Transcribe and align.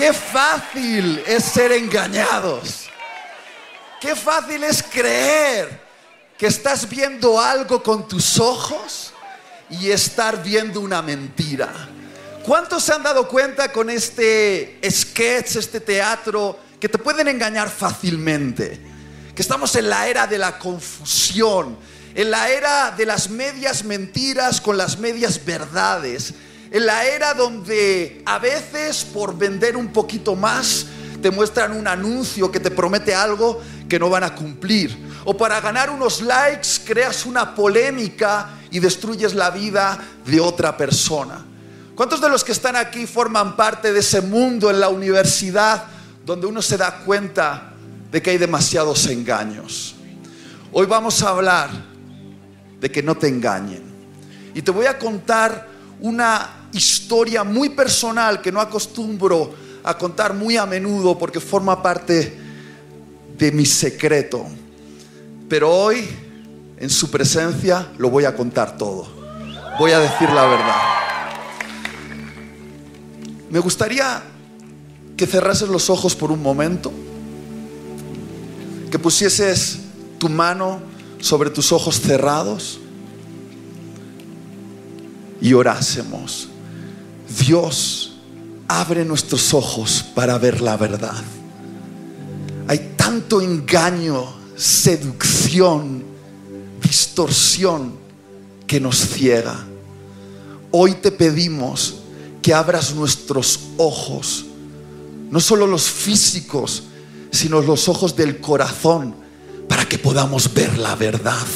Qué 0.00 0.14
fácil 0.14 1.22
es 1.26 1.44
ser 1.44 1.72
engañados. 1.72 2.88
Qué 4.00 4.16
fácil 4.16 4.64
es 4.64 4.82
creer 4.82 5.78
que 6.38 6.46
estás 6.46 6.88
viendo 6.88 7.38
algo 7.38 7.82
con 7.82 8.08
tus 8.08 8.38
ojos 8.38 9.12
y 9.68 9.90
estar 9.90 10.42
viendo 10.42 10.80
una 10.80 11.02
mentira. 11.02 11.70
¿Cuántos 12.42 12.82
se 12.82 12.94
han 12.94 13.02
dado 13.02 13.28
cuenta 13.28 13.70
con 13.70 13.90
este 13.90 14.80
sketch, 14.90 15.56
este 15.56 15.80
teatro, 15.80 16.58
que 16.80 16.88
te 16.88 16.96
pueden 16.96 17.28
engañar 17.28 17.68
fácilmente? 17.68 18.80
Que 19.34 19.42
estamos 19.42 19.76
en 19.76 19.90
la 19.90 20.08
era 20.08 20.26
de 20.26 20.38
la 20.38 20.58
confusión, 20.58 21.76
en 22.14 22.30
la 22.30 22.48
era 22.48 22.90
de 22.92 23.04
las 23.04 23.28
medias 23.28 23.84
mentiras 23.84 24.62
con 24.62 24.78
las 24.78 24.98
medias 24.98 25.44
verdades, 25.44 26.32
en 26.70 26.86
la 26.86 27.04
era 27.04 27.34
donde 27.34 28.22
a 28.24 28.38
veces 28.38 29.04
por 29.04 29.36
vender 29.36 29.76
un 29.76 29.88
poquito 29.88 30.36
más 30.36 30.86
te 31.20 31.30
muestran 31.30 31.76
un 31.76 31.86
anuncio 31.86 32.50
que 32.50 32.60
te 32.60 32.70
promete 32.70 33.14
algo 33.14 33.60
que 33.88 33.98
no 33.98 34.08
van 34.08 34.24
a 34.24 34.34
cumplir. 34.34 34.96
O 35.24 35.36
para 35.36 35.60
ganar 35.60 35.90
unos 35.90 36.22
likes 36.22 36.68
creas 36.84 37.26
una 37.26 37.54
polémica 37.54 38.50
y 38.70 38.78
destruyes 38.78 39.34
la 39.34 39.50
vida 39.50 39.98
de 40.24 40.40
otra 40.40 40.76
persona. 40.76 41.44
¿Cuántos 41.94 42.20
de 42.20 42.30
los 42.30 42.44
que 42.44 42.52
están 42.52 42.76
aquí 42.76 43.06
forman 43.06 43.56
parte 43.56 43.92
de 43.92 44.00
ese 44.00 44.22
mundo 44.22 44.70
en 44.70 44.80
la 44.80 44.88
universidad 44.88 45.84
donde 46.24 46.46
uno 46.46 46.62
se 46.62 46.78
da 46.78 47.00
cuenta 47.04 47.74
de 48.10 48.22
que 48.22 48.30
hay 48.30 48.38
demasiados 48.38 49.06
engaños? 49.08 49.96
Hoy 50.72 50.86
vamos 50.86 51.22
a 51.22 51.30
hablar 51.30 51.68
de 52.80 52.90
que 52.90 53.02
no 53.02 53.16
te 53.16 53.28
engañen. 53.28 53.82
Y 54.54 54.62
te 54.62 54.70
voy 54.70 54.86
a 54.86 54.98
contar 54.98 55.69
una 56.00 56.68
historia 56.72 57.44
muy 57.44 57.70
personal 57.70 58.40
que 58.40 58.52
no 58.52 58.60
acostumbro 58.60 59.52
a 59.82 59.96
contar 59.96 60.34
muy 60.34 60.56
a 60.56 60.66
menudo 60.66 61.18
porque 61.18 61.40
forma 61.40 61.82
parte 61.82 62.38
de 63.36 63.52
mi 63.52 63.66
secreto. 63.66 64.46
Pero 65.48 65.70
hoy, 65.70 66.08
en 66.76 66.90
su 66.90 67.10
presencia, 67.10 67.88
lo 67.98 68.10
voy 68.10 68.24
a 68.24 68.34
contar 68.36 68.76
todo. 68.76 69.08
Voy 69.78 69.92
a 69.92 69.98
decir 69.98 70.28
la 70.30 70.44
verdad. 70.46 70.76
Me 73.50 73.58
gustaría 73.58 74.22
que 75.16 75.26
cerrases 75.26 75.68
los 75.68 75.90
ojos 75.90 76.14
por 76.14 76.30
un 76.30 76.42
momento, 76.42 76.92
que 78.90 78.98
pusieses 78.98 79.80
tu 80.18 80.28
mano 80.28 80.80
sobre 81.20 81.50
tus 81.50 81.72
ojos 81.72 82.00
cerrados 82.00 82.79
y 85.40 85.52
orásemos. 85.52 86.48
Dios, 87.38 88.12
abre 88.68 89.04
nuestros 89.04 89.54
ojos 89.54 90.04
para 90.14 90.38
ver 90.38 90.60
la 90.60 90.76
verdad. 90.76 91.22
Hay 92.68 92.94
tanto 92.96 93.40
engaño, 93.40 94.24
seducción, 94.56 96.04
distorsión 96.82 97.94
que 98.66 98.80
nos 98.80 98.96
ciega. 98.96 99.66
Hoy 100.70 100.94
te 100.94 101.10
pedimos 101.10 101.96
que 102.42 102.54
abras 102.54 102.94
nuestros 102.94 103.60
ojos, 103.76 104.46
no 105.30 105.40
solo 105.40 105.66
los 105.66 105.90
físicos, 105.90 106.84
sino 107.32 107.60
los 107.60 107.88
ojos 107.88 108.16
del 108.16 108.40
corazón, 108.40 109.14
para 109.68 109.84
que 109.84 109.98
podamos 109.98 110.52
ver 110.52 110.78
la 110.78 110.94
verdad. 110.94 111.46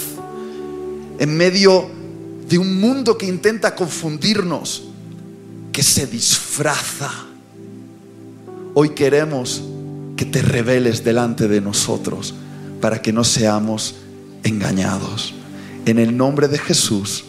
En 1.18 1.36
medio 1.36 1.88
de 2.48 2.58
un 2.58 2.80
mundo 2.80 3.16
que 3.16 3.26
intenta 3.26 3.74
confundirnos, 3.74 4.84
que 5.72 5.82
se 5.82 6.06
disfraza. 6.06 7.10
Hoy 8.74 8.90
queremos 8.90 9.62
que 10.16 10.24
te 10.24 10.42
reveles 10.42 11.04
delante 11.04 11.48
de 11.48 11.60
nosotros 11.60 12.34
para 12.80 13.00
que 13.00 13.12
no 13.12 13.24
seamos 13.24 13.96
engañados. 14.42 15.34
En 15.86 15.98
el 15.98 16.16
nombre 16.16 16.48
de 16.48 16.58
Jesús. 16.58 17.24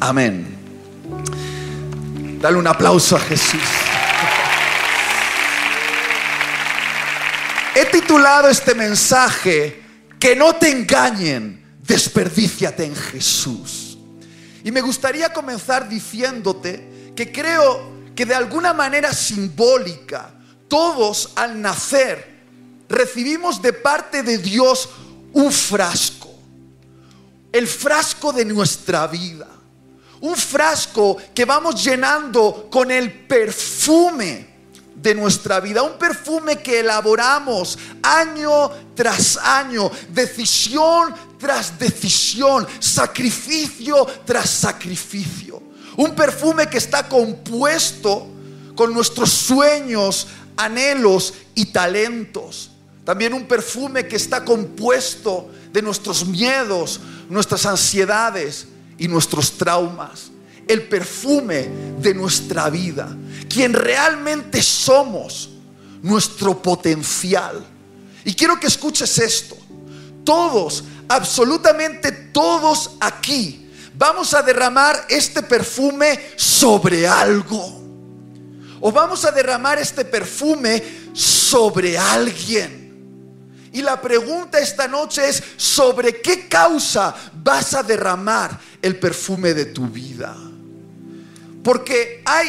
Amén. 0.00 0.46
Dale 2.40 2.58
un 2.58 2.66
aplauso 2.66 3.16
a 3.16 3.20
Jesús. 3.20 3.60
He 7.74 7.86
titulado 7.86 8.48
este 8.48 8.74
mensaje, 8.74 9.80
que 10.18 10.36
no 10.36 10.54
te 10.56 10.70
engañen, 10.70 11.62
desperdíciate 11.86 12.84
en 12.84 12.94
Jesús. 12.94 13.81
Y 14.64 14.70
me 14.70 14.80
gustaría 14.80 15.32
comenzar 15.32 15.88
diciéndote 15.88 17.12
que 17.16 17.32
creo 17.32 17.92
que 18.14 18.26
de 18.26 18.34
alguna 18.34 18.72
manera 18.72 19.12
simbólica, 19.12 20.34
todos 20.68 21.32
al 21.34 21.60
nacer 21.60 22.32
recibimos 22.88 23.60
de 23.60 23.72
parte 23.72 24.22
de 24.22 24.38
Dios 24.38 24.88
un 25.32 25.50
frasco, 25.50 26.30
el 27.50 27.66
frasco 27.66 28.32
de 28.32 28.44
nuestra 28.44 29.06
vida, 29.06 29.48
un 30.20 30.36
frasco 30.36 31.16
que 31.34 31.44
vamos 31.44 31.82
llenando 31.82 32.68
con 32.70 32.90
el 32.90 33.12
perfume 33.26 34.51
de 35.02 35.14
nuestra 35.14 35.60
vida, 35.60 35.82
un 35.82 35.98
perfume 35.98 36.62
que 36.62 36.80
elaboramos 36.80 37.78
año 38.02 38.70
tras 38.94 39.36
año, 39.36 39.90
decisión 40.10 41.12
tras 41.42 41.76
decisión, 41.76 42.66
sacrificio 42.78 44.06
tras 44.24 44.48
sacrificio. 44.48 45.60
Un 45.96 46.14
perfume 46.14 46.68
que 46.68 46.78
está 46.78 47.08
compuesto 47.08 48.28
con 48.76 48.94
nuestros 48.94 49.30
sueños, 49.30 50.28
anhelos 50.56 51.34
y 51.56 51.66
talentos. 51.66 52.70
También 53.04 53.34
un 53.34 53.46
perfume 53.46 54.06
que 54.06 54.14
está 54.14 54.44
compuesto 54.44 55.50
de 55.72 55.82
nuestros 55.82 56.24
miedos, 56.24 57.00
nuestras 57.28 57.66
ansiedades 57.66 58.68
y 58.96 59.08
nuestros 59.08 59.58
traumas. 59.58 60.30
El 60.66 60.82
perfume 60.82 61.68
de 61.98 62.14
nuestra 62.14 62.70
vida. 62.70 63.16
Quien 63.48 63.72
realmente 63.72 64.62
somos, 64.62 65.50
nuestro 66.02 66.60
potencial. 66.60 67.64
Y 68.24 68.34
quiero 68.34 68.58
que 68.58 68.66
escuches 68.66 69.18
esto. 69.18 69.56
Todos, 70.24 70.84
absolutamente 71.08 72.12
todos 72.12 72.92
aquí 73.00 73.62
vamos 73.94 74.34
a 74.34 74.42
derramar 74.42 75.06
este 75.08 75.42
perfume 75.42 76.18
sobre 76.36 77.06
algo. 77.06 77.80
O 78.80 78.90
vamos 78.90 79.24
a 79.24 79.30
derramar 79.30 79.78
este 79.78 80.04
perfume 80.04 80.82
sobre 81.12 81.96
alguien. 81.96 82.82
Y 83.72 83.80
la 83.80 84.00
pregunta 84.00 84.58
esta 84.58 84.88
noche 84.88 85.28
es, 85.28 85.42
¿sobre 85.56 86.20
qué 86.20 86.48
causa 86.48 87.14
vas 87.32 87.74
a 87.74 87.82
derramar 87.82 88.58
el 88.82 88.98
perfume 88.98 89.54
de 89.54 89.66
tu 89.66 89.86
vida? 89.86 90.36
Porque 91.62 92.22
hay 92.24 92.48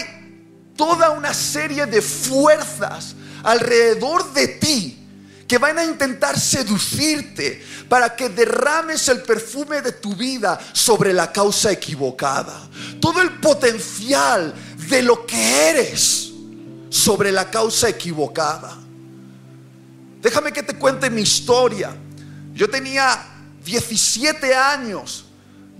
toda 0.76 1.12
una 1.12 1.34
serie 1.34 1.86
de 1.86 2.02
fuerzas 2.02 3.16
alrededor 3.44 4.34
de 4.34 4.48
ti 4.48 5.00
que 5.48 5.58
van 5.58 5.78
a 5.78 5.86
intentar 5.86 6.40
seducirte 6.40 7.64
para 7.88 8.16
que 8.16 8.30
derrames 8.30 9.08
el 9.10 9.22
perfume 9.22 9.82
de 9.82 9.92
tu 9.92 10.16
vida 10.16 10.60
sobre 10.72 11.14
la 11.14 11.32
causa 11.32 11.72
equivocada. 11.72 12.68
Todo 13.00 13.22
el 13.22 13.40
potencial 13.40 14.54
de 14.90 15.02
lo 15.04 15.26
que 15.26 15.70
eres 15.70 16.32
sobre 16.90 17.32
la 17.32 17.52
causa 17.52 17.90
equivocada. 17.90 18.78
Déjame 20.22 20.54
que 20.54 20.64
te 20.64 20.76
cuente 20.76 21.10
mi 21.10 21.22
historia. 21.22 21.96
Yo 22.54 22.70
tenía 22.70 23.26
17 23.66 24.56
años, 24.56 25.26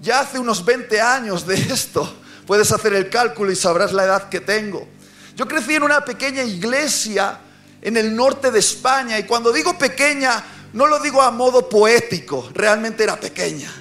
ya 0.02 0.20
hace 0.20 0.38
unos 0.38 0.64
20 0.64 1.00
años 1.00 1.48
de 1.48 1.56
esto. 1.56 2.23
Puedes 2.46 2.72
hacer 2.72 2.94
el 2.94 3.10
cálculo 3.10 3.52
y 3.52 3.56
sabrás 3.56 3.94
la 3.94 4.04
edad 4.04 4.30
que 4.30 4.42
tengo. 4.42 4.88
Yo 5.36 5.48
crecí 5.48 5.76
en 5.76 5.84
una 5.84 6.04
pequeña 6.04 6.44
iglesia 6.44 7.40
en 7.82 7.98
el 7.98 8.16
norte 8.16 8.52
de 8.52 8.60
España. 8.60 9.20
Y 9.20 9.24
cuando 9.24 9.52
digo 9.52 9.78
pequeña, 9.78 10.44
no 10.74 10.88
lo 10.88 11.00
digo 11.00 11.22
a 11.22 11.32
modo 11.32 11.68
poético, 11.70 12.50
realmente 12.54 13.04
era 13.04 13.20
pequeña. 13.20 13.72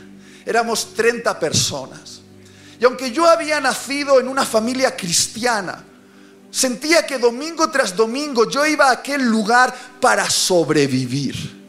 Éramos 0.44 0.94
30 0.94 1.38
personas. 1.38 2.20
Y 2.81 2.84
aunque 2.84 3.12
yo 3.12 3.28
había 3.28 3.60
nacido 3.60 4.19
en 4.19 4.28
una 4.28 4.44
familia 4.44 4.96
cristiana, 4.96 5.84
sentía 6.50 7.06
que 7.06 7.19
domingo 7.19 7.70
tras 7.70 7.94
domingo 7.96 8.50
yo 8.50 8.66
iba 8.66 8.88
a 8.88 8.92
aquel 8.92 9.22
lugar 9.22 9.75
para 10.00 10.28
sobrevivir. 10.28 11.62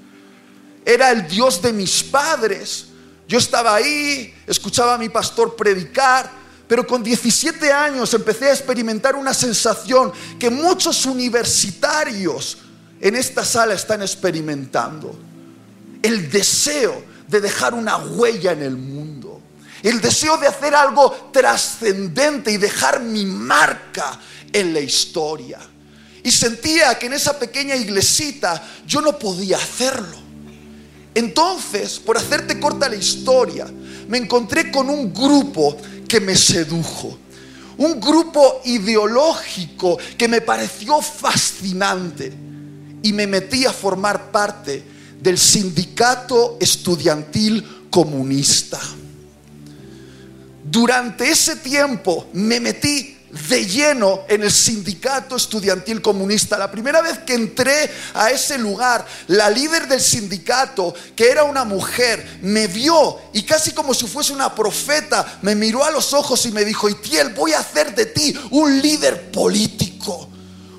Era 0.85 1.11
el 1.11 1.27
Dios 1.27 1.61
de 1.61 1.71
mis 1.71 2.03
padres. 2.03 2.87
Yo 3.27 3.37
estaba 3.37 3.75
ahí, 3.75 4.33
escuchaba 4.47 4.95
a 4.95 4.97
mi 4.97 5.09
pastor 5.09 5.55
predicar, 5.55 6.42
pero 6.73 6.87
con 6.87 7.03
17 7.03 7.71
años 7.71 8.11
empecé 8.15 8.49
a 8.49 8.53
experimentar 8.53 9.15
una 9.15 9.31
sensación 9.31 10.11
que 10.39 10.49
muchos 10.49 11.05
universitarios 11.05 12.57
en 12.99 13.13
esta 13.13 13.45
sala 13.45 13.75
están 13.75 14.01
experimentando. 14.01 15.15
El 16.01 16.31
deseo 16.31 17.03
de 17.27 17.41
dejar 17.41 17.75
una 17.75 17.97
huella 17.97 18.53
en 18.53 18.63
el 18.63 18.75
mundo. 18.75 19.39
El 19.83 20.01
deseo 20.01 20.35
de 20.37 20.47
hacer 20.47 20.73
algo 20.73 21.29
trascendente 21.31 22.51
y 22.51 22.57
dejar 22.57 23.01
mi 23.01 23.23
marca 23.23 24.19
en 24.51 24.73
la 24.73 24.79
historia. 24.79 25.59
Y 26.23 26.31
sentía 26.31 26.97
que 26.97 27.05
en 27.05 27.13
esa 27.13 27.37
pequeña 27.37 27.75
iglesita 27.75 28.67
yo 28.87 28.99
no 28.99 29.19
podía 29.19 29.57
hacerlo. 29.57 30.17
Entonces, 31.13 31.99
por 31.99 32.17
hacerte 32.17 32.59
corta 32.59 32.89
la 32.89 32.95
historia, 32.95 33.67
me 34.07 34.17
encontré 34.17 34.71
con 34.71 34.89
un 34.89 35.13
grupo 35.13 35.77
que 36.13 36.19
me 36.19 36.35
sedujo. 36.35 37.17
Un 37.75 37.99
grupo 37.99 38.61
ideológico 38.65 39.97
que 40.15 40.27
me 40.27 40.41
pareció 40.41 41.01
fascinante. 41.01 42.31
Y 43.01 43.11
me 43.11 43.25
metí 43.25 43.65
a 43.65 43.73
formar 43.73 44.31
parte 44.31 44.83
del 45.19 45.39
sindicato 45.39 46.57
estudiantil 46.59 47.87
comunista. 47.89 48.79
Durante 50.63 51.31
ese 51.31 51.55
tiempo 51.55 52.27
me 52.33 52.59
metí 52.59 53.12
de 53.49 53.65
lleno 53.65 54.21
en 54.27 54.43
el 54.43 54.51
sindicato 54.51 55.35
estudiantil 55.35 56.01
comunista. 56.01 56.57
La 56.57 56.69
primera 56.71 57.01
vez 57.01 57.19
que 57.19 57.33
entré 57.33 57.89
a 58.13 58.29
ese 58.29 58.57
lugar, 58.57 59.05
la 59.27 59.49
líder 59.49 59.87
del 59.87 60.01
sindicato, 60.01 60.93
que 61.15 61.29
era 61.29 61.43
una 61.43 61.63
mujer, 61.63 62.39
me 62.41 62.67
vio 62.67 63.19
y 63.33 63.43
casi 63.43 63.71
como 63.71 63.93
si 63.93 64.07
fuese 64.07 64.33
una 64.33 64.53
profeta, 64.53 65.39
me 65.41 65.55
miró 65.55 65.83
a 65.83 65.91
los 65.91 66.13
ojos 66.13 66.45
y 66.45 66.51
me 66.51 66.63
dijo, 66.63 66.89
Itiel, 66.89 67.33
voy 67.33 67.53
a 67.53 67.59
hacer 67.59 67.95
de 67.95 68.05
ti 68.05 68.37
un 68.51 68.81
líder 68.81 69.31
político. 69.31 70.29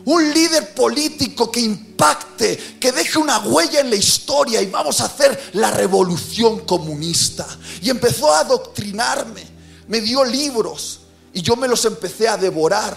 Un 0.06 0.34
líder 0.34 0.74
político 0.74 1.50
que 1.50 1.60
impacte, 1.60 2.76
que 2.78 2.92
deje 2.92 3.18
una 3.18 3.38
huella 3.38 3.80
en 3.80 3.88
la 3.88 3.96
historia 3.96 4.60
y 4.60 4.66
vamos 4.66 5.00
a 5.00 5.06
hacer 5.06 5.50
la 5.54 5.70
revolución 5.70 6.60
comunista. 6.60 7.46
Y 7.80 7.88
empezó 7.88 8.30
a 8.30 8.40
adoctrinarme, 8.40 9.42
me 9.88 10.02
dio 10.02 10.22
libros, 10.22 11.00
y 11.34 11.42
yo 11.42 11.56
me 11.56 11.68
los 11.68 11.84
empecé 11.84 12.28
a 12.28 12.36
devorar. 12.36 12.96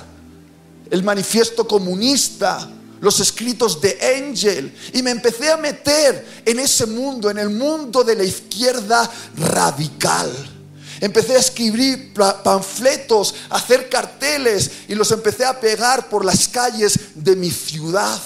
El 0.90 1.04
manifiesto 1.04 1.68
comunista, 1.68 2.70
los 3.02 3.20
escritos 3.20 3.82
de 3.82 3.98
Angel. 4.16 4.74
Y 4.94 5.02
me 5.02 5.12
empecé 5.12 5.52
a 5.52 5.58
meter 5.58 6.42
en 6.46 6.60
ese 6.60 6.86
mundo, 6.86 7.30
en 7.30 7.40
el 7.40 7.50
mundo 7.50 8.04
de 8.04 8.16
la 8.16 8.24
izquierda 8.24 9.10
radical. 9.36 10.32
Empecé 11.00 11.36
a 11.36 11.40
escribir 11.40 12.14
panfletos, 12.44 13.36
a 13.50 13.58
hacer 13.58 13.90
carteles 13.90 14.72
y 14.88 14.96
los 14.96 15.12
empecé 15.12 15.46
a 15.46 15.60
pegar 15.60 16.08
por 16.10 16.24
las 16.24 16.48
calles 16.48 17.00
de 17.16 17.36
mi 17.36 17.52
ciudad. 17.52 18.20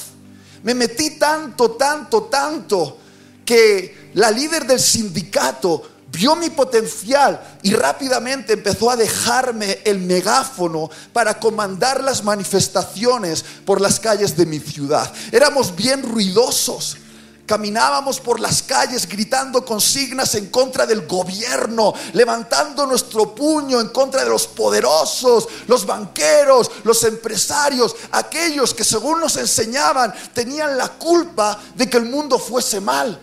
Me 0.63 0.73
metí 0.73 1.11
tanto, 1.11 1.71
tanto, 1.71 2.23
tanto 2.23 2.97
que 3.43 4.11
la 4.13 4.29
líder 4.31 4.65
del 4.65 4.79
sindicato 4.79 5.90
vio 6.11 6.35
mi 6.35 6.49
potencial 6.49 7.41
y 7.63 7.73
rápidamente 7.73 8.53
empezó 8.53 8.91
a 8.91 8.95
dejarme 8.95 9.79
el 9.85 9.99
megáfono 9.99 10.89
para 11.13 11.39
comandar 11.39 12.03
las 12.03 12.23
manifestaciones 12.23 13.45
por 13.65 13.79
las 13.79 13.99
calles 13.99 14.35
de 14.35 14.45
mi 14.45 14.59
ciudad. 14.59 15.11
Éramos 15.31 15.75
bien 15.75 16.03
ruidosos. 16.03 16.97
Caminábamos 17.45 18.19
por 18.19 18.39
las 18.39 18.63
calles 18.63 19.07
gritando 19.07 19.65
consignas 19.65 20.35
en 20.35 20.47
contra 20.47 20.85
del 20.85 21.05
gobierno, 21.05 21.93
levantando 22.13 22.85
nuestro 22.85 23.35
puño 23.35 23.81
en 23.81 23.89
contra 23.89 24.23
de 24.23 24.29
los 24.29 24.47
poderosos, 24.47 25.49
los 25.67 25.85
banqueros, 25.85 26.71
los 26.83 27.03
empresarios, 27.03 27.95
aquellos 28.11 28.73
que 28.73 28.85
según 28.85 29.19
nos 29.19 29.35
enseñaban 29.35 30.13
tenían 30.33 30.77
la 30.77 30.89
culpa 30.89 31.59
de 31.75 31.89
que 31.89 31.97
el 31.97 32.05
mundo 32.05 32.39
fuese 32.39 32.79
mal. 32.79 33.19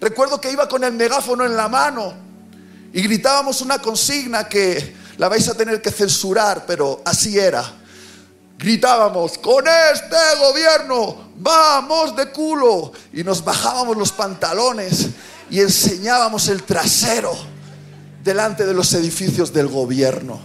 Recuerdo 0.00 0.40
que 0.40 0.50
iba 0.50 0.68
con 0.68 0.82
el 0.82 0.92
megáfono 0.92 1.44
en 1.44 1.56
la 1.56 1.68
mano 1.68 2.27
y 2.98 3.02
gritábamos 3.02 3.60
una 3.60 3.78
consigna 3.78 4.48
que 4.48 4.96
la 5.18 5.28
vais 5.28 5.48
a 5.48 5.54
tener 5.54 5.80
que 5.80 5.92
censurar, 5.92 6.66
pero 6.66 7.00
así 7.04 7.38
era. 7.38 7.64
Gritábamos, 8.58 9.38
con 9.38 9.64
este 9.68 10.16
gobierno 10.40 11.30
vamos 11.36 12.16
de 12.16 12.32
culo. 12.32 12.90
Y 13.12 13.22
nos 13.22 13.44
bajábamos 13.44 13.96
los 13.96 14.10
pantalones 14.10 15.10
y 15.48 15.60
enseñábamos 15.60 16.48
el 16.48 16.64
trasero 16.64 17.38
delante 18.24 18.66
de 18.66 18.74
los 18.74 18.92
edificios 18.94 19.52
del 19.52 19.68
gobierno. 19.68 20.40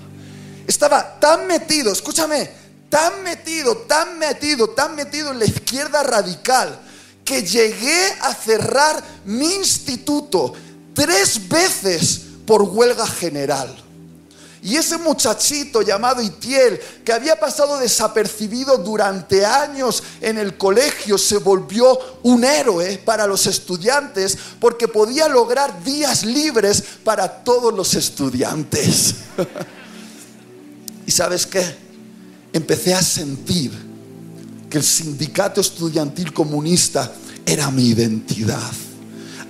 Estaba 0.67 1.19
tan 1.19 1.47
metido, 1.47 1.91
escúchame, 1.91 2.51
tan 2.87 3.23
metido, 3.23 3.77
tan 3.77 4.19
metido, 4.19 4.69
tan 4.69 4.95
metido 4.95 5.31
en 5.31 5.39
la 5.39 5.45
izquierda 5.45 6.03
radical, 6.03 6.79
que 7.25 7.41
llegué 7.41 8.13
a 8.21 8.31
cerrar 8.35 9.03
mi 9.25 9.55
instituto 9.55 10.53
tres 10.93 11.49
veces 11.49 12.22
por 12.45 12.63
huelga 12.63 13.07
general. 13.07 13.83
Y 14.63 14.77
ese 14.77 14.97
muchachito 14.97 15.81
llamado 15.81 16.21
Itiel, 16.21 16.79
que 17.03 17.11
había 17.11 17.37
pasado 17.37 17.77
desapercibido 17.79 18.77
durante 18.77 19.45
años 19.45 20.01
en 20.21 20.37
el 20.37 20.57
colegio, 20.57 21.17
se 21.17 21.37
volvió 21.37 21.99
un 22.23 22.45
héroe 22.45 22.97
para 23.03 23.27
los 23.27 23.45
estudiantes 23.45 24.37
porque 24.61 24.87
podía 24.87 25.27
lograr 25.27 25.83
días 25.83 26.23
libres 26.23 26.81
para 27.03 27.43
todos 27.43 27.73
los 27.73 27.93
estudiantes. 27.93 29.15
¿Y 31.05 31.11
sabes 31.11 31.45
qué? 31.45 31.75
Empecé 32.53 32.93
a 32.93 33.01
sentir 33.01 33.73
que 34.69 34.77
el 34.77 34.83
sindicato 34.85 35.59
estudiantil 35.59 36.31
comunista 36.31 37.11
era 37.45 37.69
mi 37.69 37.89
identidad. 37.89 38.71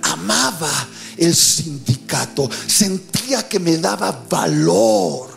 Amaba 0.02 0.88
el 1.18 1.34
sindicato. 1.34 2.48
Sentía 2.66 3.48
que 3.48 3.58
me 3.58 3.78
daba 3.78 4.24
valor, 4.28 5.28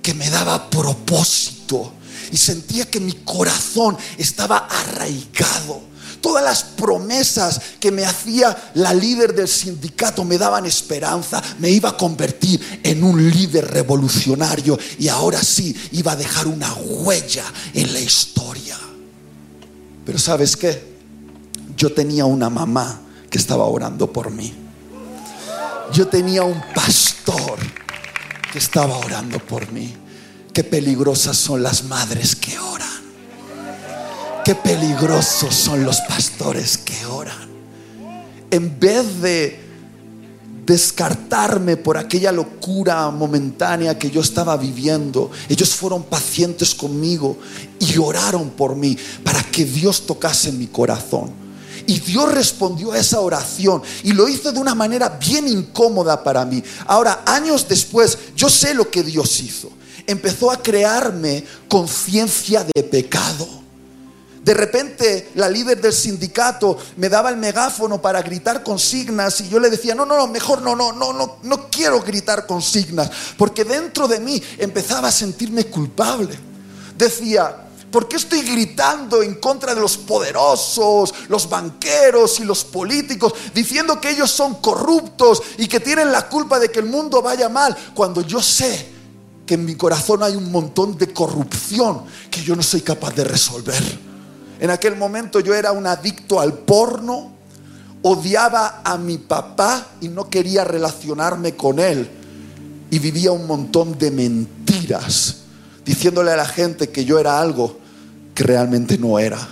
que 0.00 0.14
me 0.14 0.28
daba 0.30 0.68
propósito. 0.68 1.92
Y 2.30 2.36
sentía 2.36 2.86
que 2.86 3.00
mi 3.00 3.12
corazón 3.12 3.96
estaba 4.16 4.58
arraigado. 4.58 5.92
Todas 6.20 6.44
las 6.44 6.62
promesas 6.62 7.60
que 7.80 7.90
me 7.90 8.04
hacía 8.04 8.70
la 8.74 8.94
líder 8.94 9.34
del 9.34 9.48
sindicato 9.48 10.24
me 10.24 10.38
daban 10.38 10.64
esperanza. 10.64 11.42
Me 11.58 11.68
iba 11.68 11.90
a 11.90 11.96
convertir 11.96 12.80
en 12.84 13.02
un 13.02 13.28
líder 13.30 13.66
revolucionario 13.66 14.78
y 14.98 15.08
ahora 15.08 15.42
sí 15.42 15.74
iba 15.90 16.12
a 16.12 16.16
dejar 16.16 16.46
una 16.46 16.72
huella 16.74 17.44
en 17.74 17.92
la 17.92 18.00
historia. 18.00 18.78
Pero 20.06 20.18
sabes 20.18 20.56
qué? 20.56 20.92
Yo 21.76 21.92
tenía 21.92 22.24
una 22.24 22.48
mamá 22.48 23.00
que 23.28 23.38
estaba 23.38 23.64
orando 23.64 24.12
por 24.12 24.30
mí 24.30 24.61
yo 25.92 26.08
tenía 26.08 26.42
un 26.42 26.60
pastor 26.74 27.58
que 28.50 28.58
estaba 28.58 28.96
orando 28.96 29.38
por 29.38 29.70
mí. 29.70 29.94
Qué 30.52 30.64
peligrosas 30.64 31.36
son 31.36 31.62
las 31.62 31.84
madres 31.84 32.34
que 32.34 32.58
oran. 32.58 32.88
Qué 34.44 34.54
peligrosos 34.54 35.54
son 35.54 35.84
los 35.84 36.00
pastores 36.00 36.78
que 36.78 37.06
oran. 37.06 37.48
En 38.50 38.78
vez 38.78 39.20
de 39.20 39.60
descartarme 40.66 41.76
por 41.76 41.96
aquella 41.96 42.32
locura 42.32 43.10
momentánea 43.10 43.98
que 43.98 44.10
yo 44.10 44.20
estaba 44.20 44.56
viviendo, 44.56 45.30
ellos 45.48 45.74
fueron 45.74 46.04
pacientes 46.04 46.74
conmigo 46.74 47.38
y 47.78 47.98
oraron 47.98 48.50
por 48.50 48.76
mí 48.76 48.96
para 49.24 49.42
que 49.42 49.64
Dios 49.64 50.06
tocase 50.06 50.52
mi 50.52 50.66
corazón. 50.66 51.41
Y 51.86 52.00
Dios 52.00 52.32
respondió 52.32 52.92
a 52.92 52.98
esa 52.98 53.20
oración 53.20 53.82
y 54.02 54.12
lo 54.12 54.28
hizo 54.28 54.52
de 54.52 54.60
una 54.60 54.74
manera 54.74 55.08
bien 55.08 55.48
incómoda 55.48 56.22
para 56.22 56.44
mí. 56.44 56.62
Ahora, 56.86 57.22
años 57.26 57.66
después, 57.68 58.18
yo 58.36 58.48
sé 58.48 58.74
lo 58.74 58.90
que 58.90 59.02
Dios 59.02 59.40
hizo. 59.40 59.70
Empezó 60.06 60.50
a 60.50 60.60
crearme 60.60 61.44
conciencia 61.68 62.66
de 62.74 62.82
pecado. 62.82 63.62
De 64.44 64.54
repente 64.54 65.30
la 65.36 65.48
líder 65.48 65.80
del 65.80 65.92
sindicato 65.92 66.76
me 66.96 67.08
daba 67.08 67.30
el 67.30 67.36
megáfono 67.36 68.02
para 68.02 68.22
gritar 68.22 68.64
consignas 68.64 69.40
y 69.40 69.48
yo 69.48 69.60
le 69.60 69.70
decía, 69.70 69.94
no, 69.94 70.04
no, 70.04 70.16
no, 70.16 70.26
mejor 70.26 70.62
no, 70.62 70.74
no, 70.74 70.92
no, 70.92 71.12
no, 71.12 71.36
no 71.42 71.70
quiero 71.70 72.00
gritar 72.00 72.44
consignas, 72.44 73.08
porque 73.38 73.64
dentro 73.64 74.08
de 74.08 74.18
mí 74.18 74.42
empezaba 74.58 75.08
a 75.08 75.12
sentirme 75.12 75.66
culpable. 75.66 76.36
Decía, 76.98 77.68
¿Por 77.92 78.08
qué 78.08 78.16
estoy 78.16 78.40
gritando 78.40 79.22
en 79.22 79.34
contra 79.34 79.74
de 79.74 79.80
los 79.82 79.98
poderosos, 79.98 81.12
los 81.28 81.46
banqueros 81.46 82.40
y 82.40 82.44
los 82.44 82.64
políticos, 82.64 83.34
diciendo 83.54 84.00
que 84.00 84.10
ellos 84.10 84.30
son 84.30 84.54
corruptos 84.54 85.42
y 85.58 85.68
que 85.68 85.78
tienen 85.78 86.10
la 86.10 86.26
culpa 86.26 86.58
de 86.58 86.70
que 86.70 86.78
el 86.78 86.86
mundo 86.86 87.20
vaya 87.20 87.50
mal, 87.50 87.76
cuando 87.94 88.22
yo 88.22 88.40
sé 88.40 88.88
que 89.44 89.54
en 89.54 89.66
mi 89.66 89.74
corazón 89.74 90.22
hay 90.22 90.34
un 90.34 90.50
montón 90.50 90.96
de 90.96 91.12
corrupción 91.12 92.04
que 92.30 92.42
yo 92.42 92.56
no 92.56 92.62
soy 92.62 92.80
capaz 92.80 93.14
de 93.14 93.24
resolver? 93.24 93.82
En 94.58 94.70
aquel 94.70 94.96
momento 94.96 95.40
yo 95.40 95.52
era 95.52 95.72
un 95.72 95.86
adicto 95.86 96.40
al 96.40 96.54
porno, 96.54 97.30
odiaba 98.00 98.80
a 98.82 98.96
mi 98.96 99.18
papá 99.18 99.88
y 100.00 100.08
no 100.08 100.30
quería 100.30 100.64
relacionarme 100.64 101.56
con 101.56 101.78
él 101.78 102.08
y 102.90 102.98
vivía 102.98 103.32
un 103.32 103.46
montón 103.46 103.98
de 103.98 104.10
mentiras 104.10 105.36
diciéndole 105.84 106.30
a 106.30 106.36
la 106.36 106.46
gente 106.46 106.88
que 106.88 107.04
yo 107.04 107.18
era 107.18 107.38
algo 107.38 107.81
que 108.34 108.42
realmente 108.42 108.98
no 108.98 109.18
era. 109.18 109.48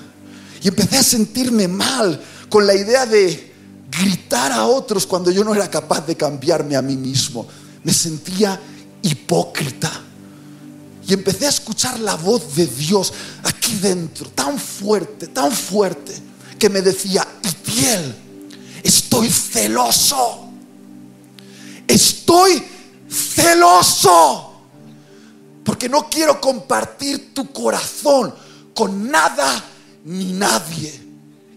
Y 0.63 0.69
empecé 0.69 0.99
a 0.99 1.03
sentirme 1.03 1.69
mal 1.69 2.21
con 2.49 2.67
la 2.67 2.75
idea 2.75 3.07
de 3.07 3.53
gritar 3.91 4.53
a 4.53 4.67
otros 4.67 5.07
cuando 5.07 5.31
yo 5.31 5.43
no 5.45 5.55
era 5.55 5.71
capaz 5.71 6.07
de 6.07 6.17
cambiarme 6.17 6.77
a 6.77 6.83
mí 6.83 6.97
mismo. 6.97 7.47
Me 7.83 7.93
sentía 7.93 8.61
hipócrita. 9.03 9.91
Y 11.07 11.15
empecé 11.15 11.47
a 11.47 11.51
escuchar 11.51 11.99
la 11.99 12.15
voz 12.15 12.55
de 12.55 12.67
Dios 12.67 13.13
aquí 13.43 13.75
dentro, 13.77 14.29
tan 14.31 14.59
fuerte, 14.59 15.27
tan 15.27 15.51
fuerte, 15.51 16.13
que 16.59 16.69
me 16.69 16.83
decía, 16.83 17.27
Itiel, 17.43 18.15
estoy 18.83 19.29
celoso. 19.29 20.51
Estoy 21.89 22.63
celoso. 23.09 24.53
Porque 25.65 25.89
no 25.89 26.09
quiero 26.09 26.41
compartir 26.41 27.35
tu 27.35 27.51
corazón 27.53 28.33
con 28.75 29.11
nada 29.11 29.65
ni 30.05 30.33
nadie. 30.33 31.11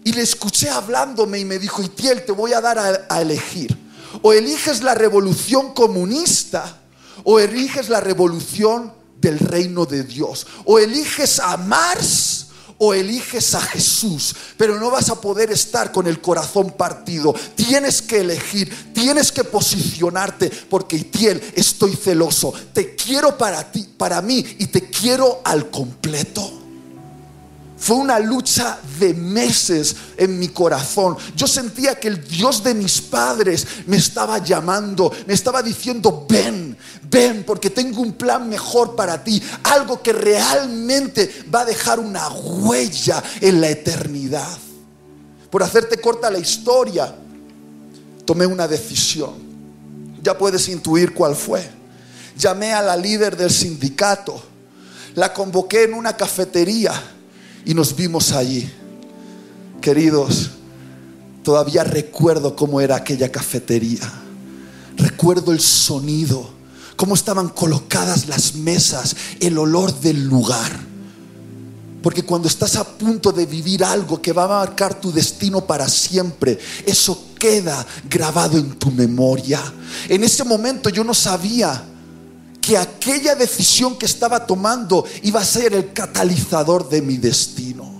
Y 0.04 0.12
le 0.12 0.22
escuché 0.22 0.68
hablándome 0.68 1.38
y 1.38 1.44
me 1.44 1.58
dijo, 1.58 1.82
Itiel, 1.82 2.24
te 2.24 2.32
voy 2.32 2.52
a 2.52 2.60
dar 2.60 3.06
a, 3.08 3.20
elegir. 3.20 3.76
O 4.22 4.32
eliges 4.32 4.82
la 4.82 4.94
revolución 4.94 5.72
comunista 5.72 6.82
o 7.24 7.40
eliges 7.40 7.88
la 7.88 8.00
revolución 8.00 8.92
del 9.18 9.38
reino 9.38 9.86
de 9.86 10.04
Dios. 10.04 10.46
O 10.66 10.78
eliges 10.78 11.40
a 11.40 11.56
Mars 11.56 12.48
o 12.76 12.92
eliges 12.92 13.54
a 13.54 13.60
Jesús, 13.60 14.34
pero 14.58 14.78
no 14.78 14.90
vas 14.90 15.08
a 15.08 15.20
poder 15.20 15.50
estar 15.50 15.90
con 15.92 16.06
el 16.06 16.20
corazón 16.20 16.72
partido. 16.72 17.34
Tienes 17.54 18.02
que 18.02 18.20
elegir, 18.20 18.92
tienes 18.92 19.32
que 19.32 19.44
posicionarte, 19.44 20.50
porque 20.68 20.96
Itiel, 20.96 21.40
estoy 21.54 21.96
celoso. 21.96 22.52
Te 22.72 22.94
quiero 22.94 23.38
para 23.38 23.70
ti, 23.70 23.88
para 23.96 24.20
mí 24.20 24.44
y 24.58 24.66
te 24.66 24.90
quiero 24.90 25.40
al 25.44 25.70
completo. 25.70 26.63
Fue 27.84 27.96
una 27.96 28.18
lucha 28.18 28.78
de 28.98 29.12
meses 29.12 29.94
en 30.16 30.38
mi 30.38 30.48
corazón. 30.48 31.18
Yo 31.36 31.46
sentía 31.46 32.00
que 32.00 32.08
el 32.08 32.26
Dios 32.26 32.64
de 32.64 32.72
mis 32.72 33.02
padres 33.02 33.66
me 33.86 33.98
estaba 33.98 34.38
llamando, 34.38 35.12
me 35.26 35.34
estaba 35.34 35.62
diciendo, 35.62 36.24
ven, 36.26 36.78
ven, 37.10 37.44
porque 37.44 37.68
tengo 37.68 38.00
un 38.00 38.14
plan 38.14 38.48
mejor 38.48 38.96
para 38.96 39.22
ti. 39.22 39.42
Algo 39.64 40.00
que 40.00 40.14
realmente 40.14 41.44
va 41.54 41.60
a 41.60 41.64
dejar 41.66 42.00
una 42.00 42.26
huella 42.30 43.22
en 43.42 43.60
la 43.60 43.68
eternidad. 43.68 44.56
Por 45.50 45.62
hacerte 45.62 46.00
corta 46.00 46.30
la 46.30 46.38
historia, 46.38 47.14
tomé 48.24 48.46
una 48.46 48.66
decisión. 48.66 49.34
Ya 50.22 50.38
puedes 50.38 50.70
intuir 50.70 51.12
cuál 51.12 51.36
fue. 51.36 51.70
Llamé 52.38 52.72
a 52.72 52.80
la 52.80 52.96
líder 52.96 53.36
del 53.36 53.50
sindicato. 53.50 54.42
La 55.16 55.34
convoqué 55.34 55.82
en 55.82 55.92
una 55.92 56.16
cafetería 56.16 57.10
y 57.64 57.74
nos 57.74 57.94
vimos 57.94 58.32
allí. 58.32 58.70
Queridos, 59.80 60.50
todavía 61.42 61.84
recuerdo 61.84 62.56
cómo 62.56 62.80
era 62.80 62.96
aquella 62.96 63.30
cafetería. 63.30 64.10
Recuerdo 64.96 65.52
el 65.52 65.60
sonido, 65.60 66.50
cómo 66.96 67.14
estaban 67.14 67.48
colocadas 67.48 68.28
las 68.28 68.54
mesas, 68.54 69.16
el 69.40 69.58
olor 69.58 69.98
del 70.00 70.24
lugar. 70.24 70.72
Porque 72.02 72.22
cuando 72.22 72.48
estás 72.48 72.76
a 72.76 72.84
punto 72.84 73.32
de 73.32 73.46
vivir 73.46 73.82
algo 73.82 74.20
que 74.20 74.32
va 74.32 74.44
a 74.44 74.66
marcar 74.66 75.00
tu 75.00 75.10
destino 75.10 75.66
para 75.66 75.88
siempre, 75.88 76.58
eso 76.84 77.28
queda 77.38 77.86
grabado 78.10 78.58
en 78.58 78.78
tu 78.78 78.90
memoria. 78.90 79.60
En 80.08 80.22
ese 80.22 80.44
momento 80.44 80.90
yo 80.90 81.02
no 81.02 81.14
sabía 81.14 81.82
que 82.64 82.78
aquella 82.78 83.34
decisión 83.34 83.98
que 83.98 84.06
estaba 84.06 84.46
tomando 84.46 85.04
iba 85.22 85.38
a 85.38 85.44
ser 85.44 85.74
el 85.74 85.92
catalizador 85.92 86.88
de 86.88 87.02
mi 87.02 87.18
destino. 87.18 87.92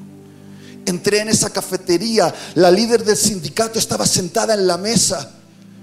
Entré 0.87 1.21
en 1.21 1.28
esa 1.28 1.50
cafetería, 1.50 2.35
la 2.54 2.71
líder 2.71 3.04
del 3.04 3.16
sindicato 3.16 3.78
estaba 3.78 4.06
sentada 4.06 4.54
en 4.54 4.66
la 4.66 4.78
mesa. 4.78 5.33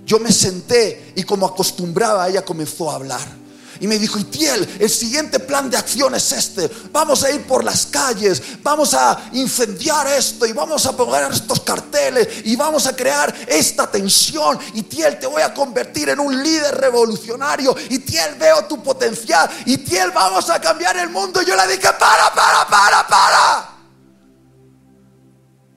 Yo 0.04 0.18
me 0.18 0.32
senté 0.32 1.14
y 1.16 1.22
como 1.24 1.46
acostumbraba, 1.46 2.28
ella 2.28 2.44
comenzó 2.44 2.90
a 2.90 2.96
hablar. 2.96 3.41
Y 3.82 3.88
me 3.88 3.98
dijo, 3.98 4.20
Itiel, 4.20 4.78
el 4.80 4.90
siguiente 4.92 5.40
plan 5.40 5.68
de 5.68 5.76
acción 5.76 6.14
es 6.14 6.32
este. 6.32 6.70
Vamos 6.92 7.24
a 7.24 7.32
ir 7.32 7.48
por 7.48 7.64
las 7.64 7.88
calles, 7.88 8.40
vamos 8.62 8.94
a 8.94 9.32
incendiar 9.34 10.06
esto 10.06 10.46
y 10.46 10.52
vamos 10.52 10.86
a 10.86 10.96
poner 10.96 11.32
estos 11.32 11.62
carteles 11.62 12.28
y 12.46 12.56
vamos 12.56 12.86
a 12.86 12.96
crear 12.96 13.34
esta 13.48 13.90
tensión. 13.90 14.60
Itiel, 14.76 15.18
te 15.18 15.26
voy 15.26 15.42
a 15.42 15.52
convertir 15.52 16.10
en 16.10 16.20
un 16.20 16.44
líder 16.44 16.76
revolucionario. 16.76 17.76
Itiel, 17.90 18.36
veo 18.36 18.66
tu 18.66 18.84
potencial. 18.84 19.50
Itiel, 19.66 20.12
vamos 20.12 20.48
a 20.52 20.62
cambiar 20.62 20.98
el 20.98 21.10
mundo. 21.10 21.42
Y 21.42 21.46
yo 21.48 21.56
le 21.56 21.66
dije, 21.66 21.92
para, 22.00 22.32
para, 22.36 22.68
para, 22.68 23.08
para. 23.08 23.70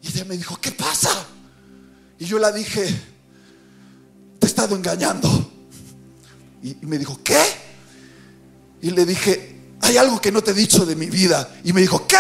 Y 0.03 0.09
ella 0.09 0.27
me 0.27 0.37
dijo, 0.37 0.59
¿qué 0.61 0.73
pasa? 0.73 1.09
Y 2.19 2.27
yo 2.27 2.39
le 2.39 2.53
dije, 2.53 2.85
te 4.39 4.47
he 4.47 4.51
estado 4.51 4.77
engañando. 4.77 5.27
Y 6.63 6.77
me 6.83 6.99
dijo, 6.99 7.19
¿qué? 7.25 7.64
Y 8.85 8.91
le 8.91 9.07
dije, 9.07 9.61
hay 9.81 9.97
algo 9.97 10.21
que 10.21 10.31
no 10.31 10.43
te 10.45 10.51
he 10.51 10.55
dicho 10.55 10.85
de 10.85 10.95
mi 10.95 11.07
vida. 11.07 11.57
Y 11.65 11.73
me 11.73 11.81
dijo, 11.81 12.07
¿qué? 12.07 12.19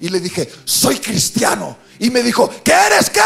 Y 0.00 0.08
le 0.08 0.18
dije, 0.18 0.50
soy 0.64 0.98
cristiano. 0.98 1.78
Y 2.00 2.10
me 2.10 2.24
dijo, 2.24 2.50
¿qué 2.64 2.72
eres 2.72 3.08
qué? 3.08 3.20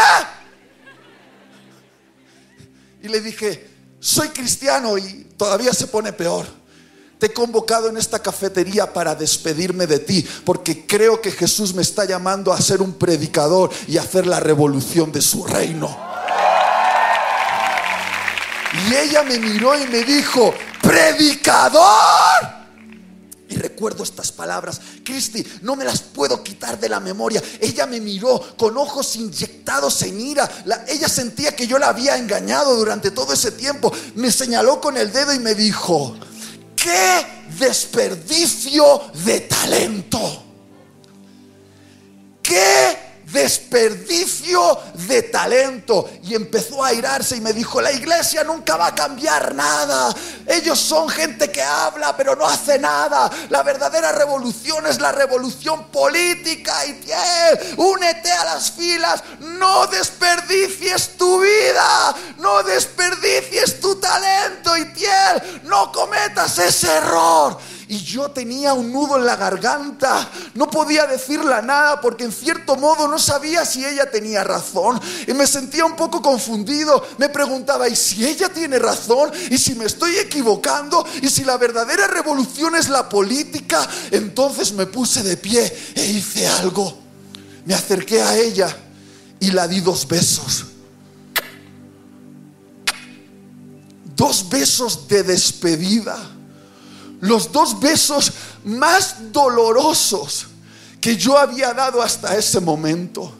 Y 3.01 3.07
le 3.07 3.19
dije, 3.19 3.67
soy 3.99 4.27
cristiano 4.27 4.95
y 4.95 5.25
todavía 5.35 5.73
se 5.73 5.87
pone 5.87 6.13
peor. 6.13 6.45
Te 7.17 7.25
he 7.25 7.33
convocado 7.33 7.89
en 7.89 7.97
esta 7.97 8.21
cafetería 8.21 8.93
para 8.93 9.15
despedirme 9.15 9.87
de 9.87 9.97
ti, 9.97 10.23
porque 10.45 10.85
creo 10.85 11.19
que 11.19 11.31
Jesús 11.31 11.73
me 11.73 11.81
está 11.81 12.05
llamando 12.05 12.53
a 12.53 12.61
ser 12.61 12.83
un 12.83 12.93
predicador 12.93 13.71
y 13.87 13.97
a 13.97 14.03
hacer 14.03 14.27
la 14.27 14.39
revolución 14.39 15.11
de 15.11 15.21
su 15.21 15.43
reino. 15.47 15.97
Y 18.87 18.93
ella 18.93 19.23
me 19.23 19.39
miró 19.39 19.75
y 19.81 19.87
me 19.87 20.03
dijo, 20.03 20.53
predicador. 20.79 22.56
Y 23.49 23.55
recuerdo 23.55 24.03
estas 24.03 24.31
palabras, 24.31 24.81
Cristi, 25.03 25.45
no 25.61 25.75
me 25.75 25.85
las 25.85 26.01
puedo 26.01 26.43
quitar 26.43 26.79
de 26.79 26.89
la 26.89 26.99
memoria. 26.99 27.41
Ella 27.61 27.85
me 27.85 28.01
miró 28.01 28.57
con 28.57 28.77
ojos 28.77 29.15
inyectados 29.15 30.01
en 30.01 30.19
ira. 30.19 30.49
ella 30.87 31.07
sentía 31.07 31.55
que 31.55 31.65
yo 31.65 31.79
la 31.79 31.89
había 31.89 32.17
engañado 32.17 32.75
durante 32.75 33.11
todo 33.11 33.33
ese 33.33 33.51
tiempo. 33.51 33.91
Me 34.15 34.31
señaló 34.31 34.81
con 34.81 34.97
el 34.97 35.11
dedo 35.13 35.33
y 35.33 35.39
me 35.39 35.55
dijo, 35.55 36.15
qué 36.75 37.25
desperdicio 37.57 39.01
de 39.25 39.41
talento. 39.41 40.43
Qué 42.41 43.06
desperdicio 43.31 44.79
de 44.93 45.23
talento. 45.23 46.09
Y 46.23 46.35
empezó 46.35 46.83
a 46.83 46.89
airarse 46.89 47.35
y 47.35 47.41
me 47.41 47.53
dijo, 47.53 47.81
la 47.81 47.91
iglesia 47.91 48.43
nunca 48.43 48.77
va 48.77 48.87
a 48.87 48.95
cambiar 48.95 49.53
nada. 49.53 50.13
Ellos 50.45 50.79
son 50.79 51.09
gente 51.09 51.51
que 51.51 51.61
habla 51.61 52.15
pero 52.15 52.35
no 52.35 52.45
hace 52.45 52.79
nada. 52.79 53.29
La 53.49 53.63
verdadera 53.63 54.11
revolución 54.11 54.85
es 54.87 54.99
la 54.99 55.11
revolución 55.11 55.87
política. 55.87 56.85
Y 56.85 56.93
tiel, 56.93 57.75
únete 57.77 58.31
a 58.31 58.45
las 58.45 58.71
filas. 58.71 59.23
No 59.39 59.87
desperdicies 59.87 61.17
tu 61.17 61.41
vida. 61.41 62.15
No 62.37 62.63
desperdicies 62.63 63.79
tu 63.79 63.95
talento. 63.95 64.75
Y 64.77 64.85
tiel, 64.93 65.61
no 65.63 65.91
cometas 65.91 66.57
ese 66.59 66.87
error 66.87 67.57
y 67.89 68.03
yo 68.03 68.29
tenía 68.31 68.73
un 68.73 68.91
nudo 68.91 69.17
en 69.17 69.25
la 69.25 69.37
garganta. 69.37 70.29
No 70.55 70.69
podía 70.69 71.05
decirle 71.07 71.61
nada 71.61 72.01
porque 72.01 72.25
en 72.25 72.33
cierto 72.33 72.75
modo 72.75 73.07
no 73.07 73.17
sabía 73.17 73.65
si 73.65 73.85
ella 73.85 74.11
tenía 74.11 74.43
razón. 74.43 74.99
Y 75.25 75.33
me 75.33 75.47
sentía 75.47 75.85
un 75.85 75.95
poco 75.95 76.21
confundido. 76.21 77.05
Me 77.17 77.29
preguntaba, 77.29 77.87
¿y 77.87 77.95
si 77.95 78.25
ella 78.25 78.49
tiene 78.49 78.77
razón? 78.77 79.31
¿Y 79.49 79.57
si 79.57 79.73
me 79.75 79.85
estoy 79.85 80.17
equivocando? 80.17 81.05
¿Y 81.21 81.29
si 81.29 81.45
la 81.45 81.57
verdadera 81.57 82.07
revolución 82.07 82.75
es 82.75 82.89
la 82.89 83.07
política? 83.07 83.87
Entonces 84.11 84.73
me 84.73 84.85
puse 84.85 85.23
de 85.23 85.37
pie 85.37 85.73
e 85.95 86.05
hice 86.05 86.45
algo. 86.45 86.97
Me 87.65 87.73
acerqué 87.73 88.21
a 88.21 88.35
ella 88.35 88.75
y 89.39 89.51
la 89.51 89.65
di 89.67 89.79
dos 89.79 90.05
besos. 90.05 90.65
Dos 94.15 94.49
besos 94.49 95.07
de 95.07 95.23
despedida 95.23 96.36
los 97.19 97.51
dos 97.51 97.79
besos 97.79 98.31
más 98.63 99.31
dolorosos 99.31 100.47
que 100.99 101.15
yo 101.15 101.37
había 101.37 101.73
dado 101.73 102.01
hasta 102.01 102.35
ese 102.37 102.59
momento. 102.59 103.31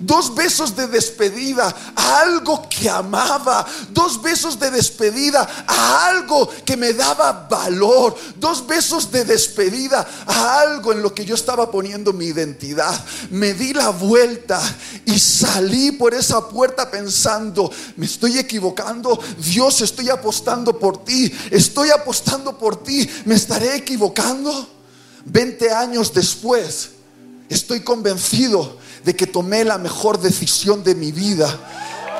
Dos 0.00 0.34
besos 0.34 0.74
de 0.74 0.86
despedida 0.88 1.74
a 1.94 2.20
algo 2.20 2.68
que 2.68 2.88
amaba. 2.88 3.66
Dos 3.90 4.20
besos 4.20 4.58
de 4.58 4.70
despedida 4.70 5.48
a 5.66 6.08
algo 6.08 6.48
que 6.64 6.76
me 6.76 6.92
daba 6.92 7.46
valor. 7.48 8.16
Dos 8.36 8.66
besos 8.66 9.10
de 9.10 9.24
despedida 9.24 10.06
a 10.26 10.60
algo 10.60 10.92
en 10.92 11.02
lo 11.02 11.14
que 11.14 11.24
yo 11.24 11.34
estaba 11.34 11.70
poniendo 11.70 12.12
mi 12.12 12.26
identidad. 12.26 13.04
Me 13.30 13.54
di 13.54 13.72
la 13.72 13.90
vuelta 13.90 14.60
y 15.04 15.18
salí 15.18 15.92
por 15.92 16.14
esa 16.14 16.48
puerta 16.48 16.90
pensando, 16.90 17.70
me 17.96 18.06
estoy 18.06 18.38
equivocando. 18.38 19.18
Dios, 19.38 19.80
estoy 19.80 20.10
apostando 20.10 20.78
por 20.78 21.04
ti. 21.04 21.32
Estoy 21.50 21.90
apostando 21.90 22.58
por 22.58 22.82
ti. 22.82 23.08
¿Me 23.24 23.34
estaré 23.34 23.76
equivocando? 23.76 24.70
Veinte 25.24 25.72
años 25.72 26.12
después, 26.12 26.90
estoy 27.48 27.80
convencido 27.80 28.78
de 29.04 29.14
que 29.14 29.26
tomé 29.26 29.64
la 29.64 29.78
mejor 29.78 30.20
decisión 30.20 30.82
de 30.82 30.94
mi 30.94 31.12
vida. 31.12 31.48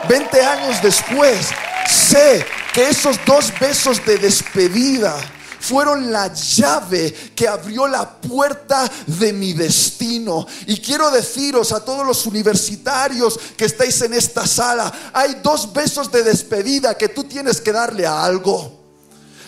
20 0.08 0.40
años 0.42 0.82
después, 0.82 1.48
sé 1.88 2.44
que 2.72 2.88
esos 2.88 3.18
dos 3.24 3.52
besos 3.58 4.04
de 4.04 4.18
despedida 4.18 5.16
fueron 5.60 6.12
la 6.12 6.32
llave 6.34 7.12
que 7.34 7.48
abrió 7.48 7.86
la 7.88 8.20
puerta 8.20 8.90
de 9.06 9.32
mi 9.32 9.54
destino. 9.54 10.46
Y 10.66 10.76
quiero 10.78 11.10
deciros 11.10 11.72
a 11.72 11.82
todos 11.82 12.06
los 12.06 12.26
universitarios 12.26 13.40
que 13.56 13.64
estáis 13.64 14.02
en 14.02 14.12
esta 14.12 14.46
sala, 14.46 14.92
hay 15.12 15.40
dos 15.42 15.72
besos 15.72 16.12
de 16.12 16.22
despedida 16.22 16.98
que 16.98 17.08
tú 17.08 17.24
tienes 17.24 17.62
que 17.62 17.72
darle 17.72 18.06
a 18.06 18.24
algo. 18.24 18.84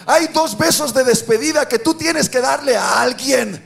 Hay 0.07 0.28
dos 0.28 0.57
besos 0.57 0.95
de 0.95 1.05
despedida 1.05 1.69
que 1.69 1.81
tú 1.81 1.95
tienes 1.95 2.31
que 2.31 2.40
darle 2.40 2.76
a 2.76 3.00
alguien. 3.02 3.65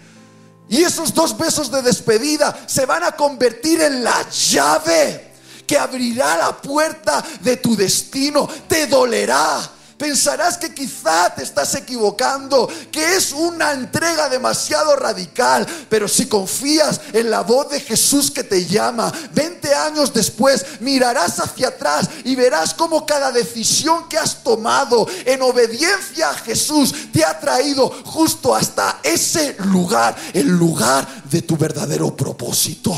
Y 0.70 0.84
esos 0.84 1.12
dos 1.12 1.36
besos 1.36 1.68
de 1.68 1.82
despedida 1.82 2.56
se 2.64 2.86
van 2.86 3.02
a 3.02 3.10
convertir 3.10 3.80
en 3.80 4.04
la 4.04 4.24
llave 4.30 5.32
que 5.66 5.76
abrirá 5.76 6.36
la 6.36 6.56
puerta 6.56 7.24
de 7.40 7.56
tu 7.56 7.74
destino. 7.74 8.48
Te 8.68 8.86
dolerá 8.86 9.60
Pensarás 10.00 10.56
que 10.56 10.72
quizá 10.72 11.28
te 11.34 11.42
estás 11.42 11.74
equivocando, 11.74 12.66
que 12.90 13.16
es 13.16 13.32
una 13.32 13.72
entrega 13.72 14.30
demasiado 14.30 14.96
radical, 14.96 15.66
pero 15.90 16.08
si 16.08 16.24
confías 16.24 17.02
en 17.12 17.30
la 17.30 17.42
voz 17.42 17.68
de 17.68 17.80
Jesús 17.80 18.30
que 18.30 18.42
te 18.42 18.64
llama, 18.64 19.12
20 19.34 19.74
años 19.74 20.14
después 20.14 20.64
mirarás 20.80 21.38
hacia 21.38 21.68
atrás 21.68 22.08
y 22.24 22.34
verás 22.34 22.72
cómo 22.72 23.04
cada 23.04 23.30
decisión 23.30 24.08
que 24.08 24.16
has 24.16 24.42
tomado 24.42 25.06
en 25.26 25.42
obediencia 25.42 26.30
a 26.30 26.34
Jesús 26.34 26.94
te 27.12 27.22
ha 27.22 27.38
traído 27.38 27.90
justo 28.06 28.54
hasta 28.54 29.00
ese 29.02 29.54
lugar, 29.66 30.16
el 30.32 30.48
lugar 30.48 31.24
de 31.24 31.42
tu 31.42 31.58
verdadero 31.58 32.16
propósito. 32.16 32.94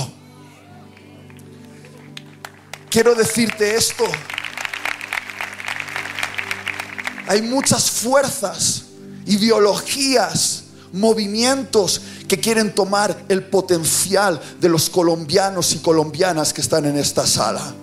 Quiero 2.89 3.17
decirte 3.17 3.75
esto. 3.75 4.05
Hay 7.27 7.43
muchas 7.43 7.91
fuerzas, 7.91 8.83
ideologías, 9.27 10.65
movimientos 10.93 12.01
que 12.29 12.39
quieren 12.39 12.75
tomar 12.75 13.25
el 13.29 13.45
potencial 13.45 14.41
de 14.61 14.69
los 14.69 14.91
colombianos 14.91 15.73
y 15.75 15.79
colombianas 15.79 16.53
que 16.53 16.61
están 16.61 16.85
en 16.85 16.97
esta 16.97 17.27
sala. 17.27 17.75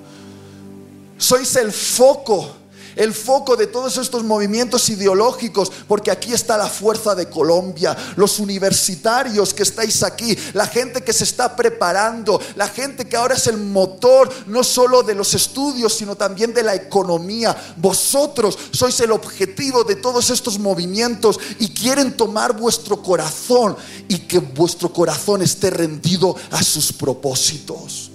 Sois 1.18 1.56
el 1.56 1.72
foco 1.72 2.59
el 2.96 3.14
foco 3.14 3.56
de 3.56 3.68
todos 3.68 3.98
estos 3.98 4.24
movimientos 4.24 4.90
ideológicos, 4.90 5.72
porque 5.88 6.12
aquí 6.12 6.34
está 6.34 6.58
la 6.58 6.68
fuerza 6.68 7.16
de 7.16 7.30
Colombia, 7.30 7.96
los 8.16 8.40
universitarios 8.40 9.54
que 9.54 9.64
estáis 9.64 10.04
aquí, 10.04 10.38
la 10.54 10.68
gente 10.68 11.02
que 11.02 11.14
se 11.14 11.24
está 11.24 11.56
preparando, 11.56 12.40
la 12.56 12.68
gente 12.68 13.08
que 13.08 13.18
ahora 13.18 13.36
es 13.36 13.48
el 13.48 13.58
motor 13.58 14.30
no 14.48 14.64
solo 14.64 15.04
de 15.04 15.16
los 15.16 15.34
estudios, 15.34 15.94
sino 15.94 16.16
también 16.16 16.54
de 16.54 16.64
la 16.64 16.76
economía. 16.76 17.56
Vosotros 17.78 18.58
sois 18.72 19.00
el 19.00 19.12
objetivo 19.12 19.84
de 19.84 19.96
todos 19.96 20.30
estos 20.30 20.60
movimientos 20.60 21.40
y 21.60 21.70
quieren 21.70 22.16
tomar 22.16 22.58
vuestro 22.58 23.02
corazón 23.02 23.76
y 24.08 24.20
que 24.20 24.40
vuestro 24.40 24.92
corazón 24.92 25.42
esté 25.42 25.70
rendido 25.70 26.36
a 26.52 26.64
sus 26.64 26.92
propósitos. 26.94 28.12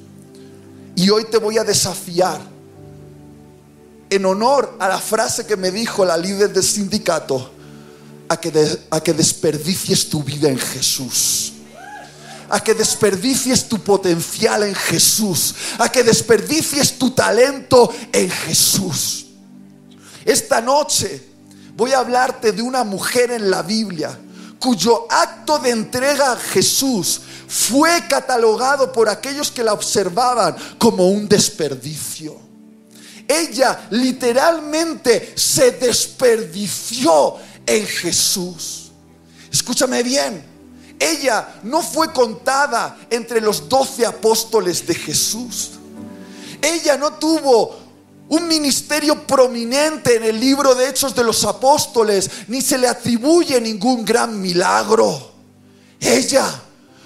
Y 0.97 1.11
hoy 1.11 1.25
te 1.25 1.39
voy 1.39 1.59
a 1.59 1.65
desafiar 1.65 2.54
en 4.15 4.27
honor 4.27 4.77
a 4.79 4.89
la 4.89 4.99
frase 4.99 5.47
que 5.47 5.57
me 5.57 5.71
dijo 5.71 6.05
la 6.05 6.17
líder 6.17 6.53
del 6.53 6.65
sindicato, 6.65 7.51
a 8.29 8.37
que, 8.39 8.79
a 8.91 9.01
que 9.01 9.13
desperdicies 9.13 10.09
tu 10.09 10.23
vida 10.23 10.49
en 10.49 10.59
Jesús 10.59 11.53
a 12.49 12.61
que 12.63 12.75
desperdicies 12.75 13.69
tu 13.69 13.81
potencial 13.81 14.63
en 14.63 14.75
Jesús, 14.75 15.55
a 15.79 15.91
que 15.91 16.05
desperdicies 16.05 16.99
tu 16.99 17.11
talento 17.11 17.93
en 18.13 18.31
Jesús. 18.31 19.27
Esta 20.25 20.61
noche 20.61 21.23
voy 21.77 21.93
a 21.93 21.99
hablarte 21.99 22.53
de 22.53 22.63
una 22.63 22.85
mujer 22.85 23.31
en 23.31 23.51
la 23.51 23.63
Biblia 23.63 24.19
cuyo 24.59 25.07
acto 25.11 25.59
de 25.59 25.71
entrega 25.71 26.33
a 26.33 26.37
Jesús 26.37 27.21
fue 27.49 28.07
catalogado 28.09 28.93
por 28.93 29.09
aquellos 29.09 29.51
que 29.51 29.63
la 29.63 29.73
observaban 29.73 30.57
como 30.79 31.09
un 31.09 31.29
desperdicio. 31.29 32.44
Ella 33.27 33.87
literalmente 33.91 35.33
se 35.37 35.73
desperdició 35.73 37.37
en 37.67 37.87
Jesús. 37.87 38.91
Escúchame 39.51 40.03
bien, 40.03 40.45
ella 40.99 41.61
no 41.63 41.83
fue 41.83 42.13
contada 42.13 42.97
entre 43.11 43.41
los 43.41 43.69
doce 43.69 44.05
apóstoles 44.05 44.87
de 44.87 44.95
Jesús. 44.95 45.71
Ella 46.61 46.97
no 46.97 47.15
tuvo 47.15 47.77
un 48.29 48.49
ministerio 48.49 49.27
prominente 49.27 50.17
en 50.17 50.25
el 50.25 50.41
libro 50.41 50.75
de 50.75 50.89
Hechos 50.89 51.15
de 51.15 51.25
los 51.25 51.45
Apóstoles, 51.45 52.31
ni 52.49 52.63
se 52.63 52.79
le 52.79 52.89
atribuye 52.89 53.61
ningún 53.61 54.05
gran 54.05 54.41
milagro. 54.41 55.33
Ella 56.01 56.64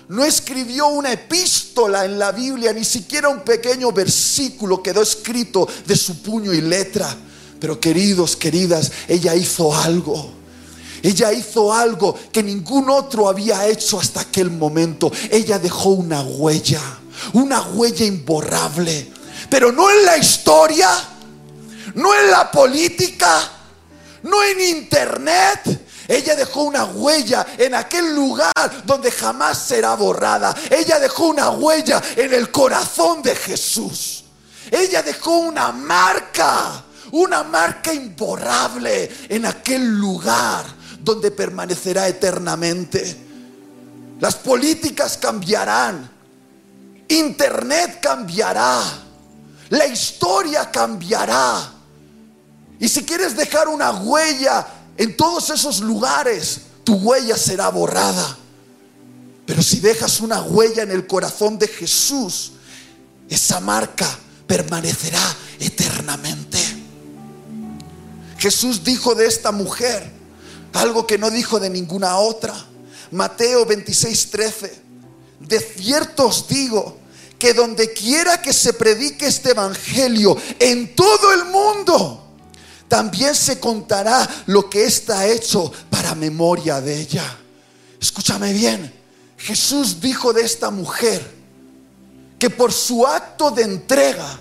no 0.09 0.25
escribió 0.25 0.89
una 0.89 1.13
epístola 1.13 2.05
en 2.05 2.19
la 2.19 2.33
Biblia, 2.33 2.73
ni 2.73 2.85
siquiera 2.85 3.29
un 3.29 3.41
pequeño 3.41 3.93
versículo 3.93 4.83
quedó 4.83 5.03
escrito 5.03 5.69
de 5.87 5.97
su 5.97 6.23
puño 6.23 6.53
y 6.53 6.63
letra. 6.63 7.15
Pero 7.61 7.79
queridos, 7.79 8.37
queridas, 8.37 8.91
ella 9.07 9.35
hizo 9.35 9.75
algo. 9.75 10.33
Ella 11.03 11.33
hizo 11.33 11.73
algo 11.73 12.17
que 12.33 12.43
ningún 12.43 12.91
otro 12.91 13.29
había 13.29 13.67
hecho 13.67 14.01
hasta 14.01 14.21
aquel 14.21 14.51
momento. 14.51 15.13
Ella 15.31 15.59
dejó 15.59 15.91
una 15.91 16.23
huella, 16.23 16.81
una 17.35 17.61
huella 17.61 18.07
imborrable. 18.07 19.13
Pero 19.51 19.73
no 19.73 19.91
en 19.91 20.05
la 20.05 20.17
historia, 20.17 20.89
no 21.95 22.15
en 22.15 22.31
la 22.31 22.51
política, 22.51 23.51
no 24.23 24.43
en 24.43 24.61
internet, 24.79 25.88
ella 26.09 26.35
dejó 26.35 26.63
una 26.63 26.87
huella 26.87 27.47
en 27.59 27.75
aquel 27.75 28.15
lugar 28.15 28.53
donde 28.85 29.11
jamás 29.11 29.59
será 29.59 29.95
borrada. 29.95 30.57
Ella 30.71 30.99
dejó 30.99 31.27
una 31.27 31.51
huella 31.51 32.03
en 32.17 32.33
el 32.33 32.51
corazón 32.51 33.21
de 33.21 33.37
Jesús. 33.37 34.25
Ella 34.71 35.03
dejó 35.03 35.37
una 35.37 35.71
marca, 35.71 36.83
una 37.13 37.43
marca 37.43 37.93
imborrable 37.93 39.27
en 39.29 39.45
aquel 39.45 39.87
lugar 39.99 40.65
donde 40.99 41.31
permanecerá 41.31 42.09
eternamente. 42.09 43.27
Las 44.19 44.35
políticas 44.37 45.19
cambiarán. 45.19 46.11
Internet 47.07 47.99
cambiará. 48.01 48.83
La 49.69 49.87
historia 49.87 50.71
cambiará. 50.71 51.71
Y 52.81 52.89
si 52.89 53.05
quieres 53.05 53.37
dejar 53.37 53.69
una 53.69 53.91
huella 53.91 54.67
en 54.99 55.17
todos 55.17 55.49
esos 55.51 55.81
lugares 55.81 56.61
tu 56.85 56.95
huella 56.95 57.37
será 57.37 57.69
borrada. 57.71 58.37
Pero 59.47 59.63
si 59.63 59.81
dejas 59.81 60.21
una 60.21 60.43
huella 60.43 60.83
en 60.83 60.91
el 60.91 61.07
corazón 61.07 61.59
de 61.59 61.69
Jesús, 61.69 62.53
esa 63.31 63.61
marca 63.61 64.07
permanecerá 64.47 65.23
eternamente. 65.61 66.59
Jesús 68.39 68.85
dijo 68.85 69.15
de 69.15 69.27
esta 69.27 69.53
mujer 69.53 70.11
algo 70.73 71.07
que 71.07 71.19
no 71.19 71.31
dijo 71.31 71.59
de 71.61 71.71
ninguna 71.71 72.19
otra. 72.19 72.55
Mateo 73.11 73.65
26, 73.65 74.31
13. 74.31 74.83
De 75.41 75.61
cierto 75.61 76.27
os 76.27 76.47
digo 76.49 76.99
que 77.39 77.55
donde 77.55 77.93
quiera 77.93 78.43
que 78.43 78.53
se 78.53 78.73
predique 78.73 79.27
este 79.27 79.51
evangelio 79.51 80.37
en 80.59 80.95
todo 80.95 81.33
el 81.33 81.45
mundo, 81.47 82.28
también 82.89 83.35
se 83.35 83.61
contará 83.61 84.29
lo 84.47 84.69
que 84.69 84.85
está 84.85 85.27
hecho 85.27 85.71
para 85.91 86.15
memoria 86.15 86.81
de 86.81 87.01
ella. 87.01 87.37
Escúchame 88.01 88.53
bien, 88.53 88.93
Jesús 89.37 90.01
dijo 90.01 90.33
de 90.33 90.43
esta 90.43 90.71
mujer 90.71 91.39
que 92.39 92.51
por 92.51 92.73
su 92.73 93.07
acto 93.07 93.51
de 93.51 93.63
entrega, 93.63 94.39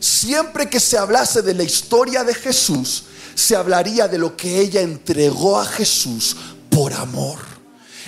siempre 0.00 0.68
que 0.68 0.80
se 0.80 0.96
hablase 0.96 1.42
de 1.42 1.54
la 1.54 1.62
historia 1.62 2.24
de 2.24 2.34
Jesús, 2.34 3.04
se 3.34 3.56
hablaría 3.56 4.08
de 4.08 4.18
lo 4.18 4.36
que 4.36 4.60
ella 4.60 4.80
entregó 4.80 5.58
a 5.58 5.66
Jesús 5.66 6.36
por 6.70 6.92
amor. 6.92 7.38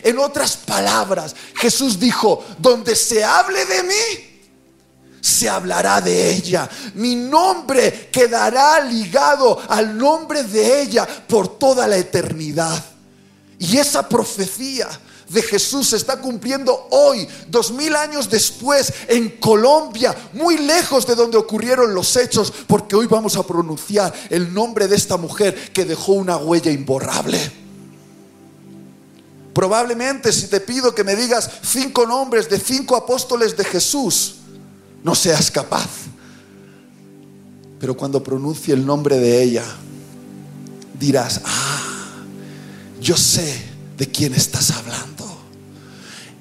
En 0.02 0.18
otras 0.18 0.56
palabras, 0.56 1.34
Jesús 1.54 1.98
dijo, 1.98 2.44
donde 2.58 2.94
se 2.94 3.24
hable 3.24 3.64
de 3.64 3.82
mí, 3.82 4.33
se 5.24 5.48
hablará 5.48 6.02
de 6.02 6.34
ella. 6.34 6.68
Mi 6.96 7.16
nombre 7.16 8.10
quedará 8.12 8.78
ligado 8.80 9.58
al 9.70 9.96
nombre 9.96 10.42
de 10.42 10.82
ella 10.82 11.08
por 11.26 11.56
toda 11.58 11.88
la 11.88 11.96
eternidad. 11.96 12.84
Y 13.58 13.78
esa 13.78 14.06
profecía 14.06 14.86
de 15.30 15.40
Jesús 15.40 15.88
se 15.88 15.96
está 15.96 16.20
cumpliendo 16.20 16.88
hoy, 16.90 17.26
dos 17.48 17.72
mil 17.72 17.96
años 17.96 18.28
después, 18.28 18.92
en 19.08 19.30
Colombia, 19.38 20.14
muy 20.34 20.58
lejos 20.58 21.06
de 21.06 21.14
donde 21.14 21.38
ocurrieron 21.38 21.94
los 21.94 22.14
hechos, 22.18 22.52
porque 22.66 22.94
hoy 22.94 23.06
vamos 23.06 23.34
a 23.36 23.46
pronunciar 23.46 24.12
el 24.28 24.52
nombre 24.52 24.88
de 24.88 24.96
esta 24.96 25.16
mujer 25.16 25.72
que 25.72 25.86
dejó 25.86 26.12
una 26.12 26.36
huella 26.36 26.70
imborrable. 26.70 27.40
Probablemente 29.54 30.34
si 30.34 30.48
te 30.48 30.60
pido 30.60 30.94
que 30.94 31.02
me 31.02 31.16
digas 31.16 31.48
cinco 31.62 32.04
nombres 32.04 32.50
de 32.50 32.60
cinco 32.60 32.94
apóstoles 32.94 33.56
de 33.56 33.64
Jesús, 33.64 34.34
no 35.04 35.14
seas 35.14 35.50
capaz. 35.50 35.88
Pero 37.78 37.96
cuando 37.96 38.22
pronuncie 38.22 38.74
el 38.74 38.84
nombre 38.84 39.18
de 39.18 39.42
ella, 39.42 39.64
dirás, 40.98 41.42
ah, 41.44 42.22
yo 43.00 43.16
sé 43.16 43.62
de 43.96 44.08
quién 44.08 44.34
estás 44.34 44.70
hablando. 44.70 45.38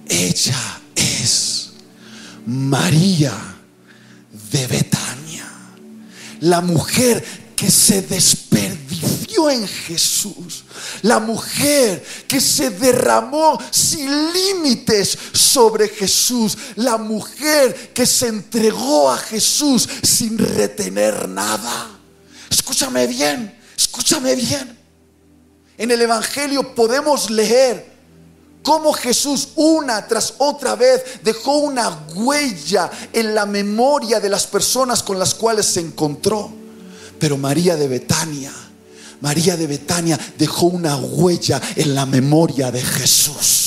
Ella 0.07 0.81
es 0.95 1.73
María 2.45 3.33
de 4.51 4.67
Betania, 4.67 5.45
la 6.39 6.61
mujer 6.61 7.42
que 7.55 7.69
se 7.69 8.01
desperdició 8.01 9.49
en 9.49 9.67
Jesús, 9.67 10.63
la 11.01 11.19
mujer 11.19 12.03
que 12.27 12.39
se 12.39 12.69
derramó 12.69 13.59
sin 13.71 14.33
límites 14.33 15.17
sobre 15.33 15.89
Jesús, 15.89 16.57
la 16.75 16.97
mujer 16.97 17.93
que 17.93 18.05
se 18.05 18.27
entregó 18.27 19.11
a 19.11 19.17
Jesús 19.17 19.87
sin 20.01 20.37
retener 20.37 21.27
nada. 21.27 21.99
Escúchame 22.49 23.07
bien, 23.07 23.57
escúchame 23.75 24.35
bien. 24.35 24.77
En 25.77 25.91
el 25.91 26.01
Evangelio 26.01 26.75
podemos 26.75 27.29
leer 27.29 27.91
cómo 28.61 28.93
Jesús 28.93 29.49
una 29.55 30.07
tras 30.07 30.35
otra 30.37 30.75
vez 30.75 31.03
dejó 31.23 31.57
una 31.57 32.05
huella 32.15 32.89
en 33.11 33.35
la 33.35 33.45
memoria 33.45 34.19
de 34.19 34.29
las 34.29 34.47
personas 34.47 35.03
con 35.03 35.19
las 35.19 35.35
cuales 35.35 35.65
se 35.65 35.81
encontró. 35.81 36.62
Pero 37.19 37.37
María 37.37 37.75
de 37.75 37.87
Betania, 37.87 38.51
María 39.21 39.55
de 39.55 39.67
Betania 39.67 40.19
dejó 40.37 40.67
una 40.67 40.97
huella 40.97 41.61
en 41.75 41.95
la 41.95 42.05
memoria 42.05 42.71
de 42.71 42.81
Jesús. 42.81 43.63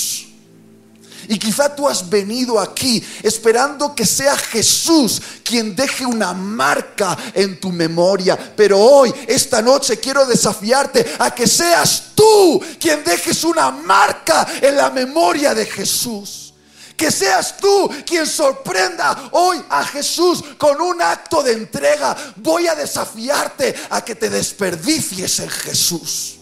Y 1.29 1.39
quizá 1.39 1.75
tú 1.75 1.89
has 1.89 2.09
venido 2.09 2.61
aquí 2.61 3.03
esperando 3.23 3.95
que 3.95 4.07
sea 4.07 4.37
Jesús 4.37 5.21
quien 5.43 5.75
deje 5.75 6.07
una 6.07 6.33
marca 6.33 7.17
en 7.35 7.59
tu 7.59 7.73
memoria. 7.73 8.37
Pero 8.57 8.79
hoy, 8.79 9.13
esta 9.27 9.61
noche, 9.61 9.99
quiero 9.99 10.25
desafiarte 10.27 11.05
a 11.19 11.35
que 11.35 11.47
seas 11.47 12.13
tú 12.15 12.63
quien 12.79 13.03
dejes 13.03 13.43
una 13.45 13.71
marca 13.71 14.47
en 14.61 14.77
la 14.77 14.91
memoria 14.91 15.55
de 15.55 15.67
Jesús. 15.67 16.53
Que 16.97 17.11
seas 17.11 17.57
tú 17.57 17.91
quien 18.07 18.27
sorprenda 18.27 19.29
hoy 19.33 19.63
a 19.69 19.85
Jesús 19.85 20.43
con 20.57 20.81
un 20.81 21.03
acto 21.03 21.43
de 21.43 21.53
entrega. 21.53 22.17
Voy 22.37 22.67
a 22.67 22.75
desafiarte 22.75 23.75
a 23.91 24.05
que 24.05 24.15
te 24.15 24.31
desperdicies 24.31 25.41
en 25.41 25.51
Jesús. 25.51 26.37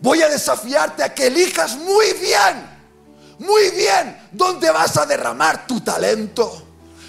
Voy 0.00 0.22
a 0.22 0.28
desafiarte 0.28 1.02
a 1.02 1.14
que 1.14 1.28
elijas 1.28 1.76
muy 1.76 2.12
bien 2.14 2.76
muy 3.38 3.70
bien 3.70 4.28
dónde 4.32 4.70
vas 4.70 4.96
a 4.96 5.06
derramar 5.06 5.66
tu 5.66 5.80
talento. 5.80 6.62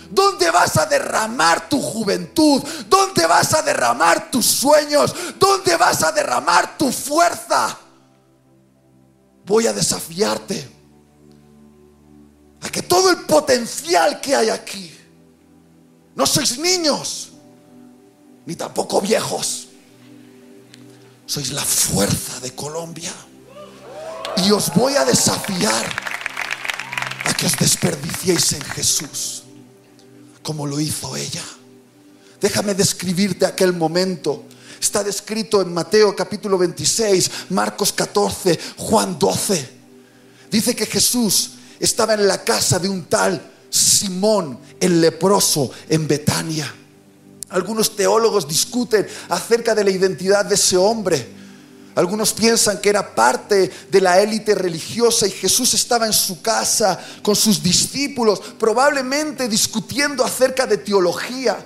¿Dónde 0.10 0.50
vas 0.52 0.78
a 0.78 0.86
derramar 0.86 1.68
tu 1.68 1.82
juventud? 1.82 2.64
¿Dónde 2.88 3.26
vas 3.26 3.54
a 3.54 3.62
derramar 3.62 4.32
tus 4.32 4.46
sueños? 4.46 5.14
¿Dónde 5.38 5.76
vas 5.76 6.02
a 6.04 6.14
derramar 6.14 6.78
tu 6.78 6.92
fuerza? 6.92 7.78
Voy 9.46 9.68
a 9.68 9.74
desafiarte 9.74 10.77
a 12.62 12.70
que 12.70 12.82
todo 12.82 13.10
el 13.10 13.18
potencial 13.26 14.20
que 14.22 14.36
hay 14.36 14.50
aquí, 14.50 14.92
no 16.16 16.26
sois 16.26 16.58
niños, 16.58 17.32
ni 18.46 18.56
tampoco 18.56 19.02
viejos, 19.02 19.68
sois 21.26 21.52
la 21.52 21.64
fuerza 21.64 22.40
de 22.40 22.52
Colombia. 22.56 23.14
Y 24.38 24.52
os 24.52 24.74
voy 24.74 24.96
a 24.96 25.06
desafiar 25.06 25.86
a 27.26 27.34
que 27.34 27.46
os 27.46 27.58
desperdiciéis 27.58 28.54
en 28.54 28.62
Jesús, 28.62 29.44
como 30.42 30.66
lo 30.66 30.80
hizo 30.80 31.16
ella. 31.16 31.44
Déjame 32.40 32.74
describirte 32.74 33.46
aquel 33.46 33.74
momento. 33.74 34.46
Está 34.80 35.04
descrito 35.04 35.62
en 35.62 35.74
Mateo 35.74 36.16
capítulo 36.16 36.58
26, 36.58 37.50
Marcos 37.50 37.92
14, 37.92 38.60
Juan 38.78 39.18
12. 39.20 39.70
Dice 40.52 40.76
que 40.76 40.86
Jesús 40.86 41.57
estaba 41.80 42.14
en 42.14 42.28
la 42.28 42.44
casa 42.44 42.80
de 42.80 42.90
un 42.90 43.06
tal 43.06 43.42
Simón 43.70 44.60
el 44.80 45.02
leproso 45.02 45.72
en 45.90 46.08
Betania. 46.08 46.74
Algunos 47.50 47.96
teólogos 47.96 48.48
discuten 48.48 49.08
acerca 49.30 49.74
de 49.74 49.84
la 49.84 49.92
identidad 49.92 50.46
de 50.46 50.56
ese 50.56 50.78
hombre. 50.78 51.36
Algunos 51.96 52.34
piensan 52.34 52.80
que 52.80 52.90
era 52.90 53.16
parte 53.16 53.72
de 53.90 54.02
la 54.02 54.22
élite 54.22 54.54
religiosa 54.54 55.26
y 55.26 55.32
Jesús 55.32 55.74
estaba 55.74 56.06
en 56.06 56.14
su 56.14 56.42
casa 56.42 57.00
con 57.24 57.36
sus 57.36 57.64
discípulos, 57.64 58.40
probablemente 58.60 59.48
discutiendo 59.48 60.24
acerca 60.24 60.68
de 60.68 60.78
teología. 60.78 61.58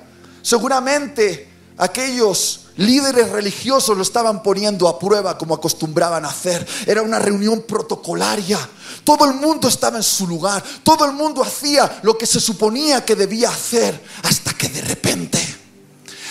Seguramente 0.42 1.51
aquellos 1.82 2.68
líderes 2.78 3.30
religiosos 3.30 3.98
lo 3.98 4.04
estaban 4.04 4.44
poniendo 4.44 4.88
a 4.88 5.00
prueba 5.00 5.38
como 5.38 5.56
acostumbraban 5.56 6.26
hacer. 6.26 6.66
Era 6.86 7.02
una 7.02 7.18
reunión 7.18 7.64
protocolaria. 7.64 8.58
Todo 9.04 9.26
el 9.26 9.34
mundo 9.34 9.68
estaba 9.68 9.98
en 9.98 10.04
su 10.04 10.28
lugar. 10.28 10.64
Todo 10.84 11.06
el 11.06 11.14
mundo 11.14 11.44
hacía 11.44 12.00
lo 12.04 12.18
que 12.18 12.28
se 12.28 12.40
suponía 12.40 13.04
que 13.04 13.16
debía 13.16 13.50
hacer. 13.50 14.00
Hasta 14.24 14.54
que 14.54 14.70
de 14.70 14.82
repente, 14.82 15.40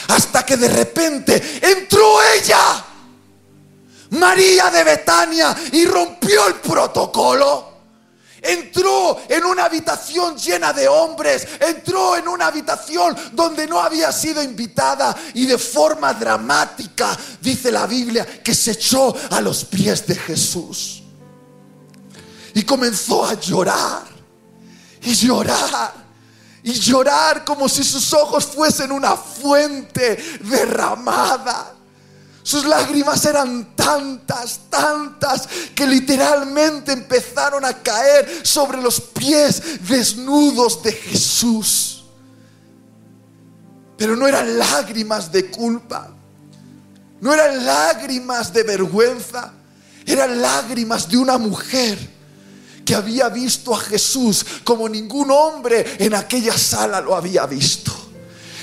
hasta 0.09 0.47
que 0.47 0.57
de 0.57 0.69
repente 0.69 1.61
entró 1.63 2.23
ella 2.37 2.87
María 4.11 4.71
de 4.71 4.85
Betania 4.85 5.57
y 5.73 5.85
rompió 5.85 6.47
el 6.47 6.55
protocolo. 6.55 7.70
Entró 8.43 9.21
en 9.29 9.45
una 9.45 9.65
habitación 9.65 10.37
llena 10.37 10.73
de 10.73 10.89
hombres, 10.89 11.47
entró 11.61 12.17
en 12.17 12.29
una 12.29 12.47
habitación 12.47 13.17
donde 13.33 13.67
no 13.67 13.81
había 13.81 14.13
sido 14.13 14.43
invitada 14.43 15.17
y 15.35 15.47
de 15.47 15.59
forma 15.59 16.15
dramática, 16.15 17.17
dice 17.41 17.71
la 17.71 17.87
Biblia, 17.87 18.25
que 18.43 18.55
se 18.55 18.73
echó 18.73 19.15
a 19.31 19.41
los 19.41 19.65
pies 19.65 20.07
de 20.07 20.15
Jesús. 20.15 21.03
Y 22.55 22.63
comenzó 22.63 23.25
a 23.25 23.35
llorar 23.35 24.05
y 25.03 25.15
llorar 25.15 26.01
y 26.63 26.73
llorar 26.73 27.45
como 27.45 27.69
si 27.69 27.83
sus 27.83 28.13
ojos 28.13 28.47
fuesen 28.47 28.93
una 28.93 29.17
fuente 29.17 30.17
derramada. 30.41 31.75
Sus 32.43 32.65
lágrimas 32.65 33.25
eran 33.27 33.77
tantas, 33.77 34.61
tantas, 34.71 35.49
que 35.75 35.87
literalmente 35.87 36.93
empezaron 36.93 37.65
a 37.65 37.75
caer 37.83 38.47
sobre 38.47 38.81
los 38.81 39.01
pies 39.01 39.87
desnudos 39.87 40.83
de 40.83 40.93
Jesús. 40.93 42.05
Pero 43.97 44.17
no 44.17 44.27
eran 44.27 44.59
lágrimas 44.59 45.31
de 45.31 45.51
culpa, 45.51 46.11
no 47.21 47.35
eran 47.35 47.67
lágrimas 47.67 48.53
de 48.53 48.63
vergüenza, 48.63 49.53
eran 50.07 50.41
lágrimas 50.41 51.07
de 51.09 51.19
una 51.19 51.37
mujer 51.37 51.99
que 52.85 52.95
había 52.95 53.29
visto 53.29 53.75
a 53.75 53.79
Jesús 53.79 54.45
como 54.65 54.89
ningún 54.89 55.31
hombre 55.31 55.97
en 55.99 56.15
aquella 56.15 56.57
sala 56.57 57.03
lo 57.03 57.15
había 57.15 57.45
visto. 57.45 57.93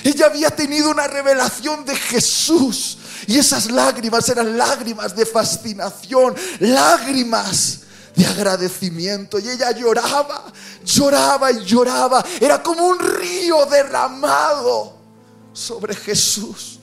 Ella 0.03 0.25
había 0.25 0.49
tenido 0.49 0.89
una 0.89 1.05
revelación 1.07 1.85
de 1.85 1.95
Jesús 1.95 2.96
y 3.25 3.37
esas 3.37 3.71
lágrimas 3.71 4.29
eran 4.29 4.57
lágrimas 4.57 5.15
de 5.15 5.25
fascinación, 5.25 6.35
lágrimas 6.59 7.79
de 8.15 8.25
agradecimiento. 8.25 9.39
Y 9.39 9.49
ella 9.49 9.71
lloraba, 9.71 10.45
lloraba 10.83 11.51
y 11.51 11.63
lloraba. 11.65 12.23
Era 12.39 12.61
como 12.61 12.85
un 12.85 12.99
río 12.99 13.65
derramado 13.65 14.97
sobre 15.53 15.95
Jesús. 15.95 16.79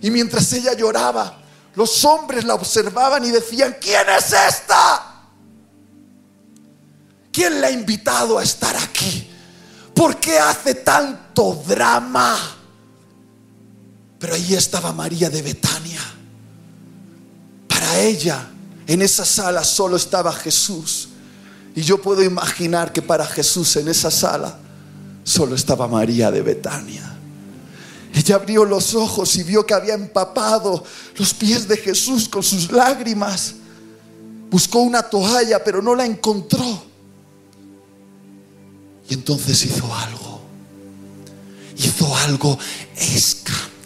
Y 0.00 0.10
mientras 0.10 0.52
ella 0.52 0.74
lloraba, 0.74 1.38
los 1.74 2.04
hombres 2.04 2.44
la 2.44 2.54
observaban 2.54 3.24
y 3.24 3.30
decían, 3.30 3.76
¿quién 3.80 4.08
es 4.16 4.32
esta? 4.32 5.04
¿Quién 7.32 7.60
la 7.60 7.68
ha 7.68 7.70
invitado 7.70 8.38
a 8.38 8.42
estar 8.42 8.76
aquí? 8.76 9.30
¿Por 9.94 10.18
qué 10.18 10.38
hace 10.38 10.74
tanto 10.74 11.62
drama? 11.66 12.57
Pero 14.18 14.34
ahí 14.34 14.54
estaba 14.54 14.92
María 14.92 15.30
de 15.30 15.42
Betania. 15.42 16.00
Para 17.68 18.00
ella, 18.00 18.48
en 18.86 19.02
esa 19.02 19.24
sala 19.24 19.62
solo 19.62 19.96
estaba 19.96 20.32
Jesús. 20.32 21.08
Y 21.74 21.82
yo 21.82 22.02
puedo 22.02 22.22
imaginar 22.22 22.92
que 22.92 23.02
para 23.02 23.24
Jesús 23.24 23.76
en 23.76 23.88
esa 23.88 24.10
sala 24.10 24.58
solo 25.22 25.54
estaba 25.54 25.86
María 25.86 26.30
de 26.30 26.42
Betania. 26.42 27.14
Ella 28.12 28.36
abrió 28.36 28.64
los 28.64 28.94
ojos 28.94 29.36
y 29.36 29.44
vio 29.44 29.64
que 29.64 29.74
había 29.74 29.94
empapado 29.94 30.82
los 31.16 31.34
pies 31.34 31.68
de 31.68 31.76
Jesús 31.76 32.28
con 32.28 32.42
sus 32.42 32.72
lágrimas. 32.72 33.54
Buscó 34.50 34.80
una 34.80 35.02
toalla, 35.02 35.62
pero 35.62 35.80
no 35.80 35.94
la 35.94 36.04
encontró. 36.04 36.82
Y 39.08 39.14
entonces 39.14 39.64
hizo 39.64 39.94
algo. 39.94 40.40
Hizo 41.76 42.16
algo 42.16 42.58
escandaloso 42.96 43.77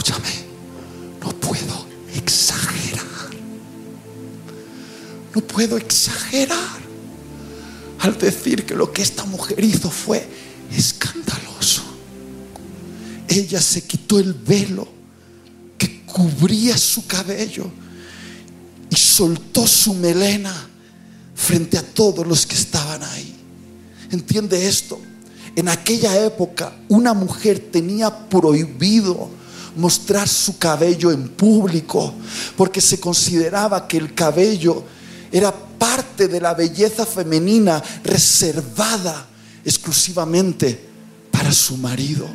Escúchame, 0.00 0.32
no 1.20 1.28
puedo 1.28 1.86
exagerar. 2.14 3.04
No 5.34 5.42
puedo 5.42 5.76
exagerar 5.76 6.80
al 7.98 8.16
decir 8.16 8.64
que 8.64 8.74
lo 8.74 8.90
que 8.94 9.02
esta 9.02 9.26
mujer 9.26 9.62
hizo 9.62 9.90
fue 9.90 10.26
escandaloso. 10.74 11.82
Ella 13.28 13.60
se 13.60 13.82
quitó 13.82 14.18
el 14.18 14.32
velo 14.32 14.88
que 15.76 16.00
cubría 16.06 16.78
su 16.78 17.06
cabello 17.06 17.70
y 18.88 18.96
soltó 18.96 19.66
su 19.66 19.92
melena 19.92 20.66
frente 21.34 21.76
a 21.76 21.82
todos 21.82 22.26
los 22.26 22.46
que 22.46 22.54
estaban 22.54 23.02
ahí. 23.02 23.36
¿Entiende 24.10 24.66
esto? 24.66 24.98
En 25.56 25.68
aquella 25.68 26.24
época 26.24 26.72
una 26.88 27.12
mujer 27.12 27.58
tenía 27.70 28.30
prohibido 28.30 29.39
mostrar 29.80 30.28
su 30.28 30.58
cabello 30.58 31.10
en 31.10 31.28
público 31.28 32.14
porque 32.56 32.80
se 32.80 33.00
consideraba 33.00 33.88
que 33.88 33.96
el 33.96 34.14
cabello 34.14 34.84
era 35.32 35.52
parte 35.52 36.28
de 36.28 36.40
la 36.40 36.54
belleza 36.54 37.06
femenina 37.06 37.82
reservada 38.04 39.26
exclusivamente 39.64 40.88
para 41.30 41.52
su 41.52 41.76
marido. 41.76 42.28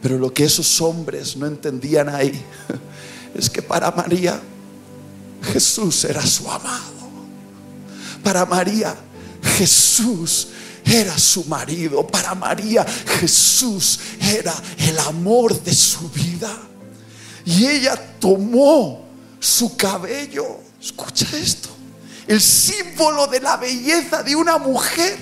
Pero 0.00 0.18
lo 0.18 0.32
que 0.32 0.44
esos 0.44 0.80
hombres 0.80 1.36
no 1.36 1.46
entendían 1.46 2.08
ahí 2.08 2.40
es 3.34 3.50
que 3.50 3.62
para 3.62 3.90
María 3.90 4.40
Jesús 5.52 6.04
era 6.04 6.24
su 6.24 6.50
amado. 6.50 6.94
Para 8.22 8.46
María 8.46 8.94
Jesús 9.44 10.48
era 10.84 11.18
su 11.18 11.44
marido. 11.44 12.06
Para 12.06 12.34
María 12.34 12.84
Jesús 13.20 13.98
era 14.20 14.54
el 14.78 14.98
amor 14.98 15.60
de 15.62 15.74
su 15.74 16.08
vida. 16.10 16.50
Y 17.44 17.66
ella 17.66 17.96
tomó 18.18 19.04
su 19.38 19.76
cabello. 19.76 20.60
Escucha 20.80 21.26
esto. 21.36 21.68
El 22.26 22.40
símbolo 22.40 23.26
de 23.26 23.40
la 23.40 23.56
belleza 23.56 24.22
de 24.22 24.34
una 24.34 24.58
mujer. 24.58 25.18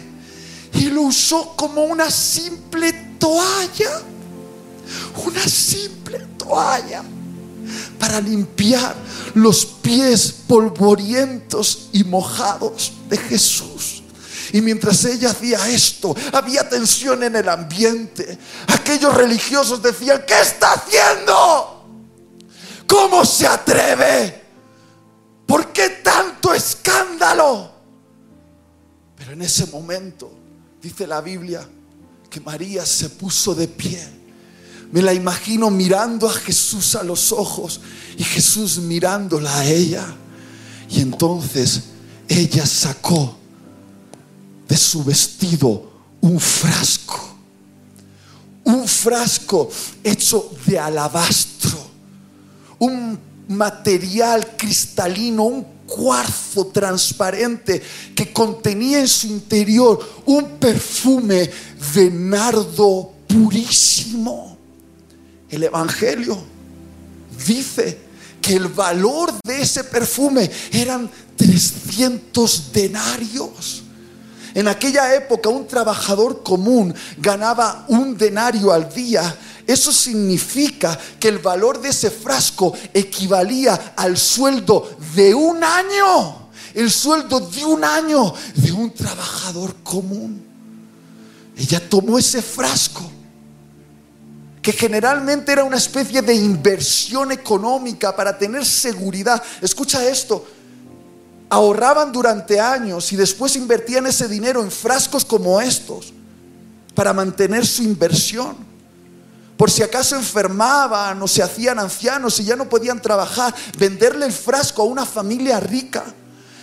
Y 0.75 0.85
lo 0.87 1.03
usó 1.03 1.55
como 1.57 1.85
una 1.85 2.11
simple 2.11 2.93
toalla. 3.19 4.03
Una 5.25 5.47
simple 5.47 6.19
toalla 6.39 7.03
para 7.99 8.21
limpiar 8.21 8.95
los 9.35 9.65
pies 9.65 10.35
polvorientos 10.47 11.89
y 11.93 12.05
mojados 12.05 12.93
de 13.09 13.17
Jesús. 13.17 14.02
Y 14.53 14.61
mientras 14.61 15.05
ella 15.05 15.31
hacía 15.31 15.69
esto, 15.69 16.15
había 16.33 16.69
tensión 16.69 17.23
en 17.23 17.37
el 17.37 17.49
ambiente. 17.49 18.39
Aquellos 18.69 19.15
religiosos 19.15 19.83
decían, 19.83 20.25
¿qué 20.27 20.41
está 20.41 20.73
haciendo? 20.73 21.87
¿Cómo 22.87 23.25
se 23.25 23.47
atreve? 23.47 24.43
¿Por 25.47 25.73
qué 25.73 26.01
tanto 26.03 26.53
escándalo? 26.53 27.71
Pero 29.17 29.33
en 29.33 29.43
ese 29.43 29.67
momento, 29.67 30.33
dice 30.81 31.07
la 31.07 31.21
Biblia, 31.21 31.69
que 32.29 32.41
María 32.41 32.85
se 32.85 33.11
puso 33.11 33.55
de 33.55 33.69
pie. 33.69 34.03
Me 34.91 35.01
la 35.01 35.15
imagino 35.15 35.71
mirando 35.71 36.29
a 36.29 36.33
Jesús 36.33 36.95
a 36.97 37.03
los 37.03 37.33
ojos 37.33 37.81
y 38.17 38.25
Jesús 38.25 38.79
mirándola 38.79 39.59
a 39.59 39.65
ella. 39.65 40.05
Y 40.89 41.01
entonces 41.01 41.85
ella 42.29 42.67
sacó 42.67 43.39
de 44.73 44.79
su 44.79 45.05
vestido 45.05 45.93
un 46.23 46.41
frasco, 46.41 47.21
un 48.65 48.89
frasco 48.89 49.69
hecho 50.03 50.51
de 50.65 50.79
alabastro, 50.79 51.79
un 52.79 53.19
material 53.49 54.57
cristalino, 54.57 55.43
un 55.43 55.67
cuarzo 55.85 56.69
transparente 56.69 57.83
que 58.17 58.33
contenía 58.33 59.01
en 59.01 59.09
su 59.09 59.27
interior 59.27 60.23
un 60.25 60.53
perfume 60.53 61.51
de 61.95 62.11
nardo 62.11 63.13
purísimo. 63.29 64.57
El 65.51 65.65
Evangelio 65.65 66.39
dice 67.47 67.99
que 68.41 68.55
el 68.55 68.69
valor 68.69 69.35
de 69.45 69.61
ese 69.61 69.85
perfume 69.85 70.51
eran 70.73 71.11
300 71.37 72.73
denarios. 72.73 73.82
En 74.55 74.69
aquella 74.69 75.15
época 75.15 75.49
un 75.49 75.67
trabajador 75.67 76.43
común 76.43 76.95
ganaba 77.17 77.85
un 77.89 78.17
denario 78.17 78.73
al 78.73 78.93
día. 78.93 79.37
Eso 79.67 79.93
significa 79.93 80.99
que 81.19 81.29
el 81.29 81.39
valor 81.39 81.81
de 81.81 81.91
ese 81.91 82.11
frasco 82.11 82.75
equivalía 82.93 83.95
al 83.97 84.17
sueldo 84.19 84.97
de 85.15 85.35
un 85.35 85.63
año. 85.63 86.51
El 86.75 86.91
sueldo 86.91 87.41
de 87.41 87.65
un 87.65 87.85
año 87.85 88.35
de 88.55 88.73
un 88.73 88.93
trabajador 88.93 89.77
común. 89.83 90.43
Ella 91.57 91.81
tomó 91.89 92.19
ese 92.19 92.43
frasco 92.43 93.11
que 94.63 94.73
generalmente 94.73 95.51
era 95.51 95.65
una 95.65 95.77
especie 95.77 96.23
de 96.23 96.35
inversión 96.35 97.33
económica 97.33 98.15
para 98.15 98.39
tener 98.39 98.65
seguridad. 98.65 99.43
Escucha 99.61 100.09
esto, 100.09 100.47
ahorraban 101.53 102.13
durante 102.13 102.59
años 102.59 103.13
y 103.13 103.17
después 103.17 103.57
invertían 103.57 104.07
ese 104.07 104.27
dinero 104.27 104.63
en 104.63 104.71
frascos 104.71 105.23
como 105.23 105.61
estos 105.61 106.11
para 106.95 107.13
mantener 107.13 107.67
su 107.67 107.83
inversión. 107.83 108.57
Por 109.59 109.71
si 109.71 109.83
acaso 109.83 110.17
enfermaban 110.17 111.21
o 111.21 111.29
se 111.29 111.43
hacían 111.43 111.79
ancianos 111.79 112.41
y 112.41 112.45
ya 112.45 112.57
no 112.57 112.71
podían 112.71 113.03
trabajar, 113.03 113.55
venderle 113.79 114.25
el 114.25 114.33
frasco 114.33 114.81
a 114.81 114.87
una 114.87 115.05
familia 115.05 115.61
rica 115.61 116.05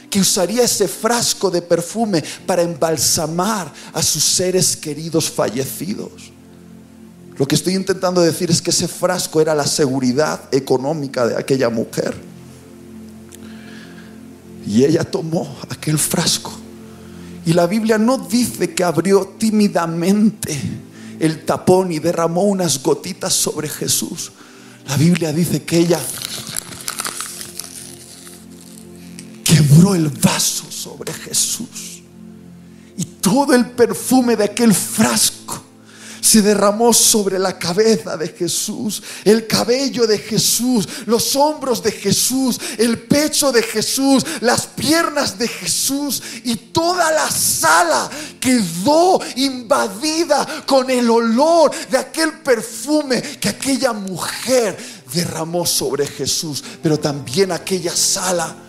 que 0.10 0.22
usaría 0.22 0.64
ese 0.64 0.88
frasco 0.88 1.52
de 1.52 1.62
perfume 1.62 2.24
para 2.48 2.64
embalsamar 2.64 3.72
a 3.94 4.02
sus 4.02 4.24
seres 4.24 4.76
queridos 4.76 5.30
fallecidos. 5.30 6.32
Lo 7.38 7.48
que 7.48 7.54
estoy 7.54 7.76
intentando 7.76 8.22
decir 8.22 8.50
es 8.50 8.60
que 8.60 8.72
ese 8.72 8.88
frasco 8.88 9.40
era 9.40 9.54
la 9.54 9.68
seguridad 9.68 10.42
económica 10.52 11.28
de 11.28 11.38
aquella 11.38 11.70
mujer. 11.70 12.29
Y 14.66 14.84
ella 14.84 15.04
tomó 15.04 15.58
aquel 15.70 15.98
frasco. 15.98 16.52
Y 17.46 17.54
la 17.54 17.68
Biblia 17.68 17.98
no 17.98 18.18
dice 18.18 18.74
que 18.74 18.84
abrió 18.84 19.36
tímidamente 19.38 20.60
el 21.20 21.46
tapón 21.46 21.92
y 21.92 22.00
derramó 22.00 22.44
unas 22.44 22.82
gotitas 22.82 23.34
sobre 23.34 23.70
Jesús. 23.70 24.32
La 24.88 24.98
Biblia 24.98 25.34
dice 25.34 25.64
que 25.64 25.80
ella 25.80 26.00
quebró 29.44 29.96
el 29.96 30.10
vaso 30.10 30.70
sobre 30.70 31.14
Jesús. 31.14 32.02
Y 32.98 33.04
todo 33.04 33.54
el 33.54 33.70
perfume 33.72 34.36
de 34.36 34.46
aquel 34.46 34.74
frasco 34.74 35.69
se 36.22 36.42
derramó 36.42 36.94
sobre 36.94 37.40
la 37.40 37.58
cabeza 37.58 38.18
de 38.18 38.30
Jesús, 38.30 39.02
el 39.24 39.48
cabello 39.48 40.08
de 40.08 40.18
Jesús, 40.18 40.88
los 41.06 41.36
hombros 41.36 41.82
de 41.84 41.92
Jesús, 41.92 42.60
el 42.78 43.00
pecho 43.00 43.52
de 43.52 43.64
Jesús, 43.64 44.26
las 44.42 44.68
piernas 44.68 45.38
de 45.38 45.48
Jesús 45.48 46.22
y 46.44 46.56
toda 46.56 47.12
la 47.12 47.30
sala 47.30 48.10
quedó 48.40 49.20
invadida 49.36 50.64
con 50.66 50.90
el 50.90 51.10
olor 51.10 51.72
de 51.90 51.98
aquel 51.98 52.40
perfume 52.40 53.22
que 53.22 53.50
aquella 53.50 53.94
mujer 53.94 54.78
derramó 55.14 55.66
sobre 55.66 56.06
Jesús, 56.06 56.64
pero 56.82 57.00
también 57.00 57.52
aquella 57.52 57.96
sala 57.96 58.69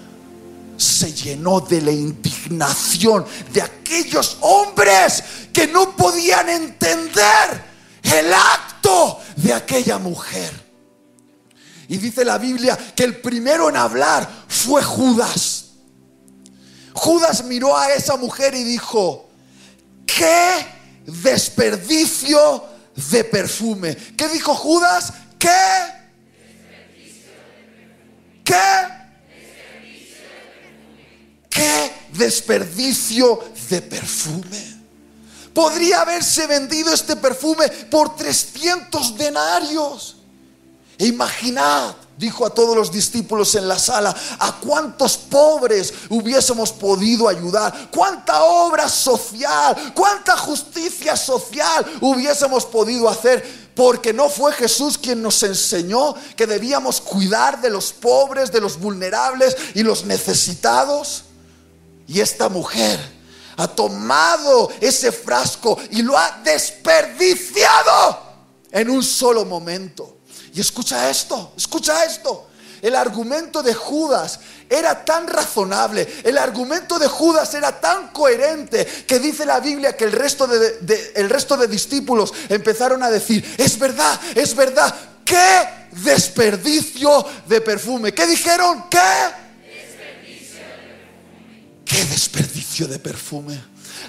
se 0.80 1.12
llenó 1.12 1.60
de 1.60 1.82
la 1.82 1.90
indignación 1.90 3.26
de 3.52 3.60
aquellos 3.60 4.38
hombres 4.40 5.22
que 5.52 5.66
no 5.66 5.94
podían 5.94 6.48
entender 6.48 7.64
el 8.02 8.32
acto 8.32 9.20
de 9.36 9.52
aquella 9.52 9.98
mujer. 9.98 10.50
Y 11.86 11.98
dice 11.98 12.24
la 12.24 12.38
Biblia 12.38 12.78
que 12.96 13.04
el 13.04 13.20
primero 13.20 13.68
en 13.68 13.76
hablar 13.76 14.26
fue 14.48 14.82
Judas. 14.82 15.66
Judas 16.94 17.44
miró 17.44 17.76
a 17.76 17.92
esa 17.92 18.16
mujer 18.16 18.54
y 18.54 18.64
dijo, 18.64 19.28
qué 20.06 20.66
desperdicio 21.04 22.64
de 23.10 23.24
perfume. 23.24 23.96
¿Qué 24.16 24.28
dijo 24.28 24.54
Judas? 24.54 25.12
¿Qué? 25.38 25.50
¿Qué? 28.44 28.99
Qué 31.60 31.92
desperdicio 32.12 33.38
de 33.68 33.82
perfume. 33.82 34.80
Podría 35.52 36.02
haberse 36.02 36.46
vendido 36.46 36.92
este 36.92 37.16
perfume 37.16 37.68
por 37.90 38.16
300 38.16 39.16
denarios. 39.18 40.16
E 40.96 41.06
imaginad, 41.06 41.94
dijo 42.16 42.46
a 42.46 42.50
todos 42.50 42.76
los 42.76 42.92
discípulos 42.92 43.54
en 43.54 43.66
la 43.66 43.78
sala, 43.78 44.14
a 44.38 44.60
cuántos 44.60 45.16
pobres 45.16 45.92
hubiésemos 46.10 46.72
podido 46.72 47.28
ayudar, 47.28 47.90
cuánta 47.90 48.42
obra 48.44 48.88
social, 48.88 49.92
cuánta 49.94 50.36
justicia 50.36 51.16
social 51.16 51.84
hubiésemos 52.00 52.66
podido 52.66 53.08
hacer, 53.08 53.70
porque 53.74 54.12
no 54.12 54.28
fue 54.28 54.52
Jesús 54.52 54.98
quien 54.98 55.22
nos 55.22 55.42
enseñó 55.42 56.14
que 56.36 56.46
debíamos 56.46 57.00
cuidar 57.00 57.60
de 57.60 57.70
los 57.70 57.92
pobres, 57.92 58.52
de 58.52 58.60
los 58.60 58.78
vulnerables 58.78 59.56
y 59.74 59.82
los 59.82 60.04
necesitados. 60.04 61.24
Y 62.10 62.20
esta 62.20 62.48
mujer 62.48 62.98
ha 63.56 63.68
tomado 63.68 64.68
ese 64.80 65.12
frasco 65.12 65.78
y 65.92 66.02
lo 66.02 66.18
ha 66.18 66.40
desperdiciado 66.42 68.20
en 68.72 68.90
un 68.90 69.00
solo 69.04 69.44
momento. 69.44 70.18
Y 70.52 70.60
escucha 70.60 71.08
esto, 71.08 71.52
escucha 71.56 72.04
esto. 72.04 72.48
El 72.82 72.96
argumento 72.96 73.62
de 73.62 73.74
Judas 73.74 74.40
era 74.68 75.04
tan 75.04 75.28
razonable, 75.28 76.08
el 76.24 76.36
argumento 76.36 76.98
de 76.98 77.06
Judas 77.06 77.54
era 77.54 77.80
tan 77.80 78.08
coherente 78.08 78.84
que 79.06 79.20
dice 79.20 79.46
la 79.46 79.60
Biblia 79.60 79.96
que 79.96 80.04
el 80.04 80.12
resto 80.12 80.48
de, 80.48 81.12
el 81.14 81.30
resto 81.30 81.56
de 81.56 81.68
discípulos 81.68 82.32
empezaron 82.48 83.04
a 83.04 83.10
decir, 83.10 83.54
es 83.56 83.78
verdad, 83.78 84.18
es 84.34 84.56
verdad, 84.56 84.92
qué 85.24 85.88
desperdicio 85.92 87.24
de 87.46 87.60
perfume. 87.60 88.12
¿Qué 88.12 88.26
dijeron? 88.26 88.86
¿Qué? 88.90 88.98
¿Qué 91.90 92.05
desperdicio 92.05 92.87
de 92.87 93.00
perfume? 93.00 93.61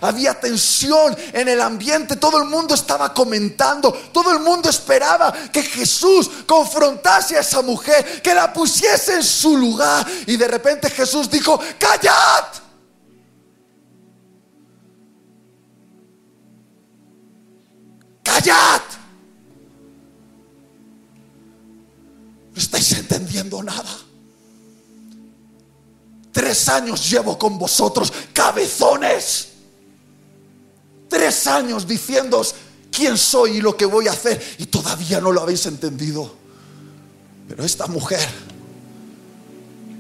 había 0.01 0.39
tensión 0.39 1.15
en 1.33 1.47
el 1.47 1.59
ambiente, 1.59 2.15
todo 2.15 2.41
el 2.41 2.47
mundo 2.47 2.75
estaba 2.75 3.13
comentando, 3.13 3.91
todo 3.91 4.31
el 4.31 4.39
mundo 4.39 4.69
esperaba 4.69 5.33
que 5.51 5.61
Jesús 5.63 6.29
confrontase 6.45 7.37
a 7.37 7.41
esa 7.41 7.61
mujer, 7.61 8.21
que 8.21 8.33
la 8.33 8.53
pusiese 8.53 9.15
en 9.15 9.23
su 9.23 9.57
lugar. 9.57 10.05
Y 10.27 10.37
de 10.37 10.47
repente 10.47 10.89
Jesús 10.89 11.29
dijo, 11.29 11.59
callad. 11.77 12.45
Callad. 18.23 18.81
No 22.53 22.61
estáis 22.61 22.91
entendiendo 22.93 23.61
nada. 23.61 24.10
Tres 26.31 26.69
años 26.69 27.09
llevo 27.09 27.37
con 27.37 27.57
vosotros, 27.57 28.11
cabezones 28.33 29.51
tres 31.11 31.45
años 31.45 31.85
diciéndoos 31.85 32.55
quién 32.89 33.17
soy 33.17 33.57
y 33.57 33.61
lo 33.61 33.75
que 33.75 33.85
voy 33.85 34.07
a 34.07 34.13
hacer 34.13 34.41
y 34.57 34.65
todavía 34.67 35.19
no 35.19 35.33
lo 35.33 35.41
habéis 35.41 35.65
entendido. 35.65 36.33
Pero 37.49 37.65
esta 37.65 37.85
mujer, 37.87 38.27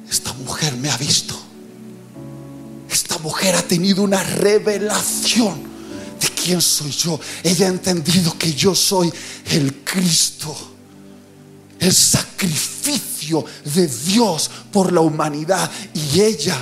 esta 0.09 0.31
mujer 0.33 0.73
me 0.77 0.89
ha 0.89 0.95
visto. 0.95 1.37
Esta 2.89 3.17
mujer 3.17 3.55
ha 3.55 3.61
tenido 3.61 4.03
una 4.03 4.23
revelación 4.23 5.61
de 6.19 6.29
quién 6.29 6.61
soy 6.61 6.91
yo. 6.91 7.19
Ella 7.43 7.65
ha 7.65 7.69
entendido 7.69 8.37
que 8.37 8.53
yo 8.53 8.73
soy 8.73 9.11
el 9.47 9.83
Cristo, 9.83 10.55
el 11.77 11.93
sacrificio 11.93 13.10
de 13.65 13.87
Dios 13.87 14.49
por 14.71 14.91
la 14.91 15.01
humanidad. 15.01 15.69
Y 15.93 16.21
ella 16.21 16.57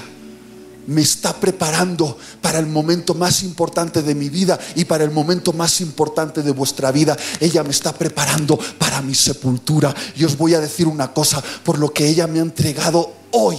me 0.89 1.01
está 1.01 1.33
preparando 1.33 2.17
para 2.41 2.57
el 2.57 2.65
momento 2.65 3.13
más 3.13 3.43
importante 3.43 4.01
de 4.01 4.15
mi 4.15 4.29
vida 4.29 4.59
y 4.75 4.85
para 4.85 5.03
el 5.03 5.11
momento 5.11 5.53
más 5.53 5.81
importante 5.81 6.41
de 6.41 6.51
vuestra 6.51 6.91
vida. 6.91 7.15
Ella 7.39 7.63
me 7.63 7.69
está 7.69 7.93
preparando 7.93 8.57
para 8.77 9.01
mi 9.01 9.13
sepultura. 9.13 9.93
Y 10.15 10.23
os 10.23 10.35
voy 10.35 10.55
a 10.55 10.59
decir 10.59 10.87
una 10.87 11.13
cosa, 11.13 11.41
por 11.63 11.77
lo 11.77 11.93
que 11.93 12.07
ella 12.07 12.25
me 12.25 12.39
ha 12.39 12.41
entregado 12.41 13.13
hoy, 13.31 13.57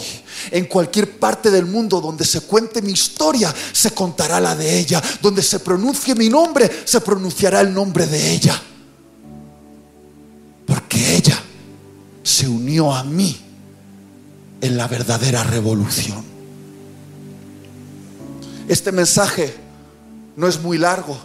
en 0.50 0.66
cualquier 0.66 1.18
parte 1.20 1.52
del 1.52 1.66
mundo 1.66 2.00
donde 2.00 2.24
se 2.24 2.40
cuente 2.40 2.82
mi 2.82 2.92
historia, 2.92 3.54
se 3.72 3.92
contará 3.92 4.40
la 4.40 4.56
de 4.56 4.78
ella. 4.78 5.00
Donde 5.22 5.42
se 5.42 5.60
pronuncie 5.60 6.16
mi 6.16 6.28
nombre, 6.28 6.68
se 6.84 7.00
pronunciará 7.00 7.60
el 7.60 7.72
nombre 7.72 8.08
de 8.08 8.32
ella. 8.32 8.60
Porque 10.66 11.16
ella 11.16 11.39
se 12.22 12.48
unió 12.48 12.92
a 12.92 13.04
mí 13.04 13.36
en 14.60 14.76
la 14.76 14.86
verdadera 14.88 15.42
revolución. 15.44 16.24
Este 18.68 18.92
mensaje 18.92 19.54
no 20.36 20.46
es 20.46 20.60
muy 20.60 20.78
largo, 20.78 21.18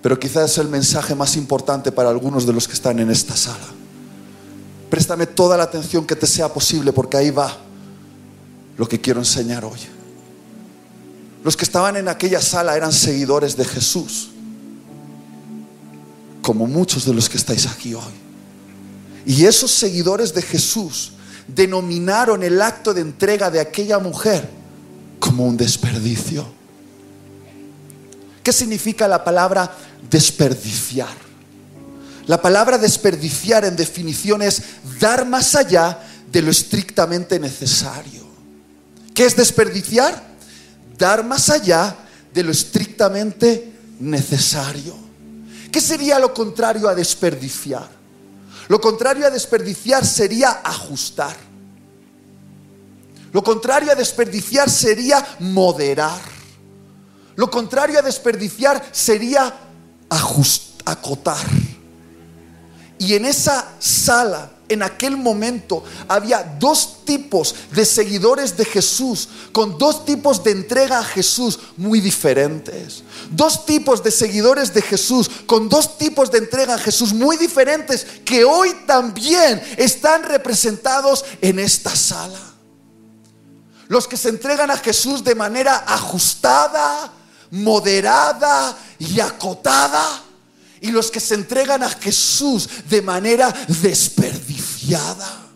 pero 0.00 0.18
quizás 0.18 0.52
es 0.52 0.58
el 0.58 0.68
mensaje 0.68 1.14
más 1.14 1.36
importante 1.36 1.92
para 1.92 2.10
algunos 2.10 2.46
de 2.46 2.52
los 2.52 2.66
que 2.66 2.74
están 2.74 2.98
en 2.98 3.10
esta 3.10 3.36
sala. 3.36 3.66
Préstame 4.90 5.26
toda 5.26 5.56
la 5.56 5.64
atención 5.64 6.06
que 6.06 6.16
te 6.16 6.26
sea 6.26 6.52
posible 6.52 6.92
porque 6.92 7.16
ahí 7.16 7.30
va 7.30 7.56
lo 8.76 8.86
que 8.88 9.00
quiero 9.00 9.20
enseñar 9.20 9.64
hoy. 9.64 9.80
Los 11.44 11.56
que 11.56 11.64
estaban 11.64 11.96
en 11.96 12.08
aquella 12.08 12.40
sala 12.40 12.76
eran 12.76 12.92
seguidores 12.92 13.56
de 13.56 13.64
Jesús, 13.64 14.30
como 16.42 16.66
muchos 16.66 17.04
de 17.04 17.14
los 17.14 17.28
que 17.28 17.38
estáis 17.38 17.66
aquí 17.66 17.94
hoy. 17.94 18.21
Y 19.24 19.46
esos 19.46 19.70
seguidores 19.70 20.34
de 20.34 20.42
Jesús 20.42 21.12
denominaron 21.46 22.42
el 22.42 22.60
acto 22.60 22.94
de 22.94 23.00
entrega 23.00 23.50
de 23.50 23.60
aquella 23.60 23.98
mujer 23.98 24.48
como 25.18 25.46
un 25.46 25.56
desperdicio. 25.56 26.46
¿Qué 28.42 28.52
significa 28.52 29.06
la 29.06 29.22
palabra 29.22 29.70
desperdiciar? 30.10 31.22
La 32.26 32.40
palabra 32.40 32.78
desperdiciar 32.78 33.64
en 33.64 33.76
definición 33.76 34.42
es 34.42 34.62
dar 35.00 35.26
más 35.26 35.54
allá 35.54 35.98
de 36.30 36.42
lo 36.42 36.50
estrictamente 36.50 37.38
necesario. 37.38 38.22
¿Qué 39.14 39.26
es 39.26 39.36
desperdiciar? 39.36 40.22
Dar 40.98 41.24
más 41.24 41.50
allá 41.50 41.96
de 42.32 42.42
lo 42.42 42.50
estrictamente 42.50 43.72
necesario. 44.00 44.96
¿Qué 45.70 45.80
sería 45.80 46.18
lo 46.18 46.32
contrario 46.32 46.88
a 46.88 46.94
desperdiciar? 46.94 48.01
Lo 48.68 48.80
contrario 48.80 49.26
a 49.26 49.30
desperdiciar 49.30 50.04
sería 50.06 50.60
ajustar. 50.64 51.36
Lo 53.32 53.42
contrario 53.42 53.92
a 53.92 53.94
desperdiciar 53.94 54.68
sería 54.68 55.26
moderar. 55.40 56.20
Lo 57.36 57.50
contrario 57.50 57.98
a 57.98 58.02
desperdiciar 58.02 58.84
sería 58.92 59.54
acotar. 60.84 61.46
Y 63.02 63.14
en 63.16 63.24
esa 63.24 63.68
sala, 63.80 64.48
en 64.68 64.80
aquel 64.84 65.16
momento, 65.16 65.82
había 66.06 66.44
dos 66.60 67.04
tipos 67.04 67.52
de 67.72 67.84
seguidores 67.84 68.56
de 68.56 68.64
Jesús, 68.64 69.28
con 69.50 69.76
dos 69.76 70.04
tipos 70.04 70.44
de 70.44 70.52
entrega 70.52 71.00
a 71.00 71.04
Jesús 71.04 71.58
muy 71.76 72.00
diferentes. 72.00 73.02
Dos 73.28 73.66
tipos 73.66 74.04
de 74.04 74.12
seguidores 74.12 74.72
de 74.72 74.82
Jesús, 74.82 75.28
con 75.46 75.68
dos 75.68 75.98
tipos 75.98 76.30
de 76.30 76.38
entrega 76.38 76.74
a 76.74 76.78
Jesús 76.78 77.12
muy 77.12 77.36
diferentes, 77.36 78.06
que 78.24 78.44
hoy 78.44 78.72
también 78.86 79.60
están 79.78 80.22
representados 80.22 81.24
en 81.40 81.58
esta 81.58 81.96
sala. 81.96 82.38
Los 83.88 84.06
que 84.06 84.16
se 84.16 84.28
entregan 84.28 84.70
a 84.70 84.76
Jesús 84.76 85.24
de 85.24 85.34
manera 85.34 85.86
ajustada, 85.88 87.12
moderada 87.50 88.78
y 89.00 89.18
acotada. 89.18 90.22
Y 90.82 90.90
los 90.90 91.10
que 91.10 91.20
se 91.20 91.34
entregan 91.34 91.82
a 91.82 91.88
Jesús 91.88 92.68
de 92.90 93.00
manera 93.00 93.50
desperdiciada. 93.80 95.51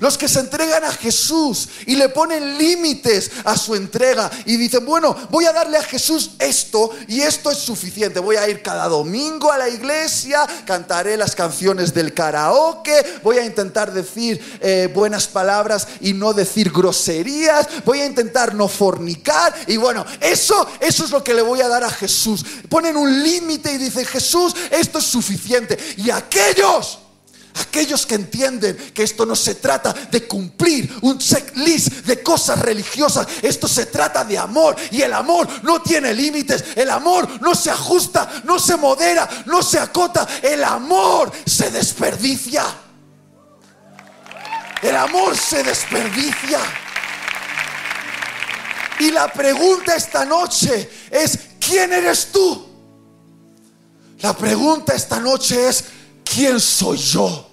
Los 0.00 0.16
que 0.16 0.28
se 0.28 0.40
entregan 0.40 0.82
a 0.82 0.92
Jesús 0.92 1.68
y 1.84 1.94
le 1.94 2.08
ponen 2.08 2.56
límites 2.56 3.30
a 3.44 3.56
su 3.56 3.74
entrega 3.74 4.30
y 4.46 4.56
dicen, 4.56 4.86
bueno, 4.86 5.14
voy 5.30 5.44
a 5.44 5.52
darle 5.52 5.76
a 5.76 5.82
Jesús 5.82 6.30
esto 6.38 6.90
y 7.06 7.20
esto 7.20 7.50
es 7.50 7.58
suficiente. 7.58 8.18
Voy 8.18 8.36
a 8.36 8.48
ir 8.48 8.62
cada 8.62 8.88
domingo 8.88 9.52
a 9.52 9.58
la 9.58 9.68
iglesia, 9.68 10.46
cantaré 10.64 11.18
las 11.18 11.34
canciones 11.34 11.92
del 11.92 12.14
karaoke, 12.14 13.20
voy 13.22 13.36
a 13.36 13.44
intentar 13.44 13.92
decir 13.92 14.58
eh, 14.62 14.90
buenas 14.92 15.28
palabras 15.28 15.86
y 16.00 16.14
no 16.14 16.32
decir 16.32 16.72
groserías, 16.72 17.68
voy 17.84 18.00
a 18.00 18.06
intentar 18.06 18.54
no 18.54 18.68
fornicar 18.68 19.54
y 19.66 19.76
bueno, 19.76 20.06
eso, 20.18 20.66
eso 20.80 21.04
es 21.04 21.10
lo 21.10 21.22
que 21.22 21.34
le 21.34 21.42
voy 21.42 21.60
a 21.60 21.68
dar 21.68 21.84
a 21.84 21.90
Jesús. 21.90 22.42
Ponen 22.70 22.96
un 22.96 23.22
límite 23.22 23.70
y 23.72 23.76
dicen, 23.76 24.06
Jesús, 24.06 24.54
esto 24.70 24.98
es 24.98 25.04
suficiente. 25.04 25.78
Y 25.98 26.10
aquellos 26.10 26.99
Aquellos 27.60 28.06
que 28.06 28.14
entienden 28.14 28.74
que 28.94 29.02
esto 29.02 29.26
no 29.26 29.36
se 29.36 29.56
trata 29.56 29.92
de 29.92 30.26
cumplir 30.26 30.90
un 31.02 31.18
checklist 31.18 32.06
de 32.06 32.22
cosas 32.22 32.58
religiosas, 32.58 33.26
esto 33.42 33.68
se 33.68 33.86
trata 33.86 34.24
de 34.24 34.38
amor 34.38 34.76
y 34.90 35.02
el 35.02 35.12
amor 35.12 35.46
no 35.62 35.82
tiene 35.82 36.14
límites, 36.14 36.64
el 36.74 36.88
amor 36.88 37.28
no 37.42 37.54
se 37.54 37.70
ajusta, 37.70 38.42
no 38.44 38.58
se 38.58 38.76
modera, 38.76 39.28
no 39.44 39.62
se 39.62 39.78
acota, 39.78 40.26
el 40.42 40.64
amor 40.64 41.30
se 41.44 41.70
desperdicia. 41.70 42.64
El 44.80 44.96
amor 44.96 45.36
se 45.36 45.62
desperdicia. 45.62 46.60
Y 49.00 49.10
la 49.10 49.30
pregunta 49.30 49.94
esta 49.94 50.24
noche 50.24 50.90
es, 51.10 51.38
¿quién 51.58 51.92
eres 51.92 52.32
tú? 52.32 52.66
La 54.20 54.34
pregunta 54.34 54.94
esta 54.94 55.20
noche 55.20 55.68
es, 55.68 55.84
¿quién 56.24 56.58
soy 56.58 56.96
yo? 56.96 57.49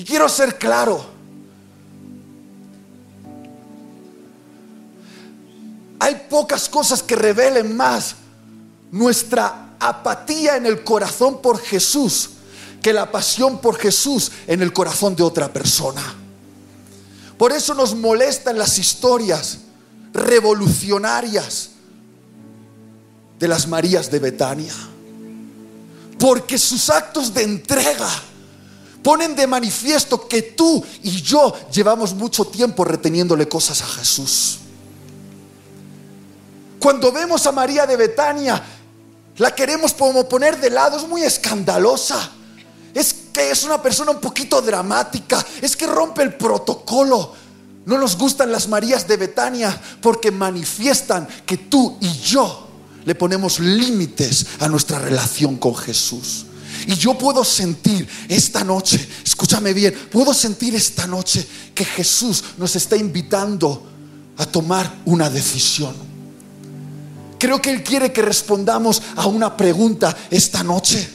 Y 0.00 0.04
quiero 0.04 0.30
ser 0.30 0.56
claro. 0.56 1.04
Hay 5.98 6.26
pocas 6.30 6.70
cosas 6.70 7.02
que 7.02 7.14
revelen 7.14 7.76
más 7.76 8.14
nuestra 8.90 9.74
apatía 9.78 10.56
en 10.56 10.64
el 10.64 10.82
corazón 10.84 11.42
por 11.42 11.60
Jesús 11.60 12.30
que 12.80 12.94
la 12.94 13.12
pasión 13.12 13.58
por 13.58 13.76
Jesús 13.76 14.32
en 14.46 14.62
el 14.62 14.72
corazón 14.72 15.14
de 15.14 15.22
otra 15.22 15.52
persona. 15.52 16.02
Por 17.36 17.52
eso 17.52 17.74
nos 17.74 17.94
molestan 17.94 18.56
las 18.56 18.78
historias 18.78 19.58
revolucionarias 20.14 21.72
de 23.38 23.48
las 23.48 23.68
Marías 23.68 24.10
de 24.10 24.18
Betania. 24.18 24.74
porque 26.18 26.56
sus 26.56 26.88
actos 26.88 27.34
de 27.34 27.42
entrega 27.42 28.29
ponen 29.02 29.34
de 29.34 29.46
manifiesto 29.46 30.28
que 30.28 30.42
tú 30.42 30.84
y 31.02 31.22
yo 31.22 31.54
llevamos 31.72 32.14
mucho 32.14 32.44
tiempo 32.44 32.84
reteniéndole 32.84 33.48
cosas 33.48 33.82
a 33.82 33.86
Jesús. 33.86 34.58
Cuando 36.78 37.12
vemos 37.12 37.46
a 37.46 37.52
María 37.52 37.86
de 37.86 37.96
Betania, 37.96 38.62
la 39.36 39.54
queremos 39.54 39.92
como 39.92 40.28
poner 40.28 40.58
de 40.60 40.70
lado, 40.70 40.96
es 40.96 41.06
muy 41.06 41.22
escandalosa. 41.22 42.30
Es 42.94 43.14
que 43.32 43.50
es 43.50 43.64
una 43.64 43.80
persona 43.80 44.10
un 44.10 44.20
poquito 44.20 44.60
dramática, 44.60 45.44
es 45.60 45.76
que 45.76 45.86
rompe 45.86 46.22
el 46.22 46.34
protocolo. 46.34 47.34
No 47.86 47.98
nos 47.98 48.16
gustan 48.16 48.52
las 48.52 48.68
Marías 48.68 49.06
de 49.06 49.16
Betania 49.16 49.80
porque 50.02 50.30
manifiestan 50.30 51.26
que 51.46 51.56
tú 51.56 51.96
y 52.00 52.12
yo 52.18 52.68
le 53.04 53.14
ponemos 53.14 53.60
límites 53.60 54.46
a 54.60 54.68
nuestra 54.68 54.98
relación 54.98 55.56
con 55.56 55.74
Jesús. 55.74 56.46
Y 56.86 56.94
yo 56.94 57.16
puedo 57.16 57.44
sentir 57.44 58.08
esta 58.28 58.64
noche, 58.64 59.06
escúchame 59.24 59.72
bien, 59.72 59.94
puedo 60.10 60.32
sentir 60.32 60.74
esta 60.74 61.06
noche 61.06 61.46
que 61.74 61.84
Jesús 61.84 62.44
nos 62.58 62.76
está 62.76 62.96
invitando 62.96 63.86
a 64.36 64.46
tomar 64.46 65.00
una 65.04 65.28
decisión. 65.28 65.94
Creo 67.38 67.60
que 67.60 67.70
Él 67.70 67.82
quiere 67.82 68.12
que 68.12 68.22
respondamos 68.22 69.02
a 69.16 69.26
una 69.26 69.56
pregunta 69.56 70.16
esta 70.30 70.62
noche. 70.62 71.08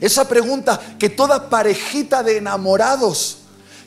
Esa 0.00 0.28
pregunta 0.28 0.96
que 0.98 1.10
toda 1.10 1.50
parejita 1.50 2.22
de 2.22 2.38
enamorados 2.38 3.38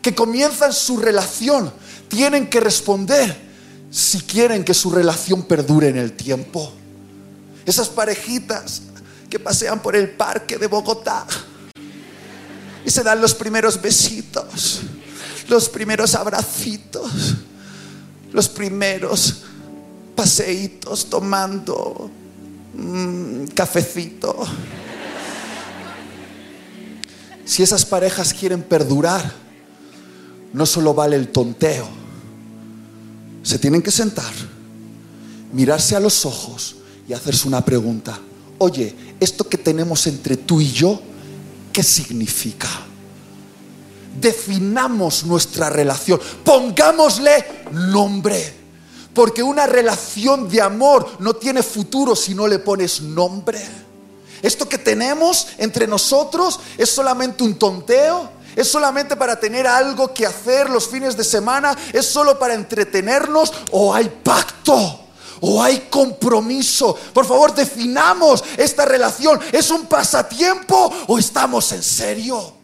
que 0.01 0.13
comienzan 0.13 0.73
su 0.73 0.97
relación 0.97 1.71
tienen 2.09 2.49
que 2.49 2.59
responder 2.59 3.49
si 3.91 4.21
quieren 4.21 4.63
que 4.63 4.73
su 4.73 4.91
relación 4.91 5.43
perdure 5.43 5.89
en 5.89 5.97
el 5.97 6.13
tiempo. 6.13 6.71
Esas 7.65 7.89
parejitas 7.89 8.81
que 9.31 9.39
pasean 9.39 9.81
por 9.81 9.95
el 9.95 10.09
parque 10.09 10.57
de 10.57 10.67
Bogotá 10.67 11.25
y 12.85 12.91
se 12.91 13.01
dan 13.01 13.21
los 13.21 13.33
primeros 13.33 13.81
besitos, 13.81 14.81
los 15.47 15.69
primeros 15.69 16.15
abracitos, 16.15 17.37
los 18.33 18.49
primeros 18.49 19.43
paseitos 20.17 21.09
tomando 21.09 22.11
mm, 22.75 23.45
cafecito. 23.55 24.35
Si 27.45 27.63
esas 27.63 27.85
parejas 27.85 28.33
quieren 28.33 28.63
perdurar, 28.63 29.31
no 30.51 30.65
solo 30.65 30.93
vale 30.93 31.15
el 31.15 31.29
tonteo, 31.29 31.87
se 33.43 33.57
tienen 33.59 33.81
que 33.81 33.91
sentar, 33.91 34.33
mirarse 35.53 35.95
a 35.95 36.01
los 36.01 36.25
ojos 36.25 36.75
y 37.07 37.13
hacerse 37.13 37.47
una 37.47 37.63
pregunta 37.63 38.19
oye, 38.61 38.93
esto 39.21 39.47
que 39.47 39.57
tenemos 39.59 40.07
entre 40.07 40.35
tú 40.35 40.59
y 40.59 40.71
yo, 40.71 40.99
¿qué 41.71 41.83
significa? 41.83 42.67
Definamos 44.19 45.23
nuestra 45.25 45.69
relación, 45.69 46.19
pongámosle 46.43 47.45
nombre. 47.71 48.59
Porque 49.13 49.43
una 49.43 49.67
relación 49.67 50.49
de 50.49 50.61
amor 50.61 51.17
no 51.19 51.35
tiene 51.35 51.61
futuro 51.61 52.15
si 52.15 52.33
no 52.33 52.47
le 52.47 52.59
pones 52.59 53.01
nombre. 53.01 53.61
Esto 54.41 54.67
que 54.67 54.79
tenemos 54.79 55.49
entre 55.59 55.85
nosotros 55.85 56.59
es 56.77 56.89
solamente 56.89 57.43
un 57.43 57.59
tonteo, 57.59 58.27
es 58.55 58.67
solamente 58.67 59.15
para 59.15 59.39
tener 59.39 59.67
algo 59.67 60.13
que 60.15 60.25
hacer 60.25 60.67
los 60.67 60.87
fines 60.87 61.15
de 61.15 61.23
semana, 61.23 61.77
es 61.93 62.07
solo 62.07 62.39
para 62.39 62.55
entretenernos 62.55 63.53
o 63.69 63.93
hay 63.93 64.09
pacto 64.23 65.01
o 65.41 65.61
hay 65.61 65.87
compromiso. 65.89 66.95
Por 67.13 67.25
favor, 67.25 67.53
definamos 67.53 68.43
esta 68.57 68.85
relación. 68.85 69.39
¿Es 69.51 69.69
un 69.69 69.85
pasatiempo 69.87 70.91
o 71.07 71.17
estamos 71.17 71.71
en 71.73 71.83
serio? 71.83 72.61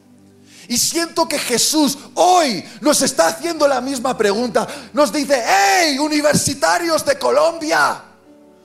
Y 0.70 0.78
siento 0.78 1.28
que 1.28 1.40
Jesús 1.40 1.98
hoy 2.14 2.64
nos 2.82 3.02
está 3.02 3.28
haciendo 3.28 3.68
la 3.68 3.82
misma 3.82 4.18
pregunta. 4.18 4.68
Nos 4.94 5.12
dice, 5.12 5.44
hey, 5.46 5.98
universitarios 5.98 7.06
de 7.06 7.18
Colombia, 7.18 8.04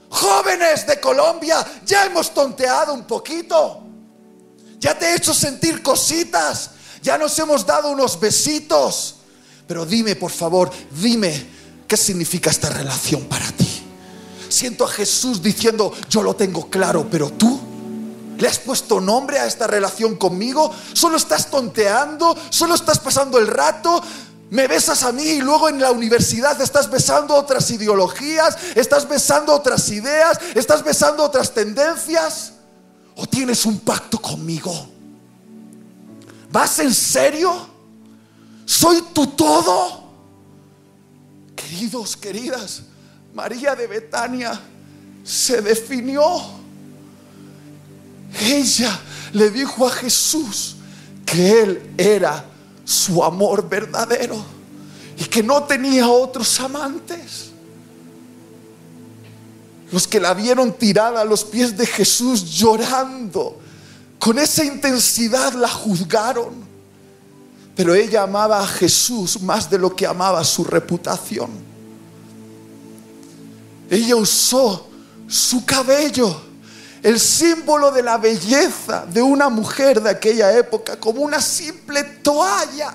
jóvenes 0.09 0.87
de 0.87 1.01
Colombia, 1.01 1.65
ya 1.87 2.05
hemos 2.05 2.35
tonteado 2.35 2.93
un 2.93 3.05
poquito. 3.05 3.83
Ya 4.79 4.99
te 4.99 5.07
he 5.07 5.17
hecho 5.17 5.33
sentir 5.33 5.81
cositas. 5.81 6.71
Ya 7.03 7.17
nos 7.17 7.39
hemos 7.39 7.65
dado 7.65 7.91
unos 7.91 8.19
besitos. 8.19 9.17
Pero 9.69 9.87
dime, 9.87 10.17
por 10.17 10.33
favor, 10.33 10.71
dime, 10.91 11.47
¿qué 11.87 11.97
significa 11.97 12.51
esta 12.51 12.69
relación 12.69 13.23
para 13.25 13.47
ti? 13.53 13.72
Siento 14.53 14.84
a 14.84 14.88
Jesús 14.88 15.42
diciendo, 15.42 15.92
yo 16.09 16.22
lo 16.22 16.36
tengo 16.36 16.68
claro, 16.70 17.07
pero 17.11 17.30
tú 17.32 17.72
¿Le 18.42 18.48
has 18.48 18.59
puesto 18.59 19.00
nombre 19.00 19.38
a 19.38 19.46
esta 19.46 19.68
relación 19.68 20.16
conmigo? 20.16 20.68
¿Solo 20.94 21.16
estás 21.16 21.48
tonteando? 21.48 22.36
¿Solo 22.50 22.74
estás 22.74 22.98
pasando 22.98 23.38
el 23.38 23.46
rato? 23.46 24.03
Me 24.50 24.66
besas 24.66 25.05
a 25.05 25.12
mí 25.12 25.22
y 25.22 25.40
luego 25.40 25.68
en 25.68 25.80
la 25.80 25.92
universidad 25.92 26.61
estás 26.61 26.90
besando 26.90 27.36
otras 27.36 27.70
ideologías, 27.70 28.57
estás 28.74 29.09
besando 29.09 29.55
otras 29.55 29.88
ideas, 29.90 30.40
estás 30.57 30.82
besando 30.82 31.22
otras 31.22 31.55
tendencias. 31.55 32.55
¿O 33.14 33.28
tienes 33.28 33.64
un 33.64 33.78
pacto 33.78 34.20
conmigo? 34.20 34.88
¿Vas 36.50 36.80
en 36.80 36.92
serio? 36.92 37.68
¿Soy 38.64 39.03
tu 39.14 39.28
todo? 39.28 40.03
Queridos, 41.55 42.16
queridas, 42.16 42.82
María 43.35 43.74
de 43.74 43.87
Betania 43.87 44.61
se 45.24 45.62
definió. 45.62 46.22
Ella 48.41 48.99
le 49.33 49.51
dijo 49.51 49.87
a 49.87 49.91
Jesús 49.91 50.76
que 51.24 51.62
Él 51.62 51.95
era 51.97 52.45
su 52.85 53.22
amor 53.22 53.68
verdadero 53.68 54.45
y 55.18 55.24
que 55.24 55.43
no 55.43 55.62
tenía 55.64 56.09
otros 56.09 56.61
amantes. 56.61 57.51
Los 59.91 60.07
que 60.07 60.20
la 60.20 60.35
vieron 60.35 60.72
tirada 60.72 61.20
a 61.20 61.24
los 61.24 61.45
pies 61.45 61.76
de 61.76 61.87
Jesús 61.87 62.45
llorando, 62.51 63.59
con 64.18 64.39
esa 64.39 64.64
intensidad 64.64 65.53
la 65.53 65.68
juzgaron. 65.68 66.72
Pero 67.74 67.95
ella 67.95 68.22
amaba 68.22 68.61
a 68.61 68.66
Jesús 68.66 69.41
más 69.41 69.68
de 69.70 69.78
lo 69.78 69.95
que 69.95 70.07
amaba 70.07 70.45
su 70.45 70.64
reputación. 70.64 71.72
Ella 73.93 74.16
usó 74.16 74.88
su 75.28 75.66
cabello, 75.66 76.34
el 77.03 77.20
símbolo 77.20 77.90
de 77.90 78.03
la 78.03 78.16
belleza 78.16 79.05
de 79.05 79.20
una 79.20 79.51
mujer 79.51 80.01
de 80.01 80.09
aquella 80.09 80.57
época, 80.57 80.99
como 80.99 81.20
una 81.20 81.43
simple 81.43 82.03
toalla 82.03 82.95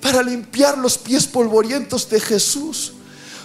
para 0.00 0.22
limpiar 0.22 0.78
los 0.78 0.96
pies 0.96 1.26
polvorientos 1.26 2.08
de 2.08 2.18
Jesús, 2.20 2.94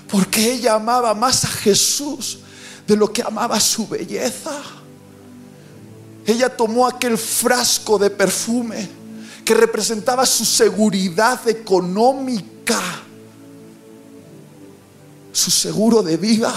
porque 0.08 0.54
ella 0.54 0.76
amaba 0.76 1.14
más 1.14 1.44
a 1.44 1.50
Jesús 1.50 2.40
de 2.88 2.96
lo 2.96 3.12
que 3.12 3.24
amaba 3.24 3.60
su 3.60 3.86
belleza. 3.86 4.62
Ella 6.26 6.48
tomó 6.48 6.88
aquel 6.88 7.18
frasco 7.18 8.00
de 8.00 8.10
perfume 8.10 8.88
que 9.44 9.54
representaba 9.54 10.26
su 10.26 10.46
seguridad 10.46 11.46
económica 11.46 12.82
su 15.40 15.52
seguro 15.52 16.04
de 16.04 16.18
vida 16.18 16.54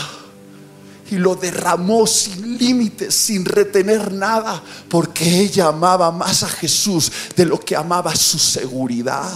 y 1.10 1.16
lo 1.16 1.34
derramó 1.34 2.06
sin 2.06 2.56
límites, 2.56 3.14
sin 3.14 3.44
retener 3.44 4.12
nada, 4.12 4.62
porque 4.88 5.40
ella 5.40 5.68
amaba 5.68 6.10
más 6.10 6.42
a 6.42 6.48
Jesús 6.48 7.12
de 7.36 7.44
lo 7.44 7.60
que 7.60 7.76
amaba 7.76 8.16
su 8.16 8.38
seguridad. 8.38 9.30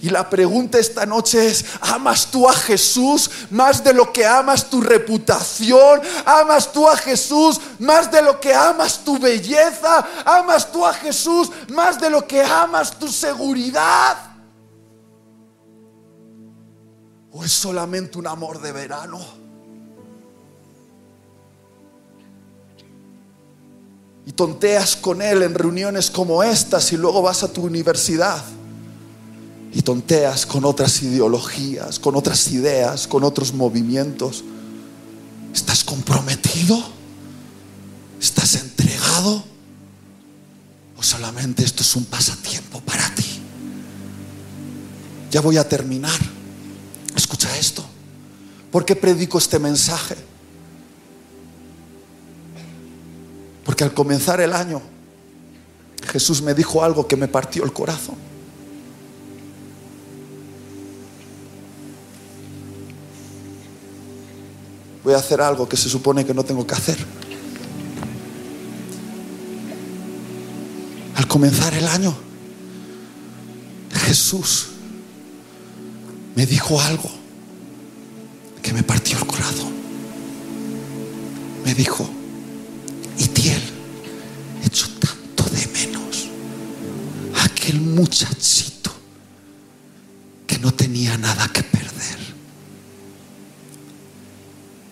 Y 0.00 0.10
la 0.10 0.28
pregunta 0.28 0.78
esta 0.78 1.06
noche 1.06 1.46
es, 1.46 1.64
¿amas 1.80 2.26
tú 2.30 2.48
a 2.48 2.52
Jesús 2.52 3.30
más 3.50 3.82
de 3.82 3.94
lo 3.94 4.12
que 4.12 4.26
amas 4.26 4.68
tu 4.68 4.80
reputación? 4.80 6.02
¿Amas 6.24 6.70
tú 6.70 6.86
a 6.86 6.96
Jesús 6.96 7.58
más 7.78 8.12
de 8.12 8.20
lo 8.22 8.38
que 8.38 8.54
amas 8.54 9.00
tu 9.02 9.18
belleza? 9.18 10.06
¿Amas 10.24 10.70
tú 10.70 10.86
a 10.86 10.92
Jesús 10.92 11.50
más 11.68 11.98
de 11.98 12.10
lo 12.10 12.26
que 12.26 12.42
amas 12.42 12.98
tu 12.98 13.08
seguridad? 13.08 14.33
¿O 17.34 17.44
es 17.44 17.52
solamente 17.52 18.16
un 18.16 18.28
amor 18.28 18.62
de 18.62 18.70
verano? 18.70 19.18
Y 24.24 24.32
tonteas 24.32 24.94
con 24.94 25.20
Él 25.20 25.42
en 25.42 25.54
reuniones 25.54 26.10
como 26.10 26.44
estas 26.44 26.92
y 26.92 26.96
luego 26.96 27.22
vas 27.22 27.42
a 27.42 27.52
tu 27.52 27.64
universidad 27.64 28.42
y 29.72 29.82
tonteas 29.82 30.46
con 30.46 30.64
otras 30.64 31.02
ideologías, 31.02 31.98
con 31.98 32.14
otras 32.14 32.52
ideas, 32.52 33.08
con 33.08 33.24
otros 33.24 33.52
movimientos. 33.52 34.44
¿Estás 35.52 35.82
comprometido? 35.82 36.80
¿Estás 38.20 38.54
entregado? 38.54 39.42
¿O 40.96 41.02
solamente 41.02 41.64
esto 41.64 41.82
es 41.82 41.96
un 41.96 42.04
pasatiempo 42.04 42.80
para 42.80 43.12
ti? 43.16 43.42
Ya 45.32 45.40
voy 45.40 45.56
a 45.56 45.68
terminar. 45.68 46.33
Escucha 47.14 47.56
esto. 47.56 47.84
¿Por 48.70 48.84
qué 48.84 48.96
predico 48.96 49.38
este 49.38 49.58
mensaje? 49.58 50.16
Porque 53.64 53.84
al 53.84 53.94
comenzar 53.94 54.40
el 54.40 54.52
año, 54.52 54.82
Jesús 56.06 56.42
me 56.42 56.54
dijo 56.54 56.82
algo 56.82 57.06
que 57.06 57.16
me 57.16 57.28
partió 57.28 57.64
el 57.64 57.72
corazón. 57.72 58.16
Voy 65.02 65.14
a 65.14 65.18
hacer 65.18 65.40
algo 65.40 65.68
que 65.68 65.76
se 65.76 65.88
supone 65.88 66.24
que 66.24 66.34
no 66.34 66.44
tengo 66.44 66.66
que 66.66 66.74
hacer. 66.74 66.98
Al 71.14 71.28
comenzar 71.28 71.74
el 71.74 71.86
año, 71.86 72.14
Jesús 73.92 74.73
me 76.34 76.46
dijo 76.46 76.80
algo 76.80 77.10
que 78.62 78.72
me 78.72 78.82
partió 78.82 79.18
el 79.18 79.26
corazón. 79.26 79.72
Me 81.64 81.74
dijo, 81.74 82.08
Itiel, 83.18 83.62
hecho 84.64 84.88
tanto 84.98 85.44
de 85.44 85.66
menos 85.68 86.28
aquel 87.42 87.80
muchachito 87.80 88.92
que 90.46 90.58
no 90.58 90.72
tenía 90.72 91.16
nada 91.18 91.48
que 91.48 91.62
perder. 91.62 92.18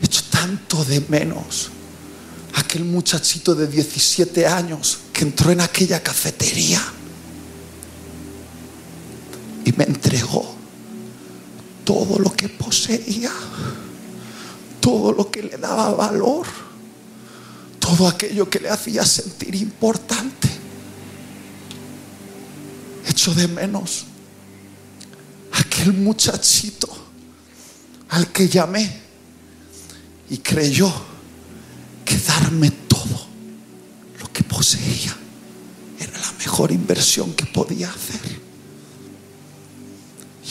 Hecho 0.03 0.23
tanto 0.31 0.85
de 0.85 1.01
menos 1.09 1.71
aquel 2.55 2.85
muchachito 2.85 3.55
de 3.55 3.67
17 3.67 4.47
años 4.47 4.99
que 5.13 5.25
entró 5.25 5.51
en 5.51 5.61
aquella 5.61 6.03
cafetería 6.03 6.83
y 9.65 9.73
me 9.73 9.85
entregó 9.85 10.62
todo 11.93 12.19
lo 12.19 12.33
que 12.33 12.49
poseía, 12.49 13.31
todo 14.81 15.13
lo 15.13 15.31
que 15.31 15.43
le 15.43 15.59
daba 15.59 15.91
valor, 15.91 16.47
todo 17.79 18.09
aquello 18.09 18.49
que 18.49 18.61
le 18.61 18.71
hacía 18.71 19.05
sentir 19.05 19.55
importante. 19.57 20.49
Hecho 23.07 23.35
de 23.35 23.47
menos 23.47 24.07
aquel 25.53 25.93
muchachito 25.93 26.89
al 28.09 28.33
que 28.33 28.49
llamé 28.49 29.01
y 30.31 30.39
creyó 30.39 30.91
que 32.07 32.17
darme 32.17 32.71
todo 32.89 33.27
lo 34.19 34.33
que 34.33 34.43
poseía 34.45 35.15
era 36.01 36.19
la 36.19 36.33
mejor 36.39 36.73
inversión 36.73 37.35
que 37.35 37.45
podía 37.45 37.91
hacer. 37.91 38.42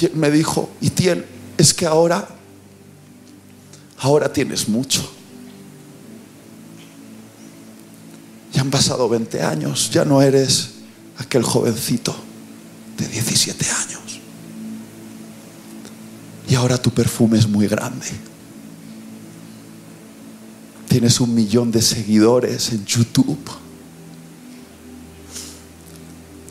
Y 0.01 0.05
él 0.05 0.11
me 0.15 0.31
dijo, 0.31 0.69
Itiel, 0.81 1.25
es 1.57 1.75
que 1.75 1.85
ahora, 1.85 2.27
ahora 3.99 4.33
tienes 4.33 4.67
mucho. 4.67 5.07
Ya 8.51 8.61
han 8.61 8.71
pasado 8.71 9.07
20 9.07 9.43
años, 9.43 9.91
ya 9.91 10.03
no 10.03 10.21
eres 10.21 10.71
aquel 11.19 11.43
jovencito 11.43 12.15
de 12.97 13.07
17 13.07 13.63
años. 13.69 14.01
Y 16.49 16.55
ahora 16.55 16.79
tu 16.79 16.89
perfume 16.91 17.37
es 17.37 17.47
muy 17.47 17.67
grande. 17.67 18.07
Tienes 20.87 21.21
un 21.21 21.33
millón 21.35 21.71
de 21.71 21.81
seguidores 21.83 22.71
en 22.71 22.85
YouTube. 22.85 23.39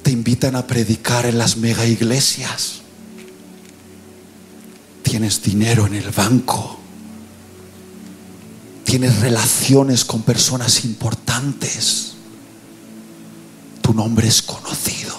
Te 0.04 0.12
invitan 0.12 0.54
a 0.54 0.66
predicar 0.68 1.26
en 1.26 1.36
las 1.36 1.56
mega 1.56 1.84
iglesias 1.84 2.79
tienes 5.10 5.42
dinero 5.42 5.86
en 5.88 5.94
el 5.94 6.08
banco, 6.12 6.78
tienes 8.84 9.18
relaciones 9.18 10.04
con 10.04 10.22
personas 10.22 10.84
importantes, 10.84 12.12
tu 13.82 13.92
nombre 13.92 14.28
es 14.28 14.40
conocido. 14.40 15.18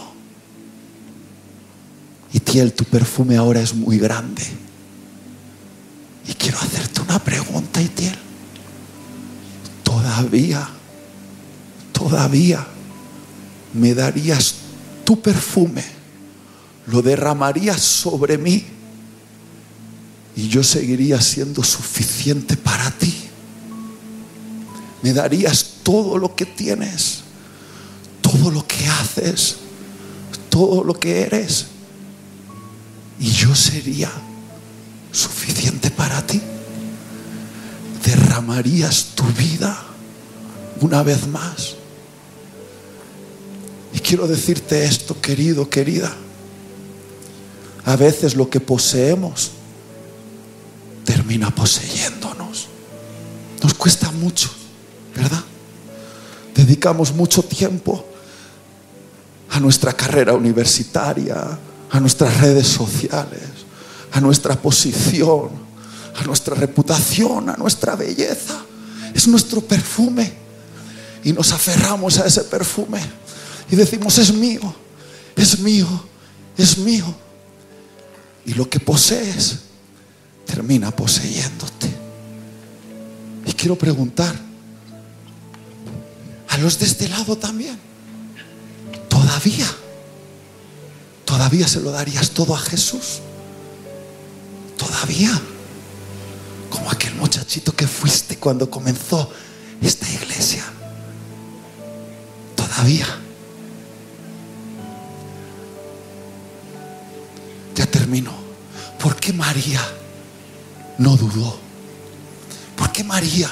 Y 2.31 2.39
tu 2.39 2.85
perfume 2.85 3.35
ahora 3.35 3.59
es 3.59 3.75
muy 3.75 3.97
grande. 3.97 4.43
Y 6.25 6.35
quiero 6.35 6.57
hacerte 6.59 7.01
una 7.01 7.19
pregunta, 7.19 7.81
Itiel. 7.81 8.17
Todavía, 9.83 10.69
todavía 11.91 12.65
me 13.73 13.93
darías 13.93 14.55
tu 15.03 15.21
perfume, 15.21 15.83
lo 16.87 17.01
derramarías 17.01 17.81
sobre 17.81 18.37
mí 18.37 18.79
y 20.35 20.47
yo 20.47 20.63
seguiría 20.63 21.19
siendo 21.19 21.63
suficiente 21.63 22.55
para 22.57 22.89
ti. 22.91 23.13
Me 25.01 25.13
darías 25.13 25.77
todo 25.83 26.17
lo 26.17 26.35
que 26.35 26.45
tienes, 26.45 27.21
todo 28.21 28.51
lo 28.51 28.65
que 28.65 28.87
haces, 28.87 29.57
todo 30.49 30.83
lo 30.83 30.93
que 30.93 31.21
eres. 31.21 31.67
Y 33.19 33.29
yo 33.31 33.55
sería 33.55 34.11
suficiente 35.11 35.91
para 35.91 36.25
ti. 36.25 36.41
Derramarías 38.05 39.07
tu 39.15 39.23
vida 39.25 39.77
una 40.79 41.03
vez 41.03 41.27
más. 41.27 41.75
Y 43.93 43.99
quiero 43.99 44.27
decirte 44.27 44.85
esto, 44.85 45.19
querido, 45.19 45.69
querida. 45.69 46.15
A 47.83 47.95
veces 47.95 48.35
lo 48.35 48.49
que 48.49 48.59
poseemos 48.59 49.51
termina 51.05 51.53
poseyéndonos. 51.53 52.67
Nos 53.61 53.73
cuesta 53.73 54.11
mucho, 54.11 54.49
¿verdad? 55.15 55.43
Dedicamos 56.55 57.13
mucho 57.13 57.43
tiempo 57.43 58.05
a 59.49 59.59
nuestra 59.59 59.93
carrera 59.93 60.33
universitaria, 60.33 61.59
a 61.89 61.99
nuestras 61.99 62.39
redes 62.39 62.67
sociales, 62.67 63.41
a 64.11 64.21
nuestra 64.21 64.55
posición, 64.55 65.49
a 66.15 66.23
nuestra 66.23 66.55
reputación, 66.55 67.49
a 67.49 67.57
nuestra 67.57 67.95
belleza. 67.95 68.61
Es 69.13 69.27
nuestro 69.27 69.61
perfume. 69.61 70.33
Y 71.23 71.33
nos 71.33 71.51
aferramos 71.51 72.17
a 72.17 72.25
ese 72.25 72.41
perfume 72.45 72.99
y 73.69 73.75
decimos, 73.75 74.17
es 74.17 74.33
mío, 74.33 74.73
es 75.35 75.59
mío, 75.59 75.87
es 76.57 76.77
mío. 76.77 77.05
Y 78.45 78.53
lo 78.53 78.69
que 78.69 78.79
posees 78.79 79.59
termina 80.45 80.91
poseyéndote. 80.91 81.89
Y 83.45 83.53
quiero 83.53 83.75
preguntar 83.77 84.35
a 86.49 86.57
los 86.57 86.77
de 86.79 86.85
este 86.85 87.07
lado 87.07 87.37
también, 87.37 87.79
todavía, 89.09 89.67
todavía 91.25 91.67
se 91.67 91.79
lo 91.79 91.91
darías 91.91 92.31
todo 92.31 92.55
a 92.55 92.59
Jesús. 92.59 93.21
Todavía, 94.77 95.39
como 96.69 96.91
aquel 96.91 97.15
muchachito 97.15 97.71
que 97.75 97.87
fuiste 97.87 98.37
cuando 98.37 98.69
comenzó 98.69 99.31
esta 99.81 100.09
iglesia. 100.09 100.63
Todavía. 102.55 103.07
Ya 107.75 107.85
termino. 107.85 108.31
¿Por 108.99 109.15
qué 109.15 109.33
María? 109.33 109.81
No 111.01 111.17
dudó. 111.17 111.59
Porque 112.75 113.03
María 113.03 113.49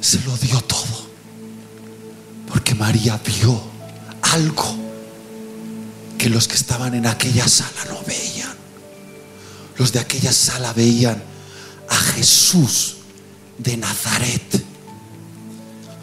se 0.00 0.20
lo 0.20 0.36
dio 0.36 0.60
todo. 0.62 1.10
Porque 2.48 2.74
María 2.74 3.20
vio 3.24 3.60
algo 4.22 4.76
que 6.18 6.28
los 6.28 6.48
que 6.48 6.54
estaban 6.54 6.94
en 6.94 7.06
aquella 7.06 7.46
sala 7.46 7.84
no 7.88 8.00
veían. 8.06 8.54
Los 9.76 9.92
de 9.92 10.00
aquella 10.00 10.32
sala 10.32 10.72
veían 10.72 11.22
a 11.88 11.94
Jesús 11.94 12.96
de 13.58 13.76
Nazaret. 13.76 14.64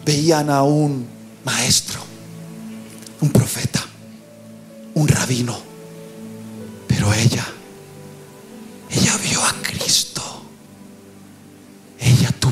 Veían 0.04 0.48
a 0.48 0.62
un 0.62 1.06
maestro, 1.44 2.00
un 3.20 3.30
profeta, 3.30 3.84
un 4.94 5.06
rabino. 5.06 5.58
Pero 6.86 7.12
ella, 7.12 7.46
ella 8.90 9.16
vio 9.18 9.44
a 9.44 9.52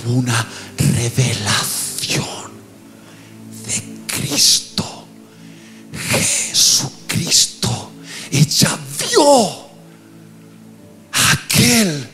una 0.07 0.47
revelación 0.77 2.25
de 3.67 4.05
Cristo, 4.07 5.07
Jesucristo. 6.11 7.93
Ella 8.31 8.79
vio 8.99 9.51
a 11.13 11.33
aquel 11.33 12.09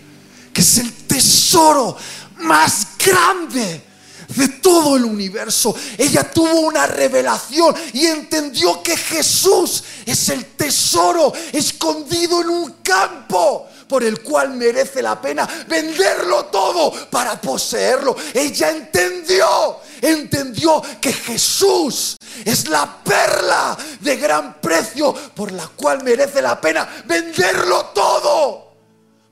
que 0.53 0.61
es 0.61 0.79
el 0.79 0.93
tesoro 1.07 1.97
más 2.39 2.89
grande 2.99 3.83
de 4.29 4.49
todo 4.49 4.97
el 4.97 5.05
universo. 5.05 5.75
Ella 5.99 6.31
tuvo 6.31 6.61
una 6.61 6.87
revelación 6.87 7.75
y 7.93 8.07
entendió 8.07 8.83
que 8.83 8.97
Jesús 8.97 9.85
es 10.07 10.29
el 10.31 10.45
tesoro 10.47 11.33
escondido 11.53 12.41
en 12.41 12.49
un 12.49 12.73
campo 12.83 13.69
por 13.93 14.03
el 14.05 14.23
cual 14.23 14.55
merece 14.55 15.03
la 15.03 15.21
pena 15.21 15.47
venderlo 15.69 16.47
todo 16.47 16.91
para 17.11 17.39
poseerlo. 17.39 18.17
Ella 18.33 18.71
entendió, 18.71 19.81
entendió 20.01 20.81
que 20.99 21.13
Jesús 21.13 22.17
es 22.43 22.69
la 22.71 23.03
perla 23.05 23.77
de 24.01 24.17
gran 24.17 24.63
precio 24.63 25.13
por 25.13 25.53
la 25.53 25.69
cual 25.77 26.03
merece 26.03 26.41
la 26.41 26.59
pena 26.59 26.89
venderlo 27.05 27.91
todo 27.95 28.72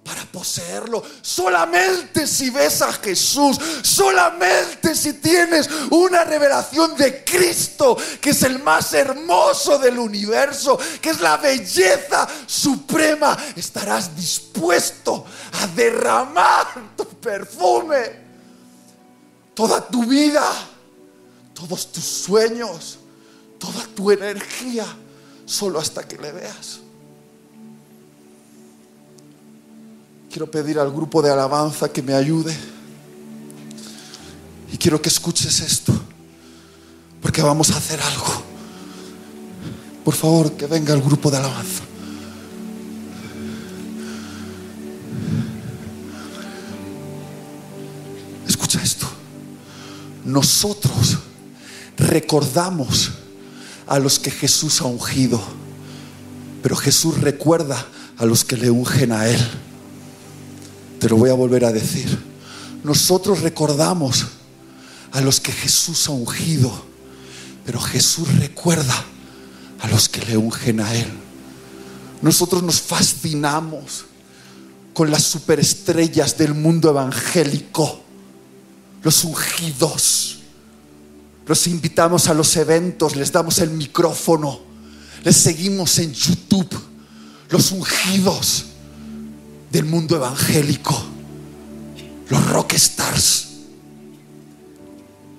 para 0.05 0.25
poseerlo. 0.25 1.03
Solamente 1.23 2.27
si 2.27 2.51
ves 2.51 2.83
a 2.83 2.93
Jesús, 2.93 3.59
solamente 3.83 4.95
si 4.95 5.15
tienes 5.15 5.69
una 5.91 6.25
revelación 6.25 6.97
de 6.97 7.23
Cristo, 7.25 7.97
que 8.21 8.31
es 8.31 8.43
el 8.43 8.63
más 8.63 8.93
hermoso 8.95 9.79
del 9.79 9.99
universo, 9.99 10.79
que 11.01 11.11
es 11.11 11.21
la 11.21 11.37
belleza 11.37 12.27
suprema, 12.47 13.37
estarás 13.57 14.17
dispuesto 14.17 15.25
a 15.53 15.67
derramar 15.69 16.67
tu 16.97 17.07
perfume, 17.07 18.31
toda 19.55 19.87
tu 19.87 20.05
vida, 20.07 20.45
todos 21.55 21.93
tus 21.93 22.05
sueños, 22.05 22.99
toda 23.59 23.87
tu 23.95 24.11
energía, 24.11 24.87
solo 25.45 25.79
hasta 25.79 26.09
que 26.09 26.17
le 26.17 26.33
veas. 26.33 26.81
Quiero 30.31 30.49
pedir 30.49 30.79
al 30.79 30.93
grupo 30.93 31.23
de 31.23 31.31
alabanza 31.31 31.93
que 31.93 32.03
me 32.03 32.15
ayude. 32.15 32.57
Y 34.73 34.77
quiero 34.77 35.03
que 35.03 35.09
escuches 35.09 35.59
esto. 35.59 35.93
Porque 37.21 37.43
vamos 37.43 37.71
a 37.73 37.79
hacer 37.79 38.01
algo. 38.01 38.45
Por 40.05 40.15
favor, 40.15 40.53
que 40.53 40.67
venga 40.67 40.95
el 40.95 41.03
grupo 41.03 41.33
de 41.33 41.39
alabanza. 41.39 41.83
Escucha 48.47 48.81
esto. 48.85 49.09
Nosotros 50.25 51.19
recordamos 51.97 53.11
a 53.89 53.99
los 53.99 54.21
que 54.21 54.31
Jesús 54.31 54.81
ha 54.81 54.85
ungido. 54.85 55.43
Pero 56.63 56.77
Jesús 56.77 57.21
recuerda 57.21 57.85
a 58.17 58.25
los 58.27 58.45
que 58.45 58.57
le 58.57 58.71
ungen 58.71 59.11
a 59.11 59.27
Él. 59.27 59.70
Te 61.01 61.09
lo 61.09 61.17
voy 61.17 61.31
a 61.31 61.35
volver 61.35 61.65
a 61.65 61.73
decir. 61.73 62.17
Nosotros 62.85 63.41
recordamos 63.41 64.27
a 65.13 65.23
los 65.23 65.41
que 65.41 65.51
Jesús 65.51 66.07
ha 66.07 66.13
ungido, 66.13 66.71
pero 67.65 67.81
Jesús 67.81 68.29
recuerda 68.39 69.05
a 69.81 69.89
los 69.89 70.11
que 70.11 70.21
le 70.27 70.37
ungen 70.37 70.81
a 70.81 70.95
Él. 70.95 71.09
Nosotros 72.21 72.63
nos 72.63 72.83
fascinamos 72.83 74.05
con 74.93 75.11
las 75.11 75.23
superestrellas 75.23 76.37
del 76.37 76.55
mundo 76.55 76.91
evangélico, 76.91 78.03
los 79.03 79.25
ungidos. 79.25 80.41
Los 81.47 81.67
invitamos 81.67 82.29
a 82.29 82.35
los 82.35 82.55
eventos, 82.57 83.17
les 83.17 83.33
damos 83.33 83.59
el 83.61 83.71
micrófono, 83.71 84.61
les 85.25 85.37
seguimos 85.37 85.99
en 85.99 86.13
YouTube, 86.13 86.79
los 87.49 87.73
ungidos 87.73 88.67
del 89.71 89.85
mundo 89.85 90.17
evangélico, 90.17 91.01
los 92.29 92.47
rockstars. 92.51 93.49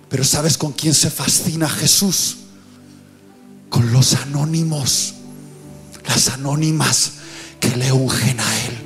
Pero 0.10 0.24
¿sabes 0.24 0.58
con 0.58 0.74
quién 0.74 0.94
se 0.94 1.10
fascina 1.10 1.70
Jesús? 1.70 2.38
Con 3.70 3.94
los 3.94 4.14
anónimos, 4.16 5.14
las 6.06 6.30
anónimas 6.30 7.14
que 7.60 7.76
le 7.76 7.92
ungen 7.92 8.40
a 8.40 8.66
Él. 8.66 8.78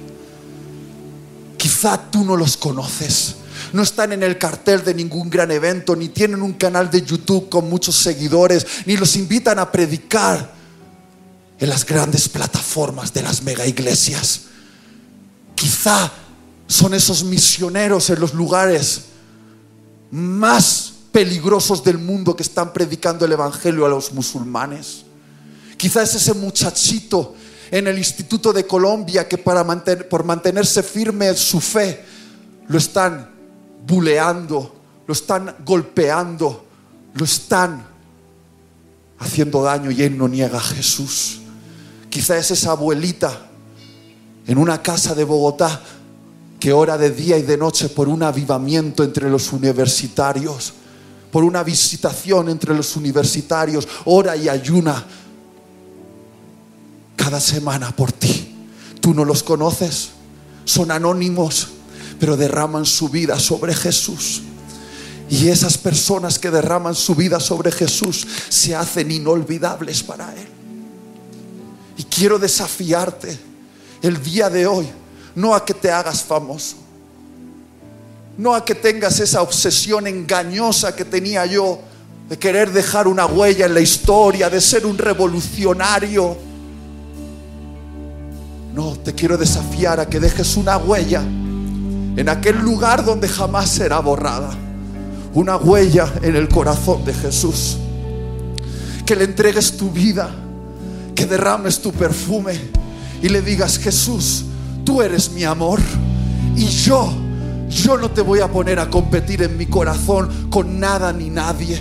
Quizá 1.58 2.12
tú 2.12 2.24
no 2.24 2.38
los 2.38 2.58
conoces, 2.58 3.38
no 3.74 3.82
están 3.82 4.14
en 4.14 4.22
el 4.22 4.38
cartel 4.38 4.84
de 4.84 4.94
ningún 4.94 5.30
gran 5.30 5.50
evento, 5.50 5.96
ni 5.96 6.10
tienen 6.10 6.44
un 6.44 6.54
canal 6.54 6.92
de 6.92 7.02
YouTube 7.02 7.50
con 7.50 7.68
muchos 7.70 7.96
seguidores, 7.96 8.66
ni 8.86 8.98
los 8.98 9.16
invitan 9.16 9.58
a 9.58 9.72
predicar 9.72 10.54
en 11.58 11.70
las 11.70 11.86
grandes 11.86 12.30
plataformas 12.30 13.14
de 13.14 13.24
las 13.24 13.42
mega 13.42 13.66
iglesias. 13.66 14.42
Quizá 15.66 16.12
son 16.68 16.94
esos 16.94 17.24
misioneros 17.24 18.12
en 18.12 18.20
los 18.20 18.36
lugares 18.36 19.06
más 20.12 20.94
peligrosos 21.12 21.84
del 21.84 21.98
mundo 21.98 22.36
que 22.36 22.44
están 22.44 22.72
predicando 22.72 23.26
el 23.26 23.32
Evangelio 23.32 23.84
a 23.84 23.90
los 23.90 24.14
musulmanes. 24.14 25.06
Quizá 25.76 26.04
es 26.04 26.14
ese 26.14 26.36
muchachito 26.36 27.34
en 27.72 27.88
el 27.88 27.98
Instituto 27.98 28.54
de 28.54 28.68
Colombia 28.68 29.28
que 29.28 29.40
para 29.40 29.66
por 30.08 30.24
mantenerse 30.24 30.84
firme 30.84 31.30
en 31.30 31.36
su 31.36 31.60
fe 31.60 32.06
lo 32.68 32.78
están 32.78 33.32
buleando, 33.88 34.76
lo 35.08 35.14
están 35.14 35.56
golpeando, 35.66 36.64
lo 37.16 37.26
están 37.26 37.88
haciendo 39.18 39.64
daño 39.64 39.90
y 39.90 40.04
él 40.04 40.16
no 40.16 40.28
niega 40.28 40.60
a 40.60 40.62
Jesús. 40.62 41.40
Quizá 42.12 42.38
es 42.38 42.52
esa 42.52 42.70
abuelita 42.70 43.50
en 44.48 44.58
una 44.58 44.82
casa 44.82 45.16
de 45.16 45.24
Bogotá 45.24 45.82
que 46.60 46.74
ora 46.74 46.98
de 46.98 47.12
día 47.12 47.38
y 47.38 47.44
de 47.44 47.58
noche 47.58 47.90
por 47.90 48.08
un 48.08 48.24
avivamiento 48.24 49.04
entre 49.04 49.30
los 49.30 49.52
universitarios, 49.54 50.74
por 51.32 51.44
una 51.44 51.64
visitación 51.64 52.50
entre 52.50 52.74
los 52.74 52.96
universitarios, 52.96 53.88
ora 54.06 54.36
y 54.36 54.50
ayuna 54.50 55.06
cada 57.16 57.40
semana 57.40 57.96
por 57.96 58.12
ti. 58.12 58.56
Tú 59.00 59.14
no 59.14 59.26
los 59.26 59.44
conoces, 59.44 60.10
son 60.64 60.92
anónimos, 60.92 61.68
pero 62.20 62.38
derraman 62.38 62.86
su 62.86 63.10
vida 63.10 63.40
sobre 63.40 63.74
Jesús. 63.74 64.42
Y 65.30 65.48
esas 65.50 65.78
personas 65.78 66.38
que 66.38 66.52
derraman 66.52 66.96
su 66.96 67.16
vida 67.16 67.40
sobre 67.40 67.72
Jesús 67.72 68.26
se 68.50 68.76
hacen 68.76 69.12
inolvidables 69.12 70.04
para 70.04 70.34
Él. 70.34 70.48
Y 71.98 72.04
quiero 72.04 72.38
desafiarte 72.38 73.38
el 74.06 74.22
día 74.22 74.50
de 74.50 74.68
hoy, 74.68 74.88
no 75.36 75.56
a 75.56 75.66
que 75.66 75.74
te 75.74 75.92
hagas 75.92 76.24
famoso, 76.24 76.78
no 78.38 78.54
a 78.54 78.64
que 78.64 78.76
tengas 78.76 79.20
esa 79.20 79.42
obsesión 79.42 80.08
engañosa 80.08 80.96
que 80.96 81.06
tenía 81.06 81.46
yo 81.46 81.80
de 82.30 82.38
querer 82.38 82.72
dejar 82.72 83.08
una 83.08 83.26
huella 83.26 83.66
en 83.66 83.74
la 83.74 83.80
historia, 83.80 84.50
de 84.50 84.60
ser 84.60 84.86
un 84.86 84.98
revolucionario. 84.98 86.38
No, 88.74 88.98
te 88.98 89.14
quiero 89.14 89.38
desafiar 89.38 90.00
a 90.00 90.08
que 90.08 90.20
dejes 90.20 90.58
una 90.58 90.78
huella 90.78 91.22
en 91.22 92.30
aquel 92.30 92.60
lugar 92.60 93.06
donde 93.06 93.28
jamás 93.28 93.70
será 93.70 94.00
borrada. 94.00 94.50
Una 95.34 95.58
huella 95.58 96.12
en 96.22 96.36
el 96.36 96.48
corazón 96.48 97.04
de 97.06 97.14
Jesús. 97.14 97.78
Que 99.06 99.16
le 99.16 99.26
entregues 99.26 99.78
tu 99.78 99.92
vida, 99.92 100.34
que 101.14 101.26
derrames 101.26 101.82
tu 101.82 101.92
perfume 101.92 102.85
y 103.22 103.30
le 103.30 103.42
digas, 103.42 103.78
Jesús, 103.78 104.46
tú 104.84 105.02
eres 105.02 105.32
mi 105.32 105.44
amor 105.44 105.80
y 106.56 106.66
yo, 106.66 107.12
yo 107.70 107.98
no 107.98 108.12
te 108.12 108.22
voy 108.22 108.40
a 108.40 108.52
poner 108.52 108.80
a 108.80 108.90
competir 108.90 109.44
en 109.44 109.58
mi 109.58 109.66
corazón 109.66 110.50
con 110.50 110.80
nada 110.80 111.12
ni 111.12 111.30
nadie. 111.30 111.80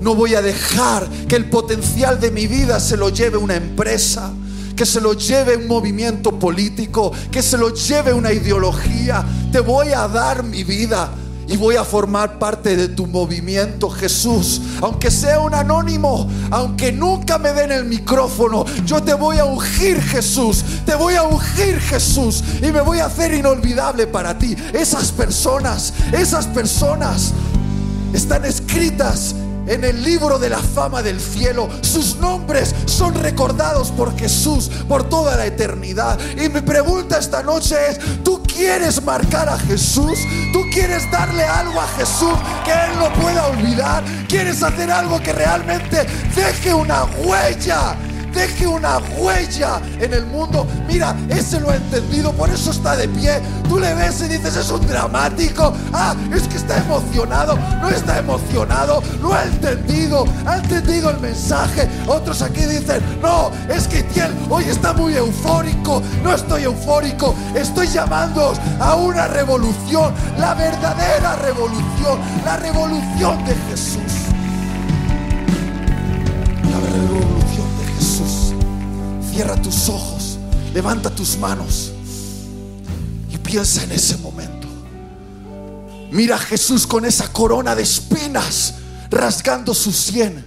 No 0.00 0.14
voy 0.14 0.34
a 0.34 0.42
dejar 0.42 1.08
que 1.28 1.36
el 1.36 1.48
potencial 1.48 2.20
de 2.20 2.30
mi 2.30 2.46
vida 2.46 2.80
se 2.80 2.96
lo 2.96 3.08
lleve 3.08 3.38
una 3.38 3.56
empresa, 3.56 4.30
que 4.76 4.84
se 4.84 5.00
lo 5.00 5.14
lleve 5.14 5.56
un 5.56 5.66
movimiento 5.66 6.38
político, 6.38 7.12
que 7.30 7.42
se 7.42 7.56
lo 7.56 7.72
lleve 7.72 8.12
una 8.12 8.32
ideología. 8.32 9.24
Te 9.50 9.60
voy 9.60 9.88
a 9.88 10.06
dar 10.06 10.42
mi 10.42 10.64
vida 10.64 11.10
y 11.48 11.56
voy 11.56 11.76
a 11.76 11.84
formar 11.84 12.38
parte 12.38 12.76
de 12.76 12.88
tu 12.88 13.06
movimiento, 13.06 13.88
Jesús. 13.88 14.60
Aunque 14.80 15.10
sea 15.10 15.40
un 15.40 15.54
anónimo, 15.54 16.28
aunque 16.50 16.92
nunca 16.92 17.38
me 17.38 17.52
den 17.52 17.72
el 17.72 17.84
micrófono, 17.84 18.64
yo 18.84 19.02
te 19.02 19.14
voy 19.14 19.38
a 19.38 19.44
ungir, 19.44 20.00
Jesús. 20.00 20.64
Te 20.84 20.94
voy 20.94 21.14
a 21.14 21.22
ungir, 21.22 21.78
Jesús. 21.80 22.42
Y 22.62 22.72
me 22.72 22.80
voy 22.80 22.98
a 22.98 23.06
hacer 23.06 23.32
inolvidable 23.32 24.06
para 24.06 24.36
ti. 24.38 24.56
Esas 24.72 25.12
personas, 25.12 25.92
esas 26.12 26.46
personas 26.46 27.32
están 28.12 28.44
escritas 28.44 29.34
en 29.66 29.84
el 29.84 30.02
libro 30.02 30.38
de 30.38 30.50
la 30.50 30.58
fama 30.58 31.02
del 31.02 31.20
cielo. 31.20 31.68
Sus 31.82 32.16
nombres 32.16 32.74
son 32.86 33.14
recordados 33.14 33.90
por 33.90 34.16
Jesús 34.18 34.70
por 34.88 35.08
toda 35.08 35.36
la 35.36 35.46
eternidad. 35.46 36.18
Y 36.36 36.48
mi 36.48 36.60
pregunta 36.60 37.18
esta 37.18 37.42
noche 37.42 37.76
es, 37.90 38.22
¿tú 38.22 38.42
quieres 38.42 39.02
marcar 39.02 39.48
a 39.48 39.58
Jesús? 39.58 40.18
¿Tú 40.52 40.62
quieres 40.72 41.10
darle 41.10 41.44
algo 41.44 41.80
a 41.80 41.88
Jesús 41.88 42.34
que 42.64 42.72
Él 42.72 42.98
no 42.98 43.12
pueda 43.20 43.46
olvidar? 43.48 44.04
¿Quieres 44.28 44.62
hacer 44.62 44.90
algo 44.90 45.20
que 45.20 45.32
realmente 45.32 46.06
deje 46.34 46.72
una 46.72 47.04
huella? 47.04 47.96
Deje 48.36 48.66
una 48.66 48.98
huella 49.18 49.80
en 49.98 50.12
el 50.12 50.26
mundo. 50.26 50.66
Mira, 50.86 51.16
ese 51.28 51.58
lo 51.58 51.70
ha 51.70 51.76
entendido, 51.76 52.32
por 52.32 52.50
eso 52.50 52.70
está 52.70 52.94
de 52.94 53.08
pie. 53.08 53.40
Tú 53.68 53.78
le 53.80 53.94
ves 53.94 54.20
y 54.20 54.28
dices, 54.28 54.56
es 54.56 54.70
un 54.70 54.86
dramático. 54.86 55.72
Ah, 55.92 56.14
es 56.32 56.46
que 56.46 56.58
está 56.58 56.76
emocionado. 56.76 57.58
No 57.80 57.88
está 57.88 58.18
emocionado, 58.18 59.02
lo 59.20 59.32
ha 59.32 59.42
entendido. 59.42 60.26
Ha 60.44 60.58
entendido 60.58 61.10
el 61.10 61.18
mensaje. 61.18 61.88
Otros 62.06 62.42
aquí 62.42 62.64
dicen, 62.66 63.02
no, 63.22 63.50
es 63.68 63.88
que 63.88 64.02
Tiel 64.04 64.32
hoy 64.50 64.64
está 64.64 64.92
muy 64.92 65.14
eufórico. 65.16 66.02
No 66.22 66.34
estoy 66.34 66.64
eufórico, 66.64 67.34
estoy 67.54 67.88
llamando 67.88 68.52
a 68.78 68.94
una 68.96 69.26
revolución, 69.28 70.12
la 70.38 70.54
verdadera 70.54 71.36
revolución, 71.36 72.20
la 72.44 72.56
revolución 72.58 73.44
de 73.46 73.54
Jesús. 73.70 74.15
Cierra 79.36 79.60
tus 79.60 79.90
ojos, 79.90 80.38
levanta 80.72 81.10
tus 81.10 81.36
manos 81.36 81.92
y 83.30 83.36
piensa 83.36 83.82
en 83.82 83.92
ese 83.92 84.16
momento. 84.16 84.66
Mira 86.10 86.36
a 86.36 86.38
Jesús 86.38 86.86
con 86.86 87.04
esa 87.04 87.30
corona 87.30 87.74
de 87.74 87.82
espinas 87.82 88.76
rasgando 89.10 89.74
su 89.74 89.92
sien, 89.92 90.42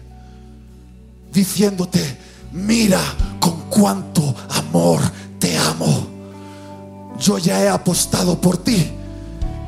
diciéndote, 1.31 2.17
mira 2.51 2.99
con 3.39 3.69
cuánto 3.69 4.33
amor 4.49 5.01
te 5.37 5.55
amo. 5.55 6.07
Yo 7.19 7.37
ya 7.37 7.63
he 7.63 7.69
apostado 7.69 8.41
por 8.41 8.57
ti 8.57 8.89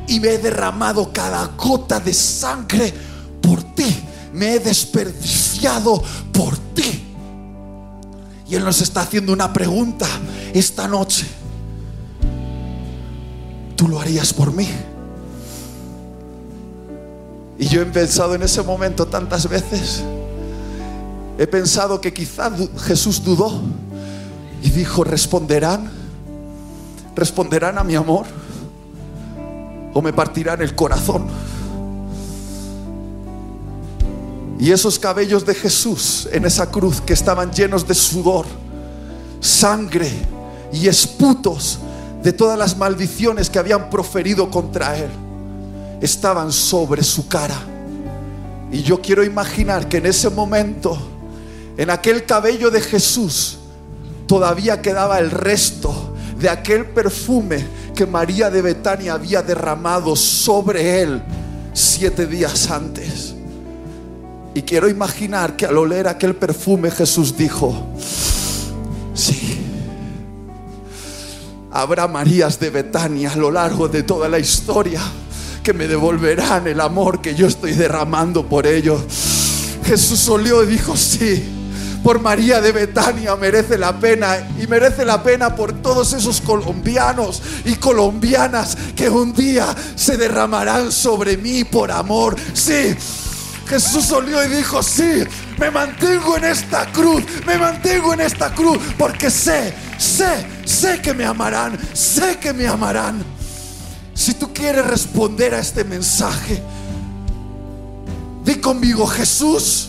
y 0.08 0.20
me 0.20 0.30
he 0.30 0.38
derramado 0.40 1.14
cada 1.14 1.46
gota 1.46 2.00
de 2.00 2.16
sangre 2.16 2.92
por 3.40 3.62
ti. 3.76 4.04
Me 4.34 4.56
he 4.56 4.60
desperdiciado 4.60 6.02
por 6.34 6.58
ti. 6.74 7.11
Y 8.52 8.56
Él 8.56 8.66
nos 8.66 8.82
está 8.82 9.00
haciendo 9.00 9.32
una 9.32 9.54
pregunta 9.54 10.06
esta 10.54 10.86
noche. 10.86 11.26
¿Tú 13.78 13.88
lo 13.88 13.98
harías 13.98 14.34
por 14.34 14.52
mí? 14.52 14.68
Y 17.58 17.68
yo 17.68 17.82
he 17.82 17.86
pensado 17.86 18.36
en 18.36 18.44
ese 18.44 18.62
momento 18.62 19.08
tantas 19.08 19.48
veces. 19.48 20.04
He 21.38 21.48
pensado 21.48 22.02
que 22.02 22.12
quizá 22.14 22.52
Jesús 22.86 23.24
dudó 23.24 23.62
y 24.62 24.70
dijo, 24.70 25.06
responderán, 25.06 25.90
responderán 27.16 27.78
a 27.78 27.86
mi 27.86 27.96
amor 27.96 28.26
o 29.94 30.02
me 30.02 30.12
partirán 30.12 30.62
el 30.62 30.76
corazón. 30.76 31.28
Y 34.62 34.72
esos 34.72 35.00
cabellos 35.00 35.44
de 35.44 35.56
Jesús 35.56 36.30
en 36.32 36.46
esa 36.46 36.70
cruz 36.70 37.02
que 37.02 37.14
estaban 37.14 37.52
llenos 37.52 37.88
de 37.88 37.96
sudor, 37.96 38.46
sangre 39.40 40.12
y 40.72 40.88
esputos 40.88 41.80
de 42.22 42.32
todas 42.32 42.60
las 42.60 42.78
maldiciones 42.78 43.50
que 43.50 43.58
habían 43.58 43.90
proferido 43.90 44.52
contra 44.52 44.96
él, 45.00 45.10
estaban 46.00 46.52
sobre 46.52 47.02
su 47.02 47.28
cara. 47.28 47.60
Y 48.72 48.84
yo 48.84 49.02
quiero 49.02 49.24
imaginar 49.24 49.90
que 49.90 49.98
en 49.98 50.06
ese 50.06 50.30
momento, 50.30 50.96
en 51.76 51.90
aquel 51.90 52.28
cabello 52.28 52.70
de 52.70 52.82
Jesús, 52.82 53.58
todavía 54.28 54.80
quedaba 54.80 55.18
el 55.18 55.32
resto 55.32 56.14
de 56.38 56.50
aquel 56.52 56.86
perfume 56.86 57.66
que 57.96 58.06
María 58.06 58.52
de 58.52 58.62
Betania 58.62 59.14
había 59.14 59.42
derramado 59.42 60.16
sobre 60.16 61.02
él 61.02 61.20
siete 61.74 62.28
días 62.28 62.70
antes. 62.70 63.41
Y 64.54 64.64
quiero 64.64 64.90
imaginar 64.90 65.56
que 65.56 65.66
al 65.66 65.78
oler 65.78 66.08
aquel 66.08 66.36
perfume 66.36 66.92
Jesús 66.92 67.38
dijo, 67.38 67.88
sí, 69.14 69.60
habrá 71.72 72.08
Marías 72.08 72.60
de 72.60 72.70
Betania 72.70 73.32
a 73.32 73.38
lo 73.38 73.50
largo 73.50 73.88
de 73.88 74.04
toda 74.04 74.28
la 74.28 74.40
historia 74.40 75.02
que 75.64 75.74
me 75.74 75.88
devolverán 75.88 76.68
el 76.68 76.82
amor 76.82 77.22
que 77.22 77.34
yo 77.34 77.48
estoy 77.48 77.74
derramando 77.74 78.46
por 78.48 78.68
ellos. 78.68 79.02
Jesús 79.86 80.28
olió 80.28 80.64
y 80.64 80.68
dijo, 80.68 80.98
sí 80.98 81.58
por 82.04 82.20
María 82.20 82.62
de 82.62 82.72
Betania 82.72 83.36
merece 83.36 83.78
la 83.78 84.00
pena 84.00 84.38
y 84.60 84.68
merece 84.68 85.06
la 85.06 85.22
pena 85.22 85.56
por 85.56 85.74
todos 85.82 86.14
esos 86.14 86.42
colombianos 86.42 87.42
y 87.66 87.76
colombianas 87.76 88.78
que 88.96 89.10
un 89.10 89.34
día 89.34 89.68
se 89.96 90.18
derramarán 90.18 90.92
sobre 90.92 91.38
mí 91.38 91.64
por 91.64 91.92
amor. 91.92 92.36
Sí, 92.54 92.96
Jesús 93.72 94.12
olió 94.12 94.44
y 94.44 94.50
dijo, 94.50 94.84
sí, 94.84 95.24
me 95.58 95.72
mantengo 95.72 96.36
en 96.36 96.44
esta 96.44 96.92
cruz, 96.92 97.24
me 97.48 97.58
mantengo 97.58 98.14
en 98.14 98.20
esta 98.20 98.54
cruz 98.54 98.78
porque 98.98 99.32
sé, 99.32 99.74
sé, 99.98 100.46
sé 100.66 101.00
que 101.02 101.14
me 101.14 101.24
amarán, 101.24 101.80
sé 101.94 102.38
que 102.38 102.52
me 102.52 102.68
amarán. 102.68 103.24
Si 104.14 104.34
tú 104.34 104.54
quieres 104.54 104.86
responder 104.86 105.56
a 105.56 105.60
este 105.60 105.86
mensaje, 105.86 106.62
di 108.44 108.56
conmigo, 108.56 109.08
Jesús, 109.08 109.88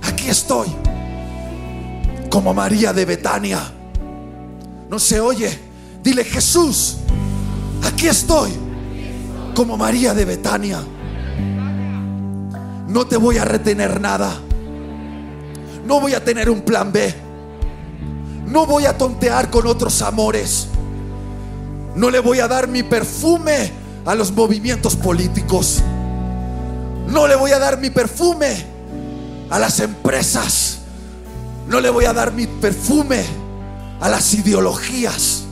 aquí 0.00 0.28
estoy, 0.28 0.68
como 2.30 2.54
María 2.54 2.92
de 2.92 3.04
Betania. 3.04 3.58
No 4.88 5.00
se 5.00 5.18
oye, 5.18 5.58
dile 6.00 6.22
Jesús, 6.22 6.98
aquí 7.82 8.06
estoy, 8.06 8.52
como 9.52 9.76
María 9.76 10.14
de 10.14 10.24
Betania. 10.24 10.78
No 12.92 13.06
te 13.06 13.16
voy 13.16 13.38
a 13.38 13.46
retener 13.46 14.02
nada. 14.02 14.38
No 15.86 15.98
voy 15.98 16.12
a 16.12 16.22
tener 16.22 16.50
un 16.50 16.60
plan 16.60 16.92
B. 16.92 17.14
No 18.46 18.66
voy 18.66 18.84
a 18.84 18.98
tontear 18.98 19.48
con 19.48 19.66
otros 19.66 20.02
amores. 20.02 20.68
No 21.96 22.10
le 22.10 22.18
voy 22.18 22.40
a 22.40 22.48
dar 22.48 22.68
mi 22.68 22.82
perfume 22.82 23.72
a 24.04 24.14
los 24.14 24.30
movimientos 24.32 24.94
políticos. 24.94 25.80
No 27.08 27.26
le 27.26 27.34
voy 27.34 27.52
a 27.52 27.58
dar 27.58 27.80
mi 27.80 27.88
perfume 27.88 28.62
a 29.48 29.58
las 29.58 29.80
empresas. 29.80 30.80
No 31.68 31.80
le 31.80 31.88
voy 31.88 32.04
a 32.04 32.12
dar 32.12 32.34
mi 32.34 32.46
perfume 32.46 33.24
a 34.00 34.08
las 34.10 34.34
ideologías. 34.34 35.44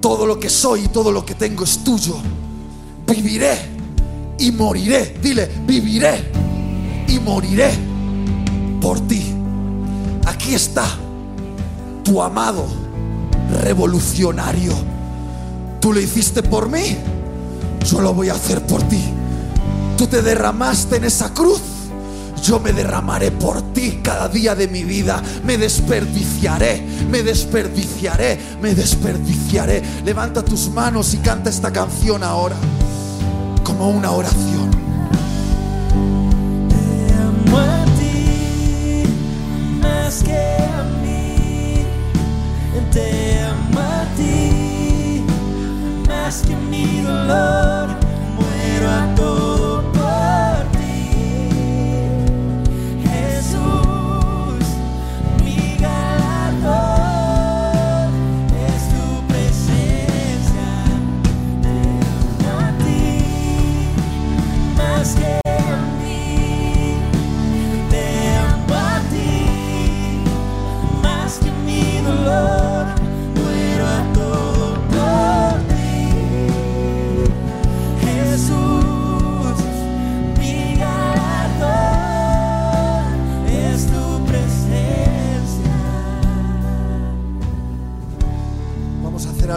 Todo 0.00 0.24
lo 0.24 0.40
que 0.40 0.48
soy 0.48 0.84
y 0.84 0.88
todo 0.88 1.12
lo 1.12 1.26
que 1.26 1.34
tengo 1.34 1.64
es 1.64 1.84
tuyo. 1.84 2.16
Viviré 3.06 3.81
y 4.42 4.50
moriré. 4.50 5.14
Dile, 5.22 5.48
viviré 5.66 6.24
y 7.06 7.18
moriré 7.20 7.70
por 8.80 9.00
ti. 9.06 9.32
Aquí 10.26 10.54
está 10.54 10.84
tu 12.02 12.20
amado 12.20 12.66
revolucionario. 13.62 14.72
Tú 15.80 15.92
lo 15.92 16.00
hiciste 16.00 16.42
por 16.42 16.68
mí, 16.68 16.96
yo 17.86 18.00
lo 18.00 18.14
voy 18.14 18.28
a 18.28 18.34
hacer 18.34 18.66
por 18.66 18.82
ti. 18.84 19.02
Tú 19.96 20.06
te 20.08 20.22
derramaste 20.22 20.96
en 20.96 21.04
esa 21.04 21.32
cruz 21.32 21.60
yo 22.42 22.58
me 22.58 22.72
derramaré 22.72 23.30
por 23.30 23.72
ti 23.72 24.00
cada 24.02 24.28
día 24.28 24.56
de 24.56 24.66
mi 24.66 24.82
vida. 24.82 25.22
Me 25.44 25.56
desperdiciaré, 25.56 26.84
me 27.08 27.22
desperdiciaré, 27.22 28.36
me 28.60 28.74
desperdiciaré. 28.74 29.80
Levanta 30.04 30.44
tus 30.44 30.68
manos 30.68 31.14
y 31.14 31.18
canta 31.18 31.50
esta 31.50 31.72
canción 31.72 32.24
ahora 32.24 32.56
como 33.72 33.90
una 33.90 34.10
oración. 34.10 34.70
Te 36.68 37.14
amo 37.14 37.58
a 37.58 37.84
ti 37.98 39.04
más 39.80 40.22
que 40.22 40.36
a 40.36 40.82
mí. 41.02 41.86
Te 42.90 43.40
amo 43.40 43.80
a 43.80 44.04
ti 44.16 45.24
más 46.06 46.42
que 46.42 46.54
mi 46.56 47.00
dolor. 47.00 47.88
Muero 48.36 48.90
a 48.90 49.14
todo 49.14 49.61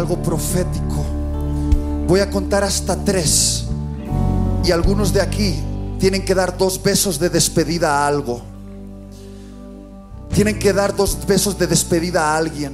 algo 0.06 0.22
profético. 0.22 1.04
Voy 2.08 2.20
a 2.20 2.30
contar 2.30 2.64
hasta 2.64 2.96
tres. 3.04 3.66
Y 4.64 4.70
algunos 4.70 5.12
de 5.12 5.20
aquí 5.20 5.56
tienen 6.00 6.24
que 6.24 6.36
dar 6.36 6.56
dos 6.56 6.82
besos 6.82 7.18
de 7.18 7.30
despedida 7.30 8.04
a 8.04 8.08
algo. 8.08 8.42
tienen 10.32 10.60
que 10.60 10.74
dar 10.74 10.94
dos 10.94 11.18
besos 11.26 11.58
de 11.58 11.66
despedida 11.66 12.22
a 12.22 12.38
alguien. 12.38 12.74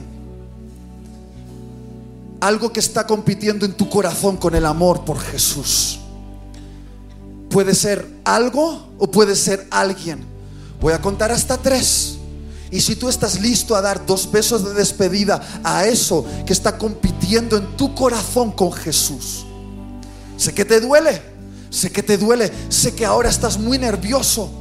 Algo 2.42 2.74
que 2.74 2.80
está 2.80 3.06
compitiendo 3.06 3.66
en 3.68 3.74
tu 3.74 3.88
corazón 3.88 4.36
con 4.36 4.56
el 4.56 4.66
amor 4.66 5.06
por 5.06 5.20
Jesús. 5.20 6.00
Puede 7.52 7.76
ser 7.76 8.08
algo 8.26 8.90
o 8.98 9.12
puede 9.12 9.36
ser 9.36 9.68
alguien. 9.70 10.26
Voy 10.82 10.94
a 10.94 11.02
contar 11.02 11.32
hasta 11.32 11.56
tres. 11.56 12.11
Y 12.72 12.80
si 12.80 12.96
tú 12.96 13.10
estás 13.10 13.42
listo 13.42 13.76
a 13.76 13.82
dar 13.82 14.06
dos 14.06 14.32
besos 14.32 14.64
de 14.64 14.74
despedida 14.74 15.42
a 15.64 15.86
eso 15.86 16.26
que 16.46 16.54
está 16.54 16.78
compitiendo 16.78 17.58
en 17.58 17.76
tu 17.76 17.94
corazón 17.94 18.52
con 18.52 18.72
Jesús. 18.72 19.46
Sé 20.38 20.54
que 20.54 20.64
te 20.64 20.80
duele, 20.80 21.22
sé 21.70 21.92
que 21.92 22.02
te 22.02 22.18
duele, 22.18 22.52
sé 22.70 22.96
que 22.96 23.06
ahora 23.06 23.30
estás 23.30 23.60
muy 23.60 23.78
nervioso. 23.78 24.61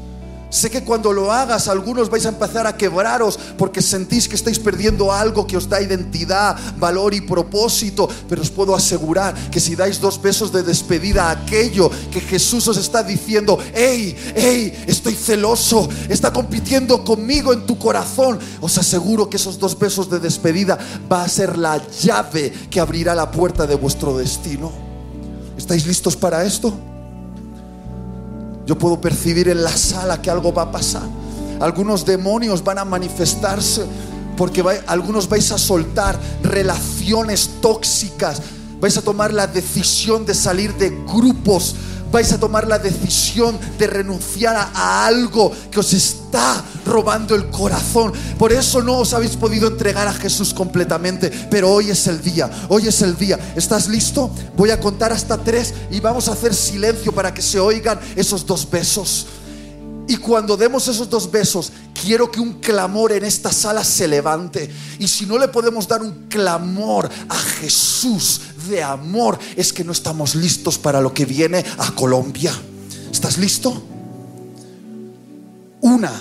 Sé 0.50 0.68
que 0.68 0.82
cuando 0.82 1.12
lo 1.12 1.30
hagas 1.30 1.68
algunos 1.68 2.10
vais 2.10 2.26
a 2.26 2.30
empezar 2.30 2.66
a 2.66 2.76
quebraros 2.76 3.38
porque 3.56 3.80
sentís 3.80 4.26
que 4.26 4.34
estáis 4.34 4.58
perdiendo 4.58 5.12
algo 5.12 5.46
que 5.46 5.56
os 5.56 5.68
da 5.68 5.80
identidad, 5.80 6.58
valor 6.76 7.14
y 7.14 7.20
propósito. 7.20 8.08
Pero 8.28 8.42
os 8.42 8.50
puedo 8.50 8.74
asegurar 8.74 9.32
que 9.50 9.60
si 9.60 9.76
dais 9.76 10.00
dos 10.00 10.20
besos 10.20 10.50
de 10.50 10.64
despedida 10.64 11.26
a 11.26 11.30
aquello 11.30 11.88
que 12.10 12.20
Jesús 12.20 12.66
os 12.66 12.76
está 12.76 13.04
diciendo, 13.04 13.58
hey, 13.72 14.16
hey, 14.34 14.84
estoy 14.88 15.14
celoso, 15.14 15.88
está 16.08 16.32
compitiendo 16.32 17.04
conmigo 17.04 17.52
en 17.52 17.64
tu 17.64 17.78
corazón, 17.78 18.38
os 18.60 18.76
aseguro 18.76 19.30
que 19.30 19.36
esos 19.36 19.56
dos 19.56 19.78
besos 19.78 20.10
de 20.10 20.18
despedida 20.18 20.76
va 21.10 21.22
a 21.22 21.28
ser 21.28 21.56
la 21.56 21.80
llave 22.02 22.52
que 22.68 22.80
abrirá 22.80 23.14
la 23.14 23.30
puerta 23.30 23.68
de 23.68 23.76
vuestro 23.76 24.18
destino. 24.18 24.72
¿Estáis 25.56 25.86
listos 25.86 26.16
para 26.16 26.44
esto? 26.44 26.89
Yo 28.70 28.78
puedo 28.78 29.00
percibir 29.00 29.48
en 29.48 29.64
la 29.64 29.76
sala 29.76 30.22
que 30.22 30.30
algo 30.30 30.54
va 30.54 30.62
a 30.62 30.70
pasar. 30.70 31.02
Algunos 31.58 32.06
demonios 32.06 32.62
van 32.62 32.78
a 32.78 32.84
manifestarse 32.84 33.84
porque 34.36 34.62
algunos 34.86 35.28
vais 35.28 35.50
a 35.50 35.58
soltar 35.58 36.16
relaciones 36.44 37.50
tóxicas. 37.60 38.40
Vais 38.80 38.96
a 38.96 39.02
tomar 39.02 39.34
la 39.34 39.48
decisión 39.48 40.24
de 40.24 40.34
salir 40.34 40.72
de 40.74 40.90
grupos. 41.04 41.74
Vais 42.10 42.32
a 42.32 42.40
tomar 42.40 42.66
la 42.66 42.78
decisión 42.78 43.58
de 43.78 43.86
renunciar 43.86 44.56
a, 44.56 45.06
algo 45.06 45.52
que 45.70 45.78
os 45.78 45.92
está 45.92 46.64
robando 46.84 47.34
el 47.34 47.48
corazón. 47.50 48.12
Por 48.38 48.52
eso 48.52 48.82
no 48.82 48.98
os 48.98 49.14
habéis 49.14 49.36
podido 49.36 49.68
entregar 49.68 50.08
a 50.08 50.12
Jesús 50.12 50.52
completamente. 50.52 51.30
Pero 51.50 51.70
hoy 51.70 51.90
es 51.90 52.06
el 52.06 52.20
día. 52.20 52.50
Hoy 52.68 52.88
es 52.88 53.02
el 53.02 53.16
día. 53.16 53.38
¿Estás 53.54 53.88
listo? 53.88 54.30
Voy 54.56 54.70
a 54.70 54.80
contar 54.80 55.12
hasta 55.12 55.38
tres 55.38 55.72
y 55.90 56.00
vamos 56.00 56.28
a 56.28 56.32
hacer 56.32 56.54
silencio 56.54 57.12
para 57.12 57.32
que 57.32 57.42
se 57.42 57.60
oigan 57.60 58.00
esos 58.16 58.44
dos 58.44 58.68
besos. 58.68 59.26
Y 60.10 60.16
cuando 60.16 60.56
demos 60.56 60.88
esos 60.88 61.08
dos 61.08 61.30
besos, 61.30 61.70
quiero 62.02 62.32
que 62.32 62.40
un 62.40 62.54
clamor 62.54 63.12
en 63.12 63.24
esta 63.24 63.52
sala 63.52 63.84
se 63.84 64.08
levante. 64.08 64.68
Y 64.98 65.06
si 65.06 65.24
no 65.24 65.38
le 65.38 65.46
podemos 65.46 65.86
dar 65.86 66.02
un 66.02 66.26
clamor 66.28 67.08
a 67.28 67.36
Jesús 67.36 68.40
de 68.68 68.82
amor, 68.82 69.38
es 69.56 69.72
que 69.72 69.84
no 69.84 69.92
estamos 69.92 70.34
listos 70.34 70.78
para 70.78 71.00
lo 71.00 71.12
que 71.14 71.24
viene 71.24 71.64
a 71.78 71.90
Colombia. 71.92 72.52
¿Estás 73.10 73.38
listo? 73.38 73.82
Una, 75.80 76.12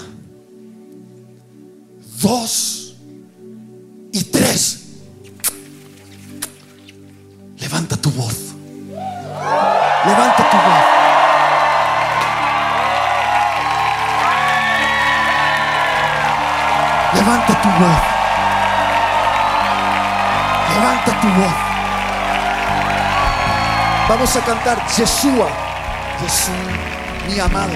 dos 2.21 2.95
y 4.11 4.23
tres. 4.23 4.79
Levanta 7.59 7.97
tu 7.97 8.09
voz. 8.11 8.35
Levanta 10.05 10.49
tu 10.49 10.57
voz. 10.57 10.99
Levanta 17.13 17.61
tu 17.61 17.69
voz. 17.69 18.01
Levanta 20.73 21.21
tu 21.21 21.27
voz. 21.27 21.68
Vamos 24.09 24.35
a 24.35 24.41
cantar 24.41 24.87
Yeshua. 24.87 25.47
Jesús, 26.19 26.55
mi 27.27 27.39
amado. 27.39 27.71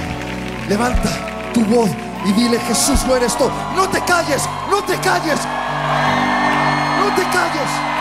Levanta 0.68 1.10
tu 1.54 1.64
voz 1.66 1.92
y 2.26 2.32
dile 2.32 2.60
Jesús, 2.62 3.06
no 3.06 3.16
eres 3.16 3.38
tú. 3.38 3.48
No 3.76 3.88
te 3.88 4.02
calles, 4.02 4.42
no 4.72 4.84
te 4.84 4.98
calles. 4.98 5.40
No 7.00 7.16
te 7.16 7.22
calles. 7.22 7.93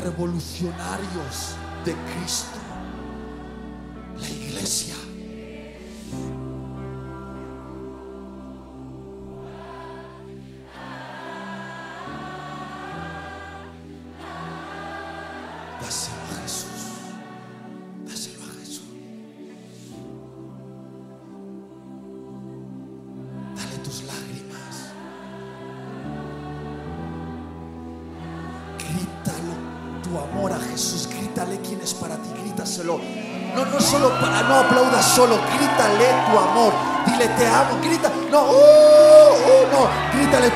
Revolucionarios 0.00 1.54
de 1.84 1.94
Cristo. 1.94 2.59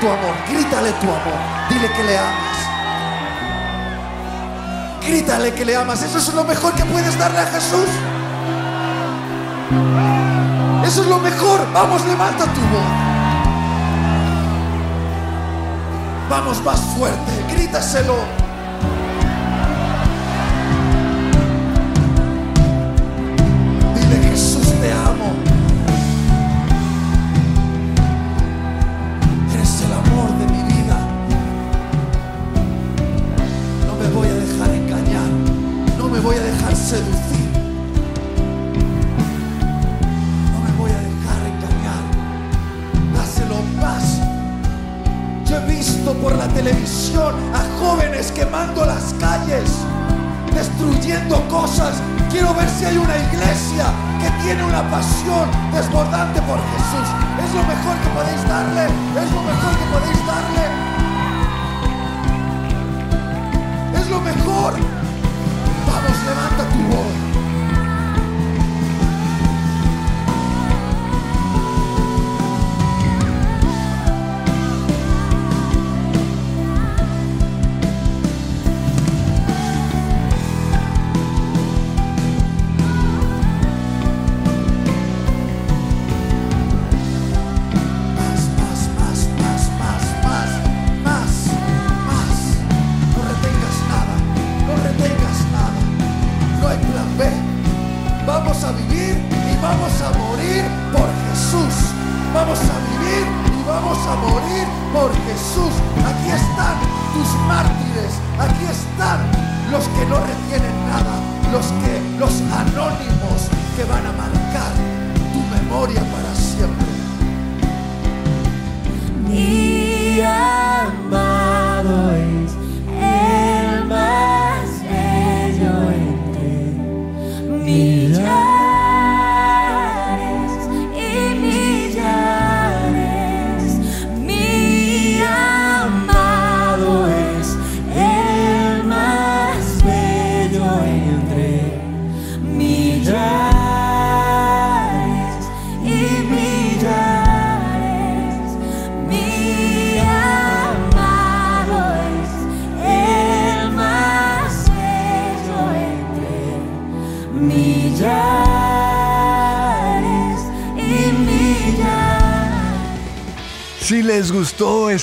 tu 0.05 0.11
amor, 0.11 0.35
grítale 0.51 0.93
tu 1.01 1.07
amor, 1.07 1.39
dile 1.71 1.89
que 1.91 2.05
le 2.05 2.19
amas. 2.19 2.59
Grítale 5.01 5.55
que 5.55 5.65
le 5.65 5.77
amas, 5.77 6.03
eso 6.03 6.19
es 6.19 6.35
lo 6.35 6.45
mejor 6.45 6.75
que 6.75 6.85
puedes 6.85 7.19
darle 7.19 7.39
a 7.39 7.47
Jesús. 7.47 7.89
Eso 10.85 11.03
es 11.05 11.09
lo 11.09 11.19
mejor, 11.21 11.59
vamos, 11.73 12.05
levanta 12.05 12.45
tu 12.45 12.61
voz. 12.61 12.93
Vamos 16.29 16.63
más 16.63 16.81
fuerte, 16.99 17.33
grítaselo. 17.55 18.44
Scott. 55.25 55.64